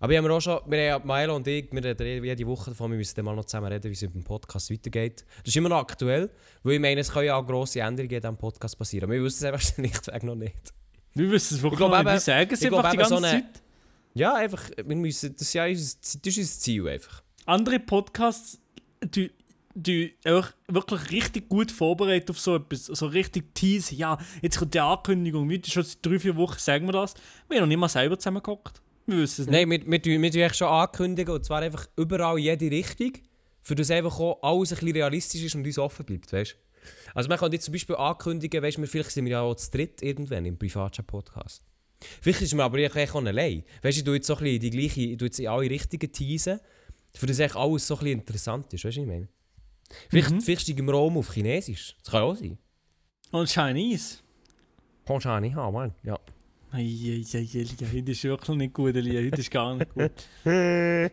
Aber 0.00 0.10
wir 0.10 0.18
haben 0.18 0.30
auch 0.30 0.40
schon, 0.40 0.60
wir 0.66 0.92
haben 0.94 1.06
Milo 1.06 1.36
und 1.36 1.46
ich, 1.46 1.70
wir 1.72 1.84
reden 1.84 2.24
jede 2.24 2.46
Woche 2.46 2.70
davon, 2.70 2.90
wir 2.90 2.98
müssen 2.98 3.14
dann 3.16 3.24
mal 3.26 3.36
noch 3.36 3.44
zusammen 3.44 3.70
reden, 3.72 3.84
wie 3.88 3.92
es 3.94 4.02
mit 4.02 4.14
dem 4.14 4.24
Podcast 4.24 4.70
weitergeht. 4.70 5.24
Das 5.38 5.48
ist 5.48 5.56
immer 5.56 5.68
noch 5.68 5.78
aktuell, 5.78 6.30
weil 6.62 6.74
ich 6.74 6.80
meine, 6.80 7.00
es 7.00 7.12
können 7.12 7.26
ja 7.26 7.36
auch 7.36 7.46
grosse 7.46 7.80
Änderungen 7.80 8.12
in 8.12 8.20
diesem 8.20 8.36
Podcast 8.36 8.76
passieren. 8.78 9.04
Aber 9.04 9.12
wir 9.14 9.22
wissen 9.22 9.44
es 9.46 9.52
einfach 9.52 9.60
schlichtweg 9.74 10.22
noch 10.24 10.34
nicht. 10.34 10.74
Wir 11.14 11.30
wissen 11.30 11.56
es 11.56 11.62
wirklich 11.62 11.78
glaub 11.78 11.90
noch 11.92 11.98
nicht. 11.98 12.12
Wir 12.12 12.20
sagen 12.20 12.50
es 12.52 12.62
ich 12.62 12.68
glaub 12.68 12.84
einfach 12.84 12.90
die 12.92 12.96
eben 12.98 13.08
so 13.08 13.14
ganze 13.14 13.28
eine- 13.28 13.42
Zeit. 13.42 13.62
Ja, 14.16 14.34
einfach, 14.34 14.70
wir 14.76 14.96
müssen, 14.96 15.32
das 15.32 15.42
ist 15.42 15.54
ja 15.54 15.66
unser, 15.66 15.96
das 16.02 16.14
ist 16.14 16.38
unser 16.38 16.58
Ziel 16.60 16.88
einfach. 16.88 17.22
Andere 17.46 17.80
Podcasts, 17.80 18.60
die, 19.02 19.32
die 19.74 20.14
einfach 20.24 20.54
wirklich 20.68 21.10
richtig 21.10 21.48
gut 21.48 21.72
vorbereitet 21.72 22.30
auf 22.30 22.38
so 22.38 22.56
etwas, 22.56 22.86
so 22.86 23.06
richtig 23.06 23.54
teasen. 23.54 23.98
Ja, 23.98 24.18
jetzt 24.40 24.58
kommt 24.58 24.72
die 24.74 24.80
Ankündigung, 24.80 25.48
wie 25.50 25.60
schon 25.66 25.82
seit 25.82 25.98
drei, 26.06 26.20
vier 26.20 26.36
Wochen 26.36 26.58
sagen 26.58 26.86
wir 26.86 26.92
das. 26.92 27.14
Wir 27.48 27.56
haben 27.56 27.62
noch 27.64 27.68
nicht 27.68 27.78
mal 27.78 27.88
selber 27.88 28.16
zusammengeguckt. 28.18 28.80
Wir 29.06 29.18
wissen 29.18 29.42
es 29.42 29.48
nicht. 29.48 29.68
Nein, 29.68 29.68
wir, 29.90 30.04
wir, 30.22 30.32
wir 30.32 30.54
schon 30.54 30.68
ankündigen, 30.68 31.34
und 31.34 31.44
zwar 31.44 31.60
einfach 31.62 31.86
überall 31.96 32.38
in 32.38 32.44
jede 32.44 32.70
Richtung, 32.70 33.12
für 33.62 33.74
das 33.74 33.90
einfach 33.90 34.18
auch 34.20 34.38
alles 34.42 34.72
ein 34.72 34.78
bisschen 34.78 34.92
realistisch 34.96 35.42
ist 35.42 35.54
und 35.56 35.66
uns 35.66 35.78
offen 35.78 36.06
bleibt, 36.06 36.32
weißt 36.32 36.56
Also 37.14 37.28
man 37.28 37.38
kann 37.38 37.52
jetzt 37.52 37.64
zum 37.64 37.72
Beispiel 37.72 37.96
ankündigen, 37.96 38.62
weißt 38.62 38.78
wir, 38.78 38.86
vielleicht 38.88 39.10
sind 39.10 39.24
wir 39.24 39.32
ja 39.32 39.40
auch 39.42 39.54
zu 39.54 39.70
dritt 39.70 40.02
irgendwann 40.02 40.44
im 40.46 40.58
Privatchat-Podcast. 40.58 41.62
Vielleicht 42.20 42.42
ist 42.42 42.54
man 42.54 42.66
aber 42.66 42.78
echt 42.78 42.96
auch 42.96 43.24
allein. 43.24 43.64
Weißt 43.82 43.96
du, 43.96 44.00
ich 44.00 44.04
tue 44.04 44.14
jetzt 44.16 44.26
so 44.26 44.34
ein 44.36 44.42
bisschen 44.42 44.60
die 44.60 44.70
gleiche, 44.70 45.00
ich 45.00 45.16
tue 45.16 45.26
jetzt 45.26 45.38
in 45.40 45.48
alle 45.48 45.70
Richtungen 45.70 46.12
teasen, 46.12 46.60
für 47.14 47.26
das 47.26 47.38
echt 47.38 47.56
alles 47.56 47.86
so 47.86 47.94
ein 47.94 48.00
bisschen 48.00 48.18
interessant 48.20 48.72
ist, 48.74 48.84
weißt 48.84 48.96
du, 48.96 49.00
ich 49.02 49.06
meine? 49.06 49.28
Vielleicht, 50.08 50.30
Mhm. 50.30 50.40
vielleicht 50.40 50.62
steigen 50.62 50.86
wir 50.86 50.94
um 50.94 51.16
auf 51.18 51.32
Chinesisch. 51.32 51.96
Das 52.02 52.10
kann 52.10 52.20
ja 52.22 52.26
auch 52.26 52.34
sein. 52.36 52.58
Und 53.30 53.48
Chinese. 53.48 54.18
Du 55.06 55.14
auch 55.14 55.40
nicht 55.40 55.54
haben, 55.54 55.72
Mann. 55.74 55.94
Ja. 56.02 56.18
Eieiei, 56.72 57.22
heute 57.22 58.10
ist 58.10 58.24
wirklich 58.24 58.56
nicht 58.56 58.74
gut, 58.74 58.96
Elia. 58.96 59.20
Heute 59.24 59.40
ist 59.40 59.50
gar 59.50 59.76
nicht 59.76 59.94
gut. 59.94 60.10
Nein, 60.44 61.10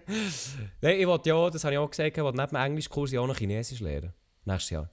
ich 0.82 1.06
wollte 1.08 1.30
ja, 1.30 1.50
das 1.52 1.64
habe 1.64 1.74
ich 1.74 1.78
auch 1.80 1.90
gesagt, 1.90 2.18
ich 2.18 2.24
wollte 2.24 2.38
neben 2.40 2.50
dem 2.50 2.56
Englischkurs 2.56 3.12
ja 3.12 3.22
auch 3.22 3.28
noch 3.28 3.38
Chinesisch 3.38 3.80
lernen. 3.80 4.12
Nächstes 4.46 4.72
Jahr. 4.72 4.90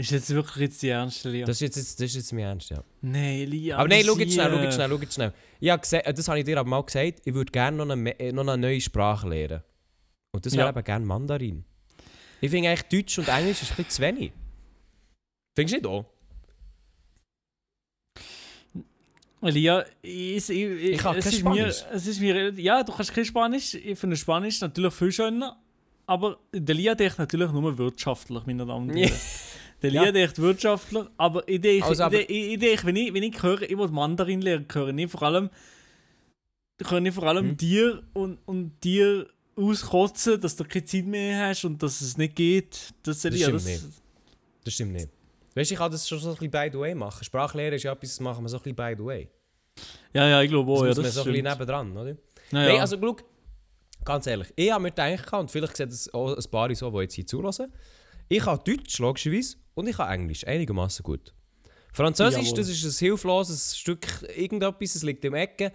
Ist 0.00 0.10
jetzt 0.12 0.30
wirklich 0.30 0.56
jetzt 0.62 0.82
die 0.82 0.88
ernste, 0.88 1.28
Elia? 1.28 1.44
Das 1.44 1.60
ist 1.60 1.76
jetzt, 1.76 2.00
das 2.00 2.06
ist 2.06 2.14
jetzt 2.14 2.32
mein 2.32 2.44
Ernst, 2.44 2.70
ja. 2.70 2.82
Nein, 3.02 3.40
Elia. 3.40 3.76
Aber 3.76 3.86
nein, 3.88 4.02
schau 4.06 4.16
jetzt 4.16 4.32
schnell, 4.32 4.50
schau 4.50 4.62
jetzt 4.62 4.74
schnell, 4.74 4.88
schau 4.88 4.96
jetzt 4.98 5.14
schnell. 5.14 5.32
Gesagt, 5.60 6.06
äh, 6.06 6.14
das 6.14 6.26
habe 6.28 6.38
ich 6.38 6.44
dir 6.46 6.58
aber 6.58 6.68
mal 6.70 6.82
gesagt, 6.82 7.20
ich 7.22 7.34
würde 7.34 7.52
gerne 7.52 7.76
noch 7.84 7.90
eine, 7.90 8.18
äh, 8.18 8.32
noch 8.32 8.46
eine 8.46 8.56
neue 8.56 8.80
Sprache 8.80 9.28
lernen. 9.28 9.62
Und 10.32 10.46
das 10.46 10.54
wäre 10.54 10.64
Ja. 10.64 10.70
eben 10.70 10.84
gerne 10.84 11.04
Mandarin. 11.04 11.64
Ich 12.40 12.50
finde 12.50 12.70
eigentlich 12.70 12.88
Deutsch 12.88 13.18
und 13.18 13.28
Englisch 13.28 13.60
ist 13.60 13.72
ein 13.72 13.76
bisschen 13.76 13.90
zu 13.90 14.02
wenig. 14.02 14.32
Findest 15.54 15.74
du 15.74 15.76
nicht 15.76 15.86
auch? 15.86 16.06
Elia, 19.42 19.84
ich, 20.00 20.36
ich, 20.36 20.50
ich, 20.50 20.82
Ich 20.92 20.98
kann 20.98 21.16
es, 21.16 21.26
ist 21.26 21.44
mir, 21.44 21.66
es 21.66 22.06
ist 22.06 22.20
mir. 22.20 22.50
Ja, 22.58 22.82
du 22.82 22.92
kannst 22.92 23.12
kein 23.12 23.24
Spanisch. 23.26 23.74
Ich 23.74 23.98
finde 23.98 24.16
Spanisch 24.16 24.60
natürlich 24.62 24.94
viel 24.94 25.12
schöner. 25.12 25.58
Aber 26.06 26.38
der 26.54 26.74
Lia 26.74 26.94
denkt 26.94 27.18
natürlich 27.18 27.52
nur 27.52 27.76
wirtschaftlich, 27.76 28.44
meine 28.46 28.64
Damen 28.64 28.90
und 28.90 28.96
Ja. 28.96 29.06
Herren. 29.08 29.20
Der 29.82 29.90
Ja. 29.92 30.12
denkt 30.12 30.38
wirtschaftlich, 30.38 31.04
aber 31.16 31.46
ich 31.48 31.60
denke, 31.60 31.86
Also, 31.86 32.02
aber- 32.04 32.20
ich, 32.20 32.28
ich, 32.30 32.58
denke, 32.58 32.86
wenn 32.86 32.96
ich, 32.96 33.14
wenn 33.14 33.22
ich 33.22 33.42
höre, 33.42 33.62
ich 33.62 33.76
will 33.78 33.88
Mandarin 33.88 34.42
lernen, 34.42 34.66
höre 34.72 34.88
ich 34.96 35.10
vor 35.10 35.22
allem, 35.22 35.48
höre 36.86 37.04
ich 37.04 37.14
vor 37.14 37.24
allem 37.24 37.50
Hm. 37.50 37.56
dir 37.56 38.02
und, 38.12 38.38
und 38.46 38.72
dir 38.84 39.26
auskotzen, 39.56 40.40
dass 40.40 40.56
du 40.56 40.64
keine 40.64 40.84
Zeit 40.84 41.06
mehr 41.06 41.48
hast 41.48 41.64
und 41.64 41.82
dass 41.82 42.00
es 42.00 42.16
nicht 42.16 42.36
geht. 42.36 42.92
Das, 43.02 43.24
Elia, 43.24 43.46
stimmt 43.46 43.56
das, 43.56 43.64
nicht. 43.66 43.84
Das 44.64 44.74
stimmt 44.74 44.92
nicht. 44.92 45.08
Weißt 45.54 45.70
du, 45.70 45.74
ich 45.74 45.78
kann 45.78 45.90
das 45.92 46.08
schon 46.08 46.18
so 46.20 46.28
ein 46.30 46.34
bisschen 46.36 46.50
by 46.50 46.68
the 46.72 46.78
way 46.78 46.94
machen. 46.94 47.24
Sprachlehre 47.24 47.74
ist 47.74 47.82
ja 47.82 47.92
etwas, 47.92 48.10
das 48.10 48.20
machen 48.20 48.44
wir 48.44 48.48
so 48.48 48.56
ein 48.58 48.62
bisschen 48.62 48.76
by 48.76 48.94
the 48.96 49.04
way. 49.04 49.28
Ja, 50.12 50.28
ja, 50.28 50.42
ich 50.42 50.48
glaube 50.50 50.70
Das 50.70 50.80
auch, 50.80 50.82
ja, 50.84 50.88
muss 50.88 50.96
das 51.02 51.14
so 51.14 51.20
ein 51.22 51.26
bisschen 51.32 51.44
nebendran, 51.44 51.96
oder? 51.96 52.10
Ja, 52.10 52.16
Nein, 52.52 52.74
ja. 52.76 52.80
also 52.80 52.96
schau, 53.00 53.16
ganz 54.04 54.26
ehrlich, 54.26 54.48
ich 54.56 54.70
habe 54.70 54.82
mir 54.82 54.90
gedacht, 54.90 55.32
und 55.32 55.50
vielleicht 55.50 55.76
sehen 55.76 55.88
das 55.88 56.12
auch 56.12 56.36
ein 56.36 56.50
paar 56.50 56.74
so, 56.74 56.90
die 56.90 56.98
jetzt 56.98 57.14
hier 57.14 57.26
zulassen, 57.26 57.72
ich 58.30 58.44
kann 58.44 58.60
Deutsch, 58.64 58.98
logischerweise, 59.00 59.56
und 59.74 59.88
ich 59.88 59.96
kann 59.96 60.12
Englisch, 60.12 60.46
einigermaßen 60.46 61.02
gut. 61.02 61.34
Französisch, 61.92 62.44
Jawohl. 62.44 62.58
das 62.58 62.68
ist 62.68 62.84
ein 62.84 63.06
hilfloses 63.06 63.76
Stück 63.76 64.06
irgendetwas, 64.36 64.94
es 64.94 65.02
liegt 65.02 65.24
im 65.24 65.34
Ecke. 65.34 65.72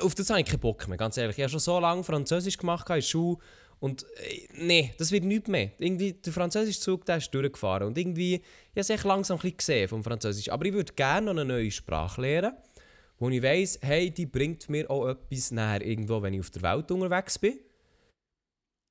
Auf 0.00 0.14
das 0.14 0.30
habe 0.30 0.40
ich 0.40 0.46
keinen 0.46 0.60
Bock 0.60 0.88
mehr, 0.88 0.96
ganz 0.96 1.18
ehrlich. 1.18 1.36
Ich 1.36 1.42
habe 1.42 1.50
schon 1.50 1.60
so 1.60 1.78
lange 1.78 2.02
Französisch 2.02 2.56
gemacht 2.56 2.88
in 2.88 2.94
der 2.94 3.02
Schule 3.02 3.36
und 3.78 4.04
äh, 4.04 4.48
nee, 4.54 4.94
das 4.96 5.12
wird 5.12 5.24
nichts 5.24 5.48
mehr. 5.48 5.72
Irgendwie, 5.78 6.14
der 6.14 6.32
französische 6.32 6.80
Zug, 6.80 7.04
der 7.04 7.18
ist 7.18 7.30
durchgefahren 7.30 7.88
und 7.88 7.98
irgendwie, 7.98 8.36
ich 8.74 8.88
habe 8.88 8.94
es 8.94 9.04
langsam 9.04 9.36
ein 9.36 9.42
bisschen 9.42 9.56
gesehen 9.58 9.88
vom 9.88 10.02
Französisch. 10.02 10.50
Aber 10.50 10.64
ich 10.64 10.72
würde 10.72 10.94
gerne 10.94 11.26
noch 11.26 11.42
eine 11.42 11.44
neue 11.44 11.70
Sprache 11.70 12.22
lernen, 12.22 12.54
wo 13.18 13.28
ich 13.28 13.42
weiss, 13.42 13.78
hey, 13.82 14.10
die 14.10 14.24
bringt 14.24 14.70
mir 14.70 14.90
auch 14.90 15.08
etwas 15.08 15.50
näher 15.50 15.84
irgendwo, 15.84 16.22
wenn 16.22 16.32
ich 16.32 16.40
auf 16.40 16.50
der 16.50 16.62
Welt 16.62 16.90
unterwegs 16.90 17.38
bin. 17.38 17.58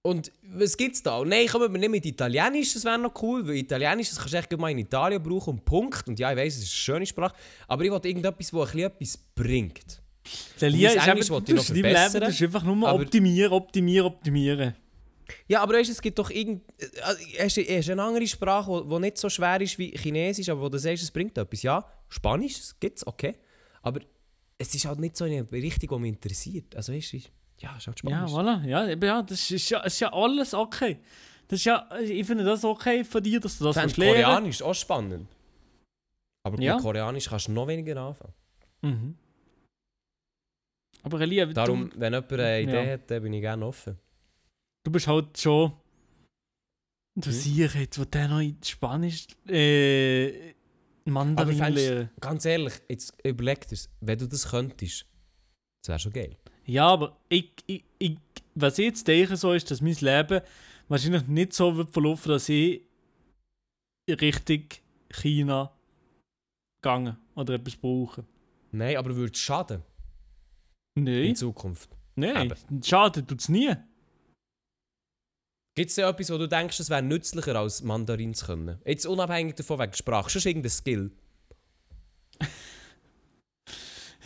Und 0.07 0.31
was 0.41 0.77
gibt's 0.77 1.03
da? 1.03 1.21
Nein, 1.25 1.47
kommen 1.47 1.71
wir 1.73 1.79
nicht 1.79 1.89
mit 1.89 2.05
Italienisch, 2.05 2.73
das 2.75 2.85
wäre 2.85 2.97
noch 2.97 3.21
cool, 3.21 3.45
weil 3.45 3.55
Italienisch, 3.57 4.09
das 4.09 4.17
kannst 4.19 4.33
du 4.33 4.37
echt 4.37 4.49
gut 4.49 4.59
mal 4.59 4.71
in 4.71 4.77
Italien 4.77 5.21
brauchen 5.21 5.55
und 5.55 5.65
Punkt. 5.65 6.07
Und 6.07 6.17
ja, 6.17 6.31
ich 6.31 6.37
weiss, 6.37 6.55
es 6.55 6.63
ist 6.63 6.69
eine 6.69 6.77
schöne 6.77 7.05
Sprache, 7.05 7.35
aber 7.67 7.83
ich 7.83 7.91
wollte 7.91 8.07
irgendetwas, 8.07 8.51
das 8.51 8.53
ein 8.53 8.65
bisschen 8.67 8.79
etwas 8.79 9.17
bringt. 9.35 10.01
Mein 10.61 10.73
ist 10.73 11.07
Englisch 11.07 11.29
eben, 11.29 11.43
ich 11.45 11.53
noch 11.55 11.69
Leben, 11.69 12.19
das 12.21 12.29
ist 12.29 12.41
einfach 12.41 12.63
nur 12.63 12.93
optimieren, 12.93 13.51
optimieren, 13.51 14.07
optimieren. 14.07 14.75
Ja, 15.47 15.61
aber 15.61 15.73
weißt, 15.73 15.89
es 15.89 16.01
gibt 16.01 16.17
doch 16.19 16.29
irgend... 16.29 16.61
Hast, 17.39 17.57
du- 17.57 17.61
hast 17.63 17.87
du 17.89 17.91
eine 17.91 18.01
andere 18.03 18.27
Sprache, 18.27 18.85
die 18.89 18.99
nicht 18.99 19.17
so 19.17 19.27
schwer 19.29 19.59
ist 19.59 19.77
wie 19.77 19.91
Chinesisch, 19.91 20.47
aber 20.47 20.61
wo 20.61 20.69
du 20.69 20.79
sagst, 20.79 21.03
es 21.03 21.11
bringt 21.11 21.37
etwas? 21.37 21.63
Ja, 21.63 21.85
Spanisch 22.07 22.55
gibt 22.79 22.99
es, 22.99 23.05
okay. 23.05 23.35
Aber 23.81 23.99
es 24.57 24.73
ist 24.73 24.85
halt 24.85 24.99
nicht 24.99 25.17
so 25.17 25.25
eine 25.25 25.49
Richtung, 25.51 25.89
die 25.89 26.01
mich 26.01 26.13
interessiert. 26.13 26.75
Also 26.77 26.93
weißt 26.93 27.11
du, 27.13 27.17
Ja, 27.59 27.75
ist 27.77 27.87
halt 27.87 28.01
Ja, 28.03 28.27
Spanisch. 28.27 28.31
voilà. 28.31 28.65
Ja, 28.67 28.87
ja 28.87 29.21
das 29.23 29.51
ist 29.51 29.69
ja, 29.69 29.79
ist 29.81 29.99
ja 29.99 30.13
alles 30.13 30.53
okay. 30.53 30.99
Das 31.47 31.59
ist 31.59 31.65
ja, 31.65 31.87
ich 31.99 32.25
finde 32.27 32.43
das 32.43 32.63
okay 32.63 33.03
von 33.03 33.23
dir, 33.23 33.39
dass 33.39 33.57
du 33.57 33.63
das 33.65 33.75
fände 33.77 33.95
lernen. 33.99 34.13
Koreanisch 34.23 34.61
auch 34.61 34.73
spannend. 34.75 35.27
Aber 36.45 36.61
Ja. 36.61 36.75
mit 36.75 36.83
Koreanisch 36.83 37.27
kannst 37.29 37.47
du 37.47 37.51
noch 37.53 37.67
weniger 37.67 37.97
anfangen. 37.97 38.33
Mhm. 38.81 39.17
Aber 41.03 41.21
Elia, 41.21 41.45
Darum, 41.47 41.89
du, 41.89 41.99
wenn 41.99 42.13
jemand 42.13 42.33
eine 42.33 42.61
Idee 42.61 42.85
Ja. 42.85 42.93
hat, 42.93 43.09
dann 43.11 43.23
bin 43.23 43.33
ich 43.33 43.41
gerne 43.41 43.65
offen. 43.65 43.97
du 44.83 44.91
bist 44.91 45.07
halt 45.07 45.37
schon. 45.37 45.73
Du 47.15 47.27
Hm? 47.29 47.33
siehst 47.33 47.75
jetzt, 47.75 47.99
wo 47.99 48.05
der 48.05 48.27
noch 48.27 48.39
in 48.39 48.57
Spanisch 48.63 49.27
äh, 49.47 50.53
Mandarin 51.05 51.57
lernen. 51.73 52.09
Ganz 52.19 52.45
ehrlich, 52.45 52.73
jetzt 52.89 53.13
überleg 53.23 53.67
dir 53.67 53.77
wenn 54.01 54.19
du 54.19 54.27
das 54.27 54.47
könntest, 54.49 55.05
das 55.81 55.89
wäre 55.89 55.99
schon 55.99 56.13
geil. 56.13 56.37
Ja, 56.67 56.87
aber 56.87 57.17
ich, 57.29 57.51
ich, 57.65 57.83
ich, 57.97 58.17
was 58.55 58.77
ich 58.77 58.85
jetzt 58.85 59.07
denke, 59.07 59.35
so 59.37 59.53
ist, 59.53 59.71
dass 59.71 59.81
mein 59.81 59.95
Leben 59.95 60.41
wahrscheinlich 60.89 61.25
nicht 61.27 61.53
so 61.53 61.75
wird 61.75 61.91
verlaufen, 61.91 62.29
dass 62.29 62.49
ich 62.49 62.81
in 64.05 64.15
Richtung 64.15 64.65
China 65.09 65.73
gegangen 66.81 67.17
oder 67.35 67.55
etwas 67.55 67.75
brauche. 67.77 68.25
Nein, 68.71 68.97
aber 68.97 69.15
würde 69.15 69.31
es 69.33 69.39
schaden 69.39 69.81
Nein, 70.95 71.07
in 71.07 71.35
Zukunft? 71.35 71.89
nein, 72.15 72.53
schade 72.83 73.25
tut 73.25 73.39
es 73.39 73.49
nie. 73.49 73.73
Gibt 75.75 75.89
es 75.89 75.95
da 75.95 76.09
etwas, 76.09 76.31
wo 76.31 76.37
du 76.37 76.47
denkst, 76.47 76.79
es 76.79 76.89
wäre 76.89 77.03
nützlicher 77.03 77.55
als 77.55 77.83
Mandarin 77.83 78.33
zu 78.33 78.47
können? 78.47 78.81
Jetzt 78.83 79.05
unabhängig 79.05 79.55
davon, 79.55 79.79
wegen 79.79 79.93
Sprache. 79.93 80.29
Schon 80.29 80.41
irgendein 80.41 80.71
Skill. 80.71 81.11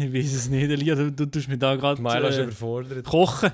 Ich 0.02 0.14
weiß 0.14 0.34
es 0.34 0.50
nicht, 0.50 0.70
Elia, 0.70 0.96
du, 0.96 1.12
du 1.12 1.26
tust 1.26 1.48
mich 1.48 1.60
da 1.60 1.76
gerade 1.76 2.02
Milo 2.02 2.28
ist 2.28 2.38
äh, 2.38 2.44
überfordert. 2.44 3.06
kochen. 3.06 3.52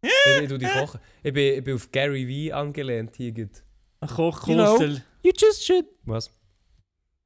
Ich, 0.00 0.10
ich 0.42 0.48
tu 0.48 0.56
dich 0.58 0.68
kochen. 0.70 1.00
Ich 1.22 1.32
bin, 1.32 1.58
ich 1.58 1.64
bin 1.64 1.74
auf 1.74 1.90
Gary 1.92 2.26
Vee 2.26 2.52
angelehnt 2.52 3.16
hier. 3.16 3.34
Ein 4.00 4.08
Kochkurs. 4.08 4.48
You 4.48 4.54
know. 4.54 4.96
You 5.22 5.32
just 5.36 5.64
should. 5.66 5.84
Was? 6.04 6.30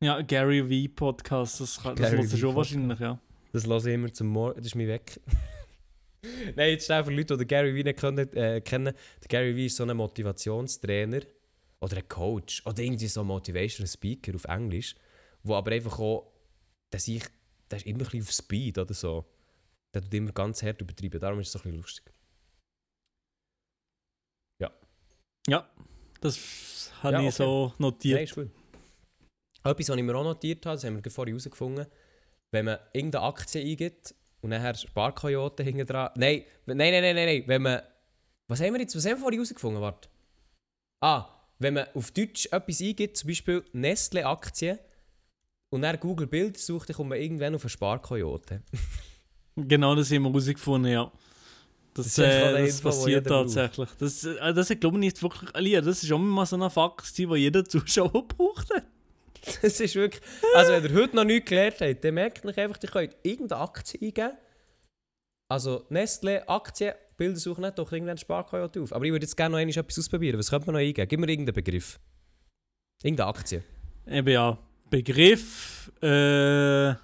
Ja, 0.01 0.21
Gary 0.23 0.89
V 0.89 0.93
Podcast, 0.95 1.61
das, 1.61 1.81
kann- 1.81 1.95
das 1.97 2.11
hörst 2.11 2.33
du 2.33 2.37
Vee 2.37 2.41
schon 2.41 2.55
Podcast. 2.55 2.75
wahrscheinlich, 2.75 2.99
ja. 3.01 3.21
Das 3.53 3.67
lasse 3.67 3.91
ich 3.91 3.95
immer 3.95 4.13
zum 4.13 4.29
Morgen. 4.29 4.57
Das 4.57 4.67
ist 4.67 4.75
mir 4.75 4.89
weg. 4.89 5.21
Nein, 6.57 6.71
jetzt 6.71 6.87
schnell 6.87 7.05
für 7.05 7.11
Leute, 7.13 7.35
die 7.37 7.45
den 7.45 7.49
Gary 7.49 7.75
Vee 7.75 7.83
nicht 7.85 7.99
können, 7.99 8.33
äh, 8.35 8.61
kennen. 8.63 8.95
Der 9.23 9.29
Gary 9.29 9.55
Vee 9.55 9.67
ist 9.67 9.77
so 9.77 9.85
ein 9.85 9.97
Motivationstrainer 9.97 11.21
oder 11.81 11.97
ein 11.99 12.09
Coach 12.09 12.63
oder 12.65 12.83
irgendwie 12.83 13.07
so 13.09 13.21
ein 13.21 13.27
Motivational 13.27 13.89
Speaker 13.89 14.35
auf 14.35 14.45
Englisch, 14.45 14.95
wo 15.43 15.55
aber 15.55 15.73
einfach 15.73 15.99
auch, 15.99 16.33
der, 16.93 17.01
sich, 17.01 17.23
der 17.73 17.79
ist 17.79 17.87
immer 17.87 18.01
ein 18.01 18.05
bisschen 18.05 18.23
auf 18.23 18.31
Speed 18.31 18.79
oder 18.79 18.95
so. 18.95 19.25
Der 19.95 20.03
tut 20.03 20.15
immer 20.15 20.33
ganz 20.33 20.63
hart 20.63 20.81
übertreiben, 20.81 21.21
darum 21.21 21.41
ist 21.41 21.49
es 21.49 21.53
so 21.53 21.59
ein 21.59 21.63
bisschen 21.63 21.79
lustig. 21.79 22.13
Ja, 25.49 25.69
das 26.21 26.93
habe 27.03 27.15
Ja, 27.15 27.21
ich 27.21 27.27
okay. 27.27 27.37
so 27.37 27.73
notiert. 27.79 28.15
Nein, 28.17 28.25
ist 28.25 28.35
gut. 28.35 28.51
Etwas, 29.65 29.89
was 29.89 29.97
ich 29.97 30.03
mir 30.03 30.15
auch 30.15 30.23
notiert 30.23 30.65
habe, 30.67 30.77
das 30.77 30.85
haben 30.85 31.05
wir 31.05 31.11
vorhin 31.11 31.35
herausgefunden, 31.35 31.87
wenn 32.53 32.65
man 32.65 32.79
irgendeine 32.93 33.25
Aktie 33.25 33.61
eingibt 33.61 34.15
und 34.41 34.51
nachher 34.51 34.75
Sparkoyote 34.75 35.65
hinten 35.65 35.87
dran. 35.87 36.11
Nein, 36.15 36.45
nein, 36.67 36.77
nein, 36.77 36.93
nein, 36.93 37.15
nein, 37.17 37.27
nein. 37.27 37.45
Wenn 37.47 37.63
man. 37.63 37.83
Was 38.49 38.61
haben 38.61 38.73
wir 38.75 38.81
jetzt? 38.81 38.95
Was 38.95 39.05
haben 39.05 39.13
wir 39.13 39.19
vorhin 39.19 39.39
herausgefunden? 39.41 39.83
Warte. 39.83 40.09
Ah, 41.01 41.29
wenn 41.59 41.75
man 41.75 41.89
auf 41.95 42.11
Deutsch 42.13 42.47
etwas 42.47 42.81
eingibt, 42.81 43.17
zum 43.17 43.29
Beispiel 43.29 43.65
Nestle-Aktien, 43.73 44.79
und 45.73 45.81
dann 45.83 45.99
Google 45.99 46.27
Bilder 46.27 46.59
sucht, 46.59 46.91
dann 46.91 46.97
kommt 46.97 47.09
man 47.09 47.19
irgendwann 47.19 47.55
auf 47.55 47.63
eine 47.63 47.71
Sparkoyote. 47.71 48.63
Genau 49.55 49.95
das 49.95 50.11
haben 50.11 50.23
wir 50.23 50.31
herausgefunden, 50.31 50.91
ja. 50.91 51.13
Das, 51.93 52.15
Das 52.15 52.19
äh, 52.19 52.65
das 52.67 52.81
passiert 52.81 53.27
braucht. 53.27 53.53
tatsächlich. 53.55 53.89
Das, 53.99 54.25
äh, 54.25 54.55
das 54.55 54.69
glaube 54.81 54.97
ich 54.97 55.01
nicht 55.01 55.23
wirklich. 55.23 55.55
Elia, 55.55 55.83
das 55.83 56.03
ist 56.03 56.11
auch 56.11 56.17
mal 56.19 56.47
so 56.47 56.57
ein 56.57 56.71
Fakt, 56.71 57.19
den 57.19 57.31
jeder 57.35 57.63
Zuschauer 57.63 58.27
braucht. 58.29 58.69
Das 59.61 59.79
ist 59.79 59.95
wirklich. 59.95 60.23
Also, 60.55 60.73
wenn 60.73 60.85
ihr 60.85 60.95
heute 60.95 61.17
noch 61.17 61.25
nichts 61.25 61.51
gelernt 61.51 61.77
habt, 61.83 62.03
dann 62.03 62.15
merkt 62.15 62.47
euch 62.47 62.57
einfach, 62.59 62.83
ihr 62.83 62.89
könnt 62.89 63.17
irgendeine 63.23 63.61
Aktie 63.61 64.01
eingeben. 64.01 64.39
Also, 65.51 65.85
Nestle, 65.91 66.49
Aktien, 66.49 66.95
Bilder 67.19 67.39
suchen 67.39 67.61
nicht, 67.61 67.79
doch 67.79 67.93
irgendeinen 67.93 68.17
Sparkoyote 68.17 68.81
auf. 68.81 68.95
Aber 68.95 69.05
ich 69.05 69.13
würde 69.13 69.27
jetzt 69.27 69.37
gerne 69.37 69.63
noch 69.63 69.77
etwas 69.77 69.99
ausprobieren. 69.99 70.39
Was 70.39 70.49
könnte 70.49 70.65
man 70.69 70.77
noch 70.77 70.81
eingeben? 70.81 71.07
Gib 71.07 71.21
mir 71.21 71.29
irgendeinen 71.29 71.55
Begriff. 71.55 72.01
Irgendeine 73.03 73.29
Aktie. 73.29 73.63
Eben 74.07 74.29
ja, 74.29 74.57
Begriff, 74.93 75.91
äh. 76.03 76.91
Was, 76.91 76.99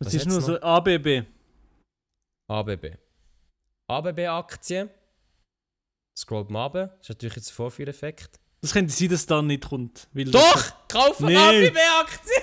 Was 0.00 0.14
ist 0.14 0.26
nur 0.26 0.40
noch? 0.40 0.46
so 0.46 0.60
ABB? 0.60 1.22
ABB. 2.48 2.96
ABB-Aktien. 3.88 4.90
Scrollt 6.18 6.50
mal 6.50 6.64
runter. 6.64 6.88
Das 6.88 7.02
ist 7.02 7.08
natürlich 7.10 7.36
jetzt 7.36 7.50
ein 7.50 7.54
Vorführeffekt. 7.54 8.40
Das 8.60 8.72
könnte 8.72 8.92
sein, 8.92 9.08
dass 9.08 9.24
da 9.26 9.40
nicht 9.40 9.68
kommt. 9.68 10.08
Weil 10.12 10.24
Doch! 10.24 10.88
Kaufen 10.88 11.26
Nee. 11.26 11.36
ABB-Aktien! 11.36 12.42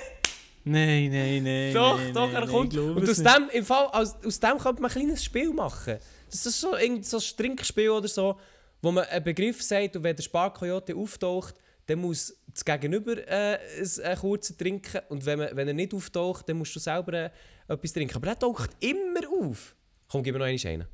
Nein, 0.64 1.10
nein, 1.10 1.42
nein. 1.44 1.74
Doch, 1.74 1.98
nein, 1.98 2.14
doch, 2.14 2.32
nein, 2.32 2.42
er 2.42 2.48
kommt. 2.48 2.74
Und 2.74 3.02
es 3.02 3.22
aus 3.22 3.34
dem, 3.34 3.50
im 3.50 3.64
Fall, 3.66 3.86
aus, 3.92 4.16
aus 4.24 4.40
dem 4.40 4.56
könnte 4.58 4.80
man 4.80 4.90
ein 4.90 4.94
kleines 4.96 5.22
Spiel 5.22 5.52
machen. 5.52 5.98
Das 6.30 6.46
ist 6.46 6.58
so 6.58 6.74
irgend 6.74 7.04
so 7.04 7.18
ein 7.18 7.36
Trinkspiel 7.36 7.90
oder 7.90 8.08
so, 8.08 8.40
wo 8.80 8.92
man 8.92 9.04
einen 9.04 9.24
Begriff 9.24 9.62
sagt 9.62 9.94
und 9.94 10.02
wenn 10.04 10.16
der 10.16 10.22
Sparkoyote 10.22 10.96
auftaucht, 10.96 11.54
dann 11.86 12.00
muss 12.00 12.36
das 12.52 12.64
Gegenüber 12.64 13.16
äh, 13.28 13.58
ein- 13.80 14.04
einen 14.04 14.18
kurzen 14.18 14.58
trinken 14.58 15.00
und 15.08 15.24
wenn, 15.24 15.38
man, 15.38 15.56
wenn 15.56 15.68
er 15.68 15.74
nicht 15.74 15.94
auftaucht, 15.94 16.48
dann 16.48 16.58
musst 16.58 16.74
du 16.74 16.80
selber 16.80 17.12
äh, 17.12 17.30
etwas 17.68 17.92
trinken. 17.92 18.16
Aber 18.16 18.26
der 18.26 18.38
taucht 18.38 18.70
immer 18.80 19.20
auf. 19.40 19.76
Komm, 20.08 20.22
gib 20.22 20.34
mir 20.34 20.40
noch 20.40 20.46
einmal 20.46 20.66
einen. 20.72 20.86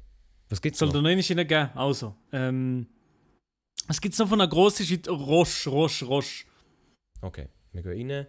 Was 0.49 0.61
gibt's 0.61 0.79
Soll 0.79 0.89
noch? 0.89 0.95
da 0.95 1.01
noch 1.03 1.09
einen 1.09 1.21
geben? 1.23 1.71
Also, 1.75 2.15
ähm. 2.33 2.87
Es 3.89 4.01
gibt 4.01 4.17
noch 4.19 4.29
von 4.29 4.41
einer 4.41 4.49
grossen 4.51 4.87
Schweiz. 4.87 5.09
Roche, 5.09 5.71
Roche, 5.71 6.05
Roche. 6.05 6.45
Okay, 7.21 7.49
wir 7.73 7.83
gehen 7.83 8.11
rein. 8.11 8.27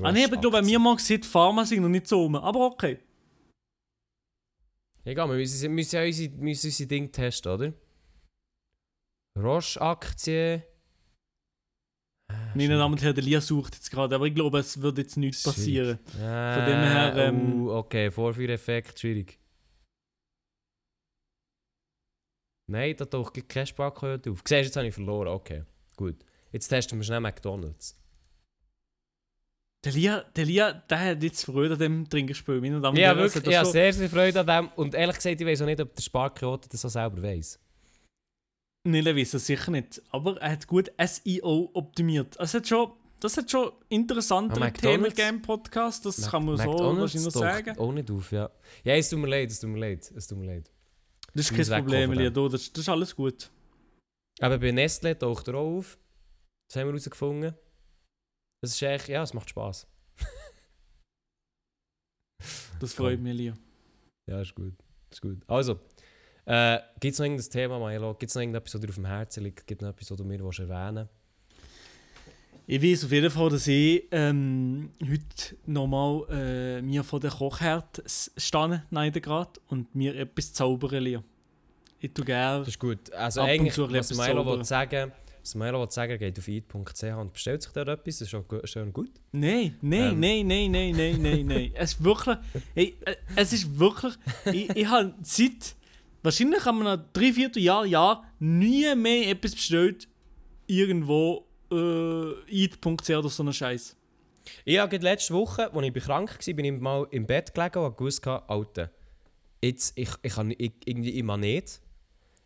Ah, 0.00 0.12
nee, 0.12 0.24
aber 0.24 0.34
ich 0.36 0.40
glaube, 0.40 0.62
mir 0.62 0.78
mal 0.78 0.96
gesehen, 0.96 1.20
die 1.20 1.28
Pharma 1.28 1.64
sind 1.66 1.82
noch 1.82 1.88
nicht 1.88 2.06
so 2.08 2.22
rum. 2.22 2.36
Aber 2.36 2.66
okay. 2.66 2.98
Egal, 5.04 5.28
wir 5.28 5.36
müssen, 5.36 5.92
ja 5.92 6.02
unsere, 6.04 6.30
müssen 6.36 6.66
unsere 6.68 6.86
Dinge 6.88 7.10
testen, 7.10 7.52
oder? 7.52 7.72
Roche-Aktie. 9.36 10.62
Meine 12.54 12.76
Damen 12.76 12.94
und 12.94 13.02
Herren, 13.02 13.14
der 13.14 13.24
Lia 13.24 13.40
sucht 13.40 13.74
jetzt 13.74 13.90
gerade, 13.90 14.14
aber 14.14 14.26
ich 14.26 14.34
glaube, 14.34 14.58
es 14.58 14.80
wird 14.80 14.98
jetzt 14.98 15.16
nichts 15.16 15.42
passieren. 15.42 15.98
Von 16.04 16.20
dem 16.20 16.80
her, 16.80 17.14
ähm, 17.16 17.66
uh, 17.66 17.70
okay, 17.72 18.10
Vorführeffekt, 18.10 18.98
schwierig. 18.98 19.38
Nein, 22.66 22.96
da 22.96 23.04
taucht 23.04 23.48
kein 23.48 23.66
Sparkoyote 23.66 24.30
auf. 24.30 24.38
Siehst 24.38 24.50
du, 24.50 24.56
jetzt 24.56 24.76
habe 24.76 24.86
ich 24.88 24.94
verloren. 24.94 25.28
Okay, 25.28 25.64
gut. 25.96 26.16
Jetzt 26.52 26.68
testen 26.68 26.98
wir 26.98 27.04
schnell 27.04 27.20
McDonalds. 27.20 27.98
Der 29.84 29.92
Lia, 29.92 30.20
der 30.36 30.44
Lia, 30.44 30.72
der 30.72 31.00
hat 31.00 31.22
jetzt 31.22 31.44
Freude 31.44 31.74
an 31.74 31.80
dem 31.80 32.08
Trinkerspiel. 32.08 32.60
Meine 32.60 32.80
Damen 32.80 32.96
und 32.96 33.02
Ja, 33.02 33.08
Herren, 33.08 33.18
es 33.18 33.34
wirklich. 33.34 33.44
hat 33.44 33.52
Ich 33.52 33.56
habe 33.56 33.64
das 33.64 33.72
sehr, 33.72 33.92
sehr 33.92 34.08
Freude 34.08 34.40
an 34.40 34.46
dem. 34.46 34.68
Und 34.76 34.94
ehrlich 34.94 35.16
gesagt, 35.16 35.40
ich 35.40 35.46
weiß 35.46 35.62
auch 35.62 35.66
nicht, 35.66 35.80
ob 35.80 35.94
der 35.94 36.02
Sparkoyote 36.02 36.68
das 36.68 36.82
so 36.82 36.88
selber 36.88 37.20
weiß. 37.20 37.58
Nein, 38.84 39.06
er 39.06 39.14
weiß 39.16 39.34
es 39.34 39.46
sicher 39.46 39.70
nicht. 39.70 40.02
Aber 40.10 40.40
er 40.40 40.52
hat 40.52 40.66
gut 40.66 40.90
SEO 40.98 41.70
optimiert. 41.74 42.36
Es 42.40 42.52
hat 42.54 42.66
schon, 42.66 42.92
das 43.20 43.36
hat 43.36 43.50
schon 43.50 43.70
interessantere 43.88 44.64
Ah, 44.64 44.70
Themen 44.70 45.04
gegeben 45.04 45.36
im 45.36 45.42
Podcast. 45.42 46.04
Das 46.04 46.28
kann 46.30 46.44
man 46.44 46.56
so 46.56 46.64
McDonald's 46.64 47.00
wahrscheinlich 47.14 47.32
taucht 47.32 47.42
sagen. 47.66 47.78
auch 47.78 47.92
nicht 47.92 48.10
auf, 48.10 48.32
ja. 48.32 48.50
Ja, 48.82 48.94
es 48.94 49.08
tut 49.08 49.20
mir 49.20 49.28
leid, 49.28 49.50
es 49.50 49.60
tut 49.60 49.70
mir 49.70 49.78
leid, 49.78 50.10
es 50.16 50.26
tut 50.26 50.38
mir 50.38 50.46
leid. 50.46 50.70
Das 51.34 51.50
ist 51.50 51.70
kein 51.70 51.84
Problem. 51.84 52.32
Du, 52.34 52.48
Das, 52.48 52.72
das 52.72 52.82
ist 52.82 52.88
alles 52.88 53.14
gut. 53.14 53.50
Aber 54.40 54.58
bei 54.58 54.72
Nestle 54.72 55.16
taucht 55.16 55.46
er 55.48 55.54
auch 55.54 55.78
auf. 55.78 55.98
Das 56.68 56.76
haben 56.80 56.88
wir 56.88 56.92
herausgefunden. 56.92 57.54
Das 58.62 58.72
ist 58.74 58.82
echt, 58.82 59.08
ja, 59.08 59.22
es 59.22 59.32
macht 59.32 59.48
Spass. 59.50 59.86
Das 62.80 62.94
freut 62.94 63.20
mich, 63.20 63.34
Lia. 63.36 63.54
Ja, 64.28 64.40
ist 64.40 64.54
gut. 64.54 64.74
Ist 65.10 65.20
gut. 65.22 65.38
Also, 65.48 65.78
äh, 66.46 66.78
gibt 67.00 67.12
es 67.14 67.18
noch 67.18 67.26
irgendein 67.26 67.50
Thema, 67.50 67.78
Milo? 67.78 68.14
Gibt 68.14 68.30
es 68.30 68.34
noch 68.34 68.42
irgendetwas, 68.42 68.74
was 68.74 68.80
dir 68.80 68.88
auf 68.88 68.94
dem 68.96 69.06
Herzen 69.06 69.44
liegt? 69.44 69.66
Gibt 69.66 69.82
es 69.82 69.86
noch 69.86 69.92
etwas, 69.94 70.10
was 70.10 70.16
du 70.18 70.24
mir 70.24 70.42
willst 70.44 70.58
erwähnen 70.60 71.08
Ich 72.66 72.82
weiß 72.82 73.04
auf 73.04 73.12
jeden 73.12 73.30
Fall, 73.30 73.50
dass 73.50 73.66
ich 73.66 74.04
ähm, 74.10 74.90
heute 75.02 75.56
nochmal 75.66 76.24
äh, 76.30 76.82
mir 76.82 77.04
von 77.04 77.20
der 77.20 77.30
Kochherd 77.30 77.98
s- 78.04 78.30
standen, 78.36 78.82
nein, 78.90 79.12
gerade, 79.12 79.50
und 79.68 79.94
mir 79.94 80.14
etwas 80.16 80.52
zaubern 80.52 81.02
Lia. 81.02 81.22
Ich 82.00 82.12
tue 82.12 82.24
gerne. 82.24 82.60
Das 82.60 82.68
ist 82.68 82.78
gut. 82.80 83.12
Also 83.12 83.40
Ab 83.42 83.46
und 83.48 83.52
eigentlich, 83.52 83.74
zu 83.74 83.92
was 83.92 84.16
Milo 84.16 84.44
will 84.46 84.64
sagen 84.64 85.12
was 85.44 85.56
Milo 85.56 85.80
will 85.80 85.90
sagen, 85.90 86.16
geht 86.20 86.38
auf 86.38 86.46
eat.ch 86.46 87.02
und 87.16 87.32
bestellt 87.32 87.62
sich 87.62 87.72
dort 87.72 87.88
etwas. 87.88 88.18
Das 88.20 88.28
ist 88.28 88.34
auch 88.34 88.44
schön 88.64 88.92
gut. 88.92 89.10
Nein, 89.32 89.76
nein, 89.80 90.12
Ähm. 90.12 90.20
nein, 90.20 90.46
nein, 90.46 90.70
nein, 90.70 90.92
nein, 90.96 91.20
nein, 91.22 91.46
nein. 91.46 91.72
Es 91.74 91.94
ist 91.94 92.04
wirklich. 92.04 92.36
Ey, 92.76 92.96
äh, 93.04 93.16
es 93.34 93.52
ist 93.52 93.76
wirklich. 93.76 94.14
Ich, 94.52 94.70
ich 94.70 94.86
habe 94.86 95.14
seit. 95.22 95.74
Wahrscheinlich 96.22 96.64
haben 96.64 96.78
wir 96.78 96.96
nach 96.96 97.04
drei, 97.12 97.32
vier 97.32 97.50
Jahr, 97.56 97.84
Jahr 97.84 98.24
nie 98.38 98.94
mehr 98.94 99.28
etwas 99.28 99.52
bestellt. 99.52 100.08
Irgendwo. 100.66 101.46
Äh, 101.70 102.64
eat.ch 102.64 103.10
oder 103.10 103.28
so 103.28 103.42
einen 103.42 103.52
Scheiß. 103.52 103.96
Ich 104.64 104.78
habe 104.78 104.96
letzte 104.96 105.34
Woche, 105.34 105.72
als 105.72 105.86
ich 105.86 105.94
krank 106.04 106.38
war, 106.46 106.54
bin 106.54 106.64
ich 106.64 106.80
mal 106.80 107.06
im 107.10 107.26
Bett 107.26 107.54
gelegen 107.54 107.78
und 107.78 107.96
gewusst, 107.96 108.26
Alter, 108.26 108.90
jetzt, 109.62 109.96
ich, 109.96 110.10
ich 110.22 110.34
kann 110.34 110.50
ich, 110.50 110.72
irgendwie 110.84 111.18
immer 111.18 111.36
nicht. 111.36 111.80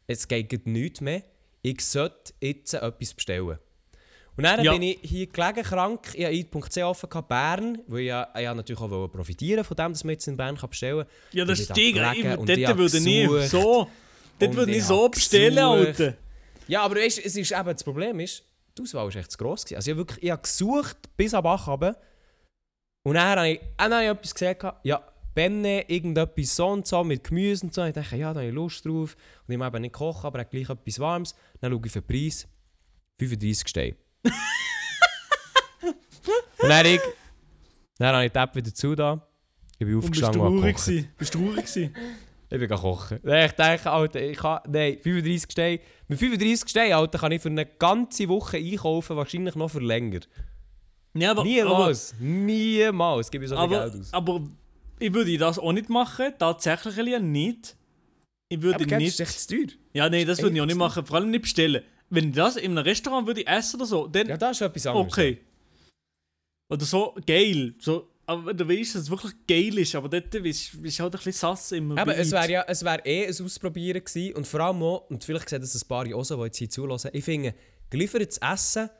Es 0.06 0.28
geht 0.28 0.66
nichts 0.66 1.00
mehr. 1.00 1.24
Ich 1.62 1.84
sollte 1.84 2.34
jetzt 2.40 2.74
etwas 2.74 3.14
bestellen. 3.14 3.58
Und 4.36 4.44
dann 4.44 4.62
Ja. 4.62 4.72
bin 4.72 4.82
ich 4.82 4.98
hier 5.02 5.26
gelegen 5.26 5.62
krank. 5.62 6.10
Ich 6.14 6.24
hatte 6.24 6.34
eat.ch 6.34 6.76
offen, 6.82 7.08
gehabt, 7.08 7.28
Bern, 7.28 7.78
weil 7.86 8.00
ich, 8.00 8.06
ja- 8.08 8.28
ich 8.36 8.44
natürlich 8.44 8.80
auch 8.80 8.90
wollte 8.90 9.16
profitieren 9.16 9.64
von 9.64 9.76
dem, 9.76 9.92
dass 9.92 10.04
man 10.04 10.12
jetzt 10.12 10.26
in 10.28 10.36
Bern 10.36 10.56
kann 10.58 10.68
bestellen 10.68 10.98
kann. 11.06 11.08
Ja, 11.32 11.44
das 11.46 11.60
ist 11.60 11.74
die 11.76 11.92
Dort 11.94 12.76
würde 12.76 13.44
ich 13.44 13.48
so. 13.48 13.88
Dort 14.38 14.54
würde 14.54 14.72
ich 14.76 14.84
so 14.84 15.08
bestellen. 15.08 15.58
Alter. 15.58 16.14
Ja, 16.68 16.82
aber 16.82 16.96
weißt, 16.96 17.24
es 17.24 17.36
ist 17.36 17.52
eben, 17.52 17.64
das 17.64 17.82
Problem 17.84 18.20
ist, 18.20 18.42
die 18.76 18.82
Auswahl 18.82 19.06
war 19.06 19.16
echt 19.16 19.30
zu 19.32 19.38
gross. 19.38 19.64
gewesen. 19.64 19.76
Also 19.76 19.90
ich 19.90 19.92
habe 19.96 20.00
wirklich 20.00 20.22
ich 20.24 20.30
habe 20.30 20.42
gesucht 20.42 20.96
bis 21.16 21.32
am 21.32 21.42
Bach 21.44 21.66
runter. 21.66 21.96
Und 23.04 23.14
dann 23.14 23.38
habe 23.38 23.48
ich, 23.50 23.60
dann 23.78 23.92
habe 23.94 24.04
ich 24.04 24.10
etwas 24.10 24.34
gesehen, 24.34 24.56
ja, 24.82 25.02
Benne, 25.34 25.88
irgendetwas 25.88 26.56
so 26.56 26.66
und 26.68 26.86
so 26.86 27.04
mit 27.04 27.22
Gemüse 27.24 27.64
und 27.66 27.72
so. 27.74 27.84
Ich 27.84 27.92
dachte, 27.94 28.16
ja, 28.16 28.32
da 28.34 28.40
habe 28.40 28.48
ich 28.48 28.54
Lust 28.54 28.84
drauf. 28.84 29.16
Und 29.46 29.52
ich 29.52 29.58
mag 29.58 29.72
eben 29.72 29.82
nicht 29.82 29.94
kochen, 29.94 30.26
aber 30.26 30.40
ich 30.40 30.46
habe 30.46 30.56
gleich 30.64 30.70
etwas 30.78 30.98
Warmes. 30.98 31.34
Dann 31.60 31.72
schaue 31.72 31.82
ich 31.86 31.92
für 31.92 32.00
den 32.02 32.06
Preis. 32.06 32.48
35 33.18 33.68
Steine. 33.68 33.96
Und 35.82 35.94
dann, 36.68 36.86
ich, 36.86 37.00
dann 37.98 38.14
habe 38.14 38.26
ich 38.26 38.32
die 38.32 38.38
App 38.38 38.54
wieder 38.54 38.74
zu 38.74 38.94
da. 38.94 39.26
Ich 39.78 39.86
bin 39.86 39.94
bist 39.96 40.04
aufgestanden 40.04 40.40
und 40.40 40.62
gekocht. 40.62 40.84
gewesen. 40.86 41.08
Bist 41.18 41.32
traurig 41.32 41.56
gewesen. 41.66 41.94
Ich 42.48 42.58
bin 42.58 42.68
kochen. 42.68 43.18
Nein, 43.22 43.46
Ich 43.46 43.52
denke, 43.52 43.90
Alter, 43.90 44.20
ich 44.22 44.38
kann. 44.38 44.60
Nein, 44.68 44.98
35 45.02 45.50
Steine. 45.50 45.80
Mit 46.08 46.18
35 46.18 46.70
Steinen, 46.70 46.92
Alter, 46.94 47.18
kann 47.18 47.32
ich 47.32 47.42
für 47.42 47.48
eine 47.48 47.66
ganze 47.66 48.28
Woche 48.28 48.56
einkaufen, 48.56 49.16
wahrscheinlich 49.16 49.54
noch 49.56 49.68
für 49.68 49.80
länger. 49.80 50.20
Ja, 51.14 51.32
aber, 51.32 51.44
Niemals. 51.44 52.14
Niemals. 52.20 53.30
Gebe 53.30 53.44
ich 53.44 53.50
so 53.50 53.56
viel 53.56 53.64
aber, 53.64 53.90
Geld 53.90 53.92
aber, 53.92 54.00
aus. 54.00 54.12
aber 54.12 54.48
ich 54.98 55.12
würde 55.12 55.36
das 55.38 55.58
auch 55.58 55.72
nicht 55.72 55.88
machen. 55.88 56.32
Tatsächlich 56.38 57.18
nicht. 57.20 57.76
Ich 58.48 58.62
würde 58.62 58.84
Aber 58.84 58.96
nicht. 58.98 59.08
ist 59.08 59.20
echt 59.20 59.40
zu 59.40 59.56
teuer. 59.56 59.74
Ja, 59.92 60.08
nee, 60.08 60.24
das 60.24 60.40
würde 60.40 60.54
ich 60.54 60.60
auch 60.62 60.66
nicht 60.66 60.76
machen. 60.76 61.04
Vor 61.04 61.16
allem 61.16 61.30
nicht 61.30 61.42
bestellen. 61.42 61.82
Wenn 62.10 62.28
ich 62.30 62.34
das 62.36 62.56
in 62.56 62.72
einem 62.72 62.84
Restaurant 62.84 63.26
würde 63.26 63.40
ich 63.40 63.48
essen 63.48 63.76
oder 63.76 63.86
so, 63.86 64.06
dann 64.06 64.28
Ja, 64.28 64.36
das 64.36 64.56
ist 64.56 64.60
etwas 64.62 64.86
anderes. 64.86 65.12
okay. 65.12 65.38
Oder 66.68 66.84
so 66.84 67.14
geil. 67.26 67.74
So, 67.78 68.08
aber 68.26 68.52
du 68.54 68.68
weißt, 68.68 68.96
dass 68.96 69.02
es 69.02 69.10
wirklich 69.10 69.32
geil 69.46 69.78
ist, 69.78 69.94
aber 69.94 70.08
dort 70.08 70.30
bist 70.30 70.74
du 70.74 70.80
halt 70.82 71.00
ein 71.00 71.10
bisschen 71.10 71.32
sass 71.32 71.72
immer. 71.72 71.96
Aber 72.00 72.16
es 72.16 72.32
wäre 72.32 72.50
ja 72.50 72.64
es 72.66 72.84
wär 72.84 73.04
eh 73.06 73.26
ein 73.26 73.44
Ausprobieren 73.44 74.04
gewesen. 74.04 74.34
Und 74.34 74.46
vor 74.46 74.60
allem 74.60 74.82
auch, 74.82 75.08
und 75.10 75.22
vielleicht 75.22 75.48
sehen 75.48 75.60
das 75.60 75.74
ein 75.74 75.88
paar 75.88 76.06
auch 76.14 76.24
so, 76.24 76.36
die 76.36 76.42
jetzt 76.44 76.58
hier 76.58 76.70
zulassen, 76.70 77.10
ich 77.12 77.24
finde, 77.24 77.54
geliefertes 77.90 78.38
Essen 78.38 78.90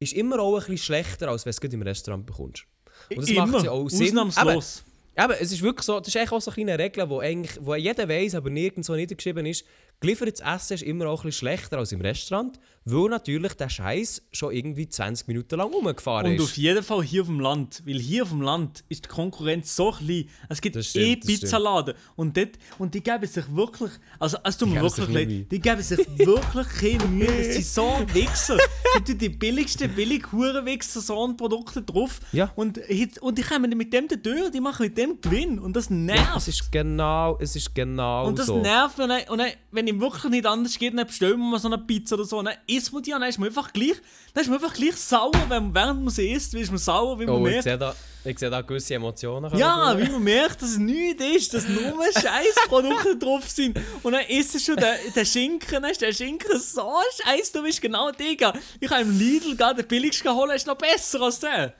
ist 0.00 0.12
immer 0.12 0.38
auch 0.40 0.54
ein 0.54 0.60
bisschen 0.60 0.78
schlechter, 0.78 1.28
als 1.28 1.46
wenn 1.46 1.52
du 1.52 1.66
es 1.66 1.72
im 1.72 1.82
Restaurant 1.82 2.26
bekommst. 2.26 2.64
Und 3.10 3.22
das 3.22 3.30
Immer. 3.30 3.46
macht 3.46 3.64
ja 3.64 3.70
auch 3.70 3.88
Sinn. 3.88 4.18
Ausnahmslos. 4.18 4.84
Aber 5.16 5.40
es 5.40 5.50
ist 5.50 5.62
wirklich 5.62 5.84
so, 5.84 5.98
das 5.98 6.08
ist 6.08 6.16
eigentlich 6.16 6.32
auch 6.32 6.40
so 6.40 6.50
eine 6.52 6.64
kleine 6.64 6.78
Regel, 6.78 7.08
wo, 7.10 7.18
eigentlich, 7.18 7.58
wo 7.60 7.74
jeder 7.74 8.08
weiß, 8.08 8.36
aber 8.36 8.50
nirgendwo 8.50 8.94
niedergeschrieben 8.94 9.46
ist. 9.46 9.64
Geliefertes 10.00 10.40
Essen 10.40 10.74
ist 10.74 10.82
immer 10.82 11.06
auch 11.08 11.24
ein 11.24 11.28
bisschen 11.28 11.40
schlechter 11.48 11.78
als 11.78 11.90
im 11.90 12.00
Restaurant, 12.00 12.60
weil 12.84 13.08
natürlich 13.10 13.54
der 13.54 13.68
Scheiß 13.68 14.22
schon 14.32 14.52
irgendwie 14.54 14.88
20 14.88 15.26
Minuten 15.26 15.56
lang 15.56 15.72
rumgefahren 15.72 16.30
Und 16.32 16.40
auf 16.40 16.50
ist. 16.50 16.56
jeden 16.56 16.84
Fall 16.84 17.02
hier 17.02 17.22
auf 17.22 17.26
dem 17.26 17.40
Land. 17.40 17.82
Weil 17.84 17.98
hier 17.98 18.22
auf 18.22 18.28
dem 18.30 18.40
Land 18.40 18.84
ist 18.88 19.04
die 19.06 19.08
Konkurrenz 19.08 19.74
so 19.74 19.90
klein. 19.90 20.28
Es 20.48 20.60
gibt 20.60 20.76
Das 20.76 20.86
stimmt, 20.86 21.04
eh. 21.04 21.16
Pizzaladen. 21.16 21.94
Und, 22.14 22.36
dort, 22.36 22.50
und 22.78 22.94
die 22.94 23.02
geben 23.02 23.26
sich 23.26 23.44
wirklich. 23.54 23.90
Also, 24.20 24.38
es 24.44 24.56
tut 24.56 24.68
mir 24.70 24.80
wirklich 24.80 25.08
leid. 25.08 25.28
Die 25.50 25.60
geben 25.60 25.82
sich 25.82 25.98
wirklich 26.16 26.68
keine 26.68 27.04
Mühe. 27.08 27.28
Das 27.48 27.54
sind 27.54 27.66
so 27.66 28.06
Wichser. 28.14 28.56
Die 28.98 29.04
tun 29.04 29.18
die 29.18 29.28
billigsten 29.30 29.92
billig 29.94 30.30
Hurenwichser 30.32 31.00
so 31.00 31.24
an 31.24 31.36
Produkte 31.36 31.82
drauf. 31.82 32.20
Ja. 32.32 32.52
Und, 32.54 32.78
und 33.20 33.36
die 33.36 33.42
kommen 33.42 33.76
mit 33.76 33.92
dem 33.92 34.06
durch, 34.08 34.50
die 34.52 34.60
machen 34.60 34.86
mit 34.86 34.96
dem 34.96 35.20
Gewinn. 35.20 35.58
Und 35.58 35.74
das 35.76 35.90
nervt. 35.90 36.20
Ja, 36.24 36.36
es 36.36 36.48
ist 36.48 36.70
genau, 36.72 37.36
es 37.40 37.56
ist 37.56 37.74
genau 37.74 38.26
Und 38.28 38.38
das 38.38 38.46
so. 38.46 38.60
nervt. 38.60 38.98
Und 39.00 39.08
dann, 39.08 39.22
und 39.28 39.38
dann, 39.38 39.50
wenn 39.72 39.87
ihm 39.88 40.00
wirklich 40.00 40.24
nicht 40.30 40.46
anders 40.46 40.78
geht, 40.78 40.96
dann 40.96 41.06
bestellen 41.06 41.38
wir 41.38 41.44
mal 41.50 41.58
so 41.58 41.68
eine 41.68 41.78
Pizza 41.78 42.14
oder 42.14 42.24
so. 42.24 42.42
Dann 42.42 42.54
isst 42.66 42.92
man 42.92 43.02
die 43.02 43.12
und 43.12 43.20
dann 43.20 43.28
ist 43.28 43.38
man 43.38 43.48
einfach 43.48 43.72
gleich, 43.72 43.96
dann 44.34 44.42
ist 44.42 44.48
man 44.50 44.58
einfach 44.62 44.74
gleich 44.74 44.96
sauer, 44.96 45.32
wenn 45.48 45.64
man, 45.64 45.74
während 45.74 46.02
man 46.04 46.12
sie 46.14 46.30
isst, 46.30 46.54
ist 46.54 46.70
man 46.70 46.78
sauer, 46.78 47.18
wie 47.18 47.26
man 47.26 47.34
Oh, 47.36 47.46
ich 47.46 47.52
merkt. 47.52 47.64
sehe 47.64 47.78
da, 47.78 47.94
ich 48.24 48.38
sehe 48.38 48.50
da 48.50 48.60
gewisse 48.60 48.94
Emotionen. 48.94 49.56
Ja, 49.58 49.96
wie 49.98 50.08
man 50.10 50.22
merkt, 50.22 50.60
dass 50.62 50.70
es 50.70 50.78
nichts 50.78 51.24
ist, 51.24 51.54
dass 51.54 51.68
nur 51.68 51.80
Scheißprodukte 52.12 53.16
drauf 53.20 53.48
sind. 53.48 53.78
Und 54.02 54.12
dann 54.12 54.24
isst 54.26 54.54
du 54.54 54.58
schon 54.58 54.76
den, 54.76 54.94
den 55.14 55.26
Schinken, 55.26 55.82
dann 55.82 55.90
ist 55.90 56.00
der 56.00 56.12
Schinken 56.12 56.60
so 56.60 56.90
scheiße, 57.24 57.52
du 57.54 57.62
bist 57.62 57.80
genau 57.80 58.10
Digga. 58.10 58.52
Ich 58.80 58.90
habe 58.90 59.02
im 59.02 59.18
Lidl 59.18 59.56
gerade 59.56 59.82
den 59.82 59.88
billigsten 59.88 60.28
geholt, 60.30 60.52
ist 60.54 60.66
noch 60.66 60.76
besser 60.76 61.20
als 61.22 61.40
der. 61.40 61.74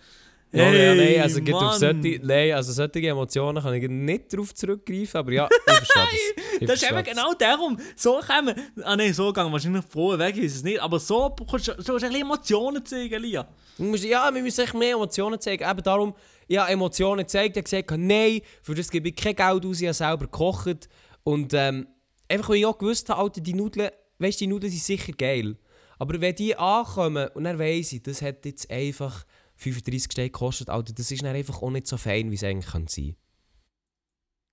Ja, 0.51 0.71
nein, 0.71 1.21
also, 1.21 1.41
gibt 1.43 1.57
auf 1.57 1.75
solche, 1.75 2.21
nein, 2.23 2.53
also 2.53 2.73
solche 2.73 3.07
Emotionen 3.07 3.63
kann 3.63 3.75
ich 3.75 3.89
nicht 3.89 4.33
darauf 4.33 4.55
zurückgreifen, 4.55 5.19
aber 5.19 5.33
ja, 5.33 5.49
ich 5.51 5.75
verstehe 5.75 6.05
das. 6.05 6.61
Ich 6.61 6.67
Das 6.67 6.83
ist 6.83 6.91
eben 6.91 7.05
genau 7.05 7.35
darum. 7.35 7.79
So 7.95 8.21
kommen. 8.21 8.55
Ah 8.83 8.97
nein, 8.97 9.13
so 9.13 9.27
gegangen. 9.27 9.53
Wahrscheinlich 9.53 9.85
froh 9.85 10.19
weg 10.19 10.37
ist 10.39 10.57
es 10.57 10.63
nicht. 10.63 10.81
Aber 10.81 10.99
so 10.99 11.35
kannst 11.51 11.69
du 11.69 11.73
ein 11.73 11.77
bisschen 11.77 12.15
Emotionen 12.15 12.85
zeigen, 12.85 13.23
Lia. 13.23 13.47
Ja, 13.79 14.35
wir 14.35 14.43
müssen 14.43 14.65
echt 14.65 14.75
mehr 14.75 14.95
Emotionen 14.95 15.39
zeigen. 15.41 15.69
Eben 15.69 15.83
darum, 15.83 16.15
ich 16.47 16.57
habe 16.57 16.73
Emotionen 16.73 17.21
gezeigt. 17.21 17.57
Ich 17.57 17.65
gesagt, 17.65 17.91
nein, 17.97 18.41
für 18.63 18.75
das 18.75 18.91
gebe 18.91 19.09
ich 19.09 19.17
kein 19.17 19.37
Geld 19.37 19.67
aus, 19.67 19.81
ich 19.81 19.87
habe 19.87 19.95
selber 19.95 20.25
gekocht. 20.25 20.89
Und 21.25 21.53
ähm, 21.55 21.87
einfach, 22.27 22.49
weil 22.49 22.57
ich 22.57 22.67
auch 22.67 22.79
gewusst 22.79 23.09
habe, 23.11 23.21
Alter, 23.21 23.41
die 23.41 23.55
Nudeln, 23.55 23.91
weißt 24.19 24.41
du, 24.41 24.45
die 24.45 24.49
Nudeln 24.49 24.73
sind 24.73 24.83
sicher 24.83 25.13
geil. 25.13 25.57
Aber 25.99 26.21
wenn 26.21 26.35
die 26.35 26.57
ankommen 26.57 27.29
und 27.35 27.45
dann 27.45 27.59
weiss 27.59 27.93
ich, 27.93 28.03
das 28.03 28.23
hat 28.23 28.45
jetzt 28.45 28.71
einfach 28.71 29.25
35 29.59 30.13
Steine 30.13 30.31
gekostet, 30.31 30.71
Alter, 30.71 30.93
das 30.93 31.11
ist 31.11 31.23
dann 31.23 31.35
einfach 31.35 31.63
auch 31.63 31.71
nicht 31.71 31.87
so 31.87 31.97
fein, 31.97 32.31
wie 32.31 32.37
es 32.37 32.45
eigentlich 32.45 32.89
sein 32.91 33.17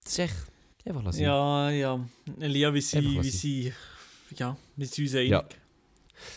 Das 0.03 0.13
ist 0.13 0.19
echt 0.19 0.35
einfach 0.83 1.03
lassen. 1.03 1.21
Ja, 1.21 1.69
ja. 1.69 2.05
Lia, 2.37 2.73
wie 2.73 2.81
sie, 2.81 3.21
wie 3.21 3.29
sie. 3.29 3.73
Ja, 4.35 4.57
wie 4.75 4.85
sie 4.85 5.03
uns 5.03 5.15
einig. 5.15 5.29
Ja. 5.29 5.45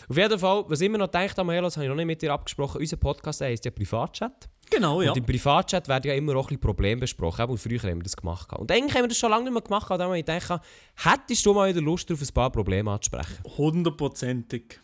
Auf 0.07 0.17
jeden 0.17 0.39
Fall, 0.39 0.65
was 0.67 0.81
immer 0.81 0.97
noch 0.97 1.11
Maelo, 1.43 1.67
das 1.67 1.77
habe 1.77 1.85
ich 1.85 1.89
noch 1.89 1.95
nicht 1.95 2.05
mit 2.05 2.21
dir 2.21 2.31
abgesprochen, 2.31 2.79
unser 2.79 2.97
Podcast 2.97 3.41
heisst 3.41 3.65
ja 3.65 3.71
Privatchat. 3.71 4.49
Genau, 4.69 5.01
ja. 5.01 5.11
Und 5.11 5.17
im 5.17 5.25
Privatchat 5.25 5.87
werden 5.87 6.07
ja 6.07 6.13
immer 6.13 6.35
auch 6.35 6.43
ein 6.43 6.47
bisschen 6.49 6.59
Probleme 6.59 7.01
besprochen. 7.01 7.45
Und 7.45 7.57
früher 7.57 7.81
haben 7.81 7.97
wir 7.97 8.03
das 8.03 8.15
gemacht. 8.15 8.53
Und 8.53 8.71
eigentlich 8.71 8.93
haben 8.93 9.05
wir 9.05 9.07
das 9.07 9.17
schon 9.17 9.31
lange 9.31 9.45
nicht 9.45 9.53
mehr 9.53 9.63
gemacht. 9.63 9.89
Da 9.89 10.13
ich 10.13 10.25
gedacht, 10.25 10.61
hättest 10.95 11.43
du 11.45 11.53
mal 11.53 11.69
wieder 11.69 11.81
Lust 11.81 12.07
darauf, 12.07 12.21
ein 12.21 12.33
paar 12.33 12.51
Probleme 12.51 12.91
anzusprechen? 12.91 13.37
Hundertprozentig. 13.57 14.79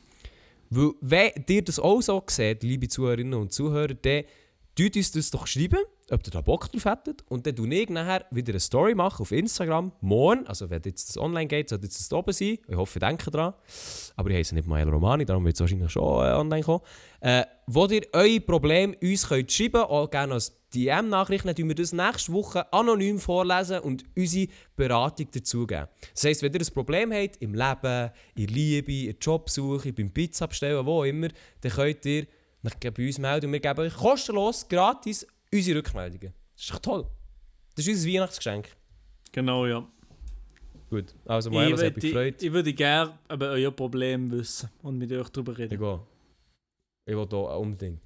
Weil, 0.70 0.92
wenn 1.02 1.32
ihr 1.48 1.64
das 1.64 1.80
auch 1.80 2.02
so 2.02 2.24
seht, 2.28 2.64
liebe 2.64 2.88
Zuhörerinnen 2.88 3.40
und 3.40 3.54
Zuhörer, 3.54 3.94
dann 3.94 4.24
tut 4.76 4.96
uns 4.96 5.12
das 5.12 5.32
doch 5.32 5.48
schreiben, 5.48 5.80
ob 6.12 6.28
ihr 6.28 6.32
da 6.32 6.42
Bock 6.42 6.72
drauf 6.72 6.86
hättet. 6.86 7.24
Und 7.30 7.48
dann 7.48 7.56
tue 7.56 7.74
ich 7.74 7.90
nachher 7.90 8.26
wieder 8.32 8.52
eine 8.52 8.60
Story 8.60 8.94
machen 8.94 9.22
auf 9.22 9.32
Instagram. 9.32 9.92
Morgen, 10.02 10.46
also 10.48 10.70
wenn 10.70 10.82
jetzt 10.86 11.10
das 11.10 11.18
online 11.18 11.48
geht, 11.48 11.70
sollte 11.70 11.86
jetzt 11.86 12.00
das 12.00 12.10
da 12.10 12.18
oben 12.18 12.34
sein. 12.34 12.58
Ich 12.68 12.76
hoffe, 12.76 13.00
ihr 13.00 13.08
denkt 13.08 13.34
dran. 13.34 13.54
Aber 14.16 14.30
ich 14.30 14.38
heiße 14.38 14.56
nicht 14.56 14.68
Mael 14.68 14.90
Romani, 14.90 15.26
darum 15.26 15.46
wird 15.46 15.56
es 15.56 15.62
wahrscheinlich 15.62 15.92
schon 15.92 16.04
äh, 16.04 16.34
online 16.34 16.64
kommen. 16.64 16.82
Äh, 17.26 17.44
wo 17.66 17.88
ihr 17.88 18.04
eure 18.14 18.40
Probleme 18.40 18.96
uns 19.02 19.28
könnt 19.28 19.52
schreiben 19.52 19.72
könnt, 19.72 19.90
auch 19.90 20.12
gerne 20.12 20.36
als 20.36 20.56
DM-Nachrichten, 20.76 21.56
dann 21.56 21.68
wir 21.68 21.74
das 21.74 21.92
nächste 21.92 22.32
Woche 22.32 22.72
anonym 22.72 23.18
vorlesen 23.18 23.80
und 23.80 24.04
unsere 24.16 24.48
Beratung 24.76 25.32
dazugeben. 25.32 25.88
Das 26.14 26.24
heisst, 26.24 26.44
wenn 26.44 26.54
ihr 26.54 26.60
ein 26.60 26.68
Problem 26.72 27.12
habt, 27.12 27.38
im 27.38 27.56
Leben, 27.56 28.12
in 28.36 28.48
Liebe, 28.48 28.94
in 28.94 29.06
der 29.08 29.16
Jobsuche, 29.20 29.92
beim 29.92 30.12
Pizza 30.12 30.46
bestellen, 30.46 30.86
wo 30.86 31.04
immer, 31.04 31.30
dann 31.62 31.72
könnt 31.72 32.06
ihr 32.06 32.28
euch 32.64 32.94
bei 32.94 33.08
uns 33.08 33.18
melden 33.18 33.48
und 33.48 33.54
wir 33.54 33.60
geben 33.60 33.80
euch 33.80 33.96
kostenlos, 33.96 34.68
gratis, 34.68 35.26
unsere 35.52 35.80
Rückmeldungen. 35.80 36.32
Das 36.54 36.66
ist 36.66 36.74
doch 36.76 36.80
toll. 36.80 37.08
Das 37.76 37.88
ist 37.88 37.96
unser 37.96 38.08
Weihnachtsgeschenk. 38.08 38.70
Genau, 39.32 39.66
ja. 39.66 39.84
Gut, 40.92 41.16
also 41.26 41.52
was 41.52 41.82
hat 41.82 41.96
mich 41.96 42.06
gefreut. 42.06 42.44
ich 42.44 42.54
würde 42.54 42.72
gerne 42.72 43.18
über 43.34 43.50
euer 43.50 43.72
Problem 43.72 44.30
wissen 44.30 44.70
und 44.84 45.00
mit 45.00 45.12
euch 45.12 45.30
darüber 45.30 45.58
reden. 45.58 45.80
gehe. 45.80 46.00
Ich 47.06 47.16
will 47.16 47.28
hier 47.30 47.40
unbedingt. 47.40 48.02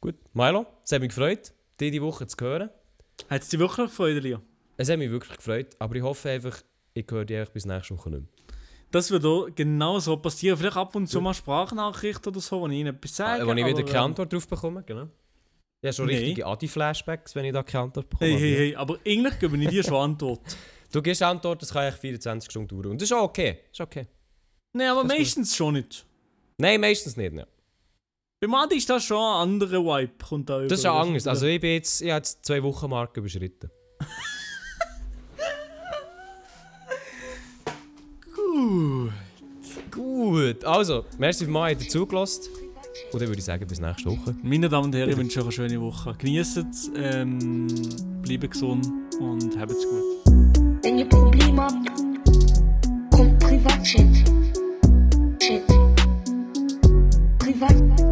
Gut, 0.00 0.14
Milo, 0.32 0.66
es 0.84 0.92
hat 0.92 1.00
mich 1.00 1.08
gefreut, 1.08 1.52
dich 1.80 1.90
diese 1.90 2.02
Woche 2.02 2.26
zu 2.26 2.36
hören. 2.44 2.70
Hat 3.28 3.42
es 3.42 3.48
dich 3.48 3.58
wirklich 3.58 3.88
gefreut, 3.88 4.22
Lia? 4.22 4.40
Es 4.76 4.88
hat 4.88 4.98
mich 4.98 5.10
wirklich 5.10 5.36
gefreut, 5.36 5.74
aber 5.78 5.96
ich 5.96 6.02
hoffe 6.02 6.30
einfach, 6.30 6.62
ich 6.94 7.06
höre 7.10 7.24
dich 7.24 7.48
bis 7.50 7.64
nächste 7.64 7.96
Woche 7.96 8.10
nicht 8.10 8.20
mehr. 8.20 8.28
Das 8.92 9.10
wird 9.10 9.24
auch 9.24 9.48
genau 9.54 9.98
so 9.98 10.16
passieren. 10.16 10.56
Vielleicht 10.56 10.76
ab 10.76 10.94
und 10.94 11.08
zu 11.08 11.20
mal 11.20 11.34
Sprachnachrichten 11.34 12.30
oder 12.32 12.40
so, 12.40 12.60
wo 12.60 12.68
ich 12.68 12.74
ihnen 12.74 12.94
etwas 12.94 13.16
sage. 13.16 13.42
Ah, 13.42 13.46
wenn 13.46 13.58
ich 13.58 13.66
wieder 13.66 13.82
keine 13.82 13.98
ähm, 13.98 14.04
Antwort 14.04 14.32
drauf 14.32 14.46
bekomme, 14.46 14.82
genau. 14.84 15.08
Ja, 15.82 15.92
schon 15.92 16.06
Nein. 16.06 16.16
richtige 16.16 16.46
Adi-Flashbacks, 16.46 17.34
wenn 17.34 17.44
ich 17.46 17.52
da 17.52 17.62
keine 17.62 17.84
Antwort 17.84 18.08
bekomme. 18.08 18.30
Hey, 18.30 18.38
hey, 18.38 18.56
hey, 18.56 18.76
aber 18.76 18.98
eigentlich 19.04 19.38
gebe 19.40 19.56
ich 19.56 19.68
dir 19.68 19.82
schon 19.82 19.96
Antwort. 19.96 20.40
Du 20.92 21.02
gibst 21.02 21.20
Antwort, 21.20 21.60
das 21.60 21.72
kann 21.72 21.82
eigentlich 21.82 22.00
24 22.00 22.48
Stunden 22.48 22.68
dauern. 22.68 22.92
Und 22.92 23.02
das 23.02 23.10
ist 23.10 23.12
auch 23.16 23.24
okay. 23.24 23.58
Das 23.70 23.72
ist 23.72 23.80
okay. 23.80 24.06
Nein, 24.72 24.88
aber 24.88 25.02
Das 25.02 25.12
ist 25.12 25.18
meistens 25.18 25.56
schon 25.56 25.74
nicht. 25.74 26.05
Nein, 26.58 26.80
meistens 26.80 27.16
nicht. 27.16 27.34
Ja. 27.34 27.46
Bei 28.40 28.46
Madi 28.46 28.76
ist 28.76 28.88
das 28.88 29.04
schon 29.04 29.18
ein 29.18 29.48
anderer 29.48 29.84
Vibe. 29.84 30.12
Kommt 30.26 30.48
da 30.48 30.62
Das 30.62 30.78
ist 30.78 30.84
ja 30.84 30.98
anders. 30.98 31.26
Also 31.26 31.46
ich 31.46 31.60
bin 31.60 31.72
jetzt, 31.72 32.00
ich 32.00 32.08
habe 32.10 32.18
jetzt 32.18 32.44
zwei 32.44 32.62
Wochen 32.62 32.88
Marke 32.88 33.20
überschritten. 33.20 33.70
Gut. 38.34 39.12
Gut, 39.90 40.64
also, 40.64 41.04
merci 41.18 41.44
für 41.44 41.50
mal, 41.50 41.70
ihr 41.72 41.78
zugelassen. 41.88 42.44
Und 43.12 43.20
dann 43.20 43.28
würde 43.28 43.38
ich 43.38 43.44
sagen, 43.44 43.66
bis 43.66 43.80
nächste 43.80 44.10
Woche. 44.10 44.34
Meine 44.42 44.68
Damen 44.68 44.86
und 44.86 44.94
Herren, 44.94 45.10
ich 45.10 45.16
wünsche 45.16 45.38
euch 45.40 45.44
eine 45.44 45.52
schöne 45.52 45.80
Woche. 45.80 46.14
Genießt 46.18 46.58
es, 46.58 46.90
ähm, 46.96 47.66
bleibt 48.22 48.50
gesund 48.50 48.86
und 49.20 49.58
habt 49.58 49.72
es 49.72 49.84
gut. 49.84 51.08
Probleme 51.08 51.62
habt, 51.62 51.74
kommt 53.10 53.38
Privatchat. 53.38 54.06
Chat. 55.38 55.75
invite. 57.56 58.05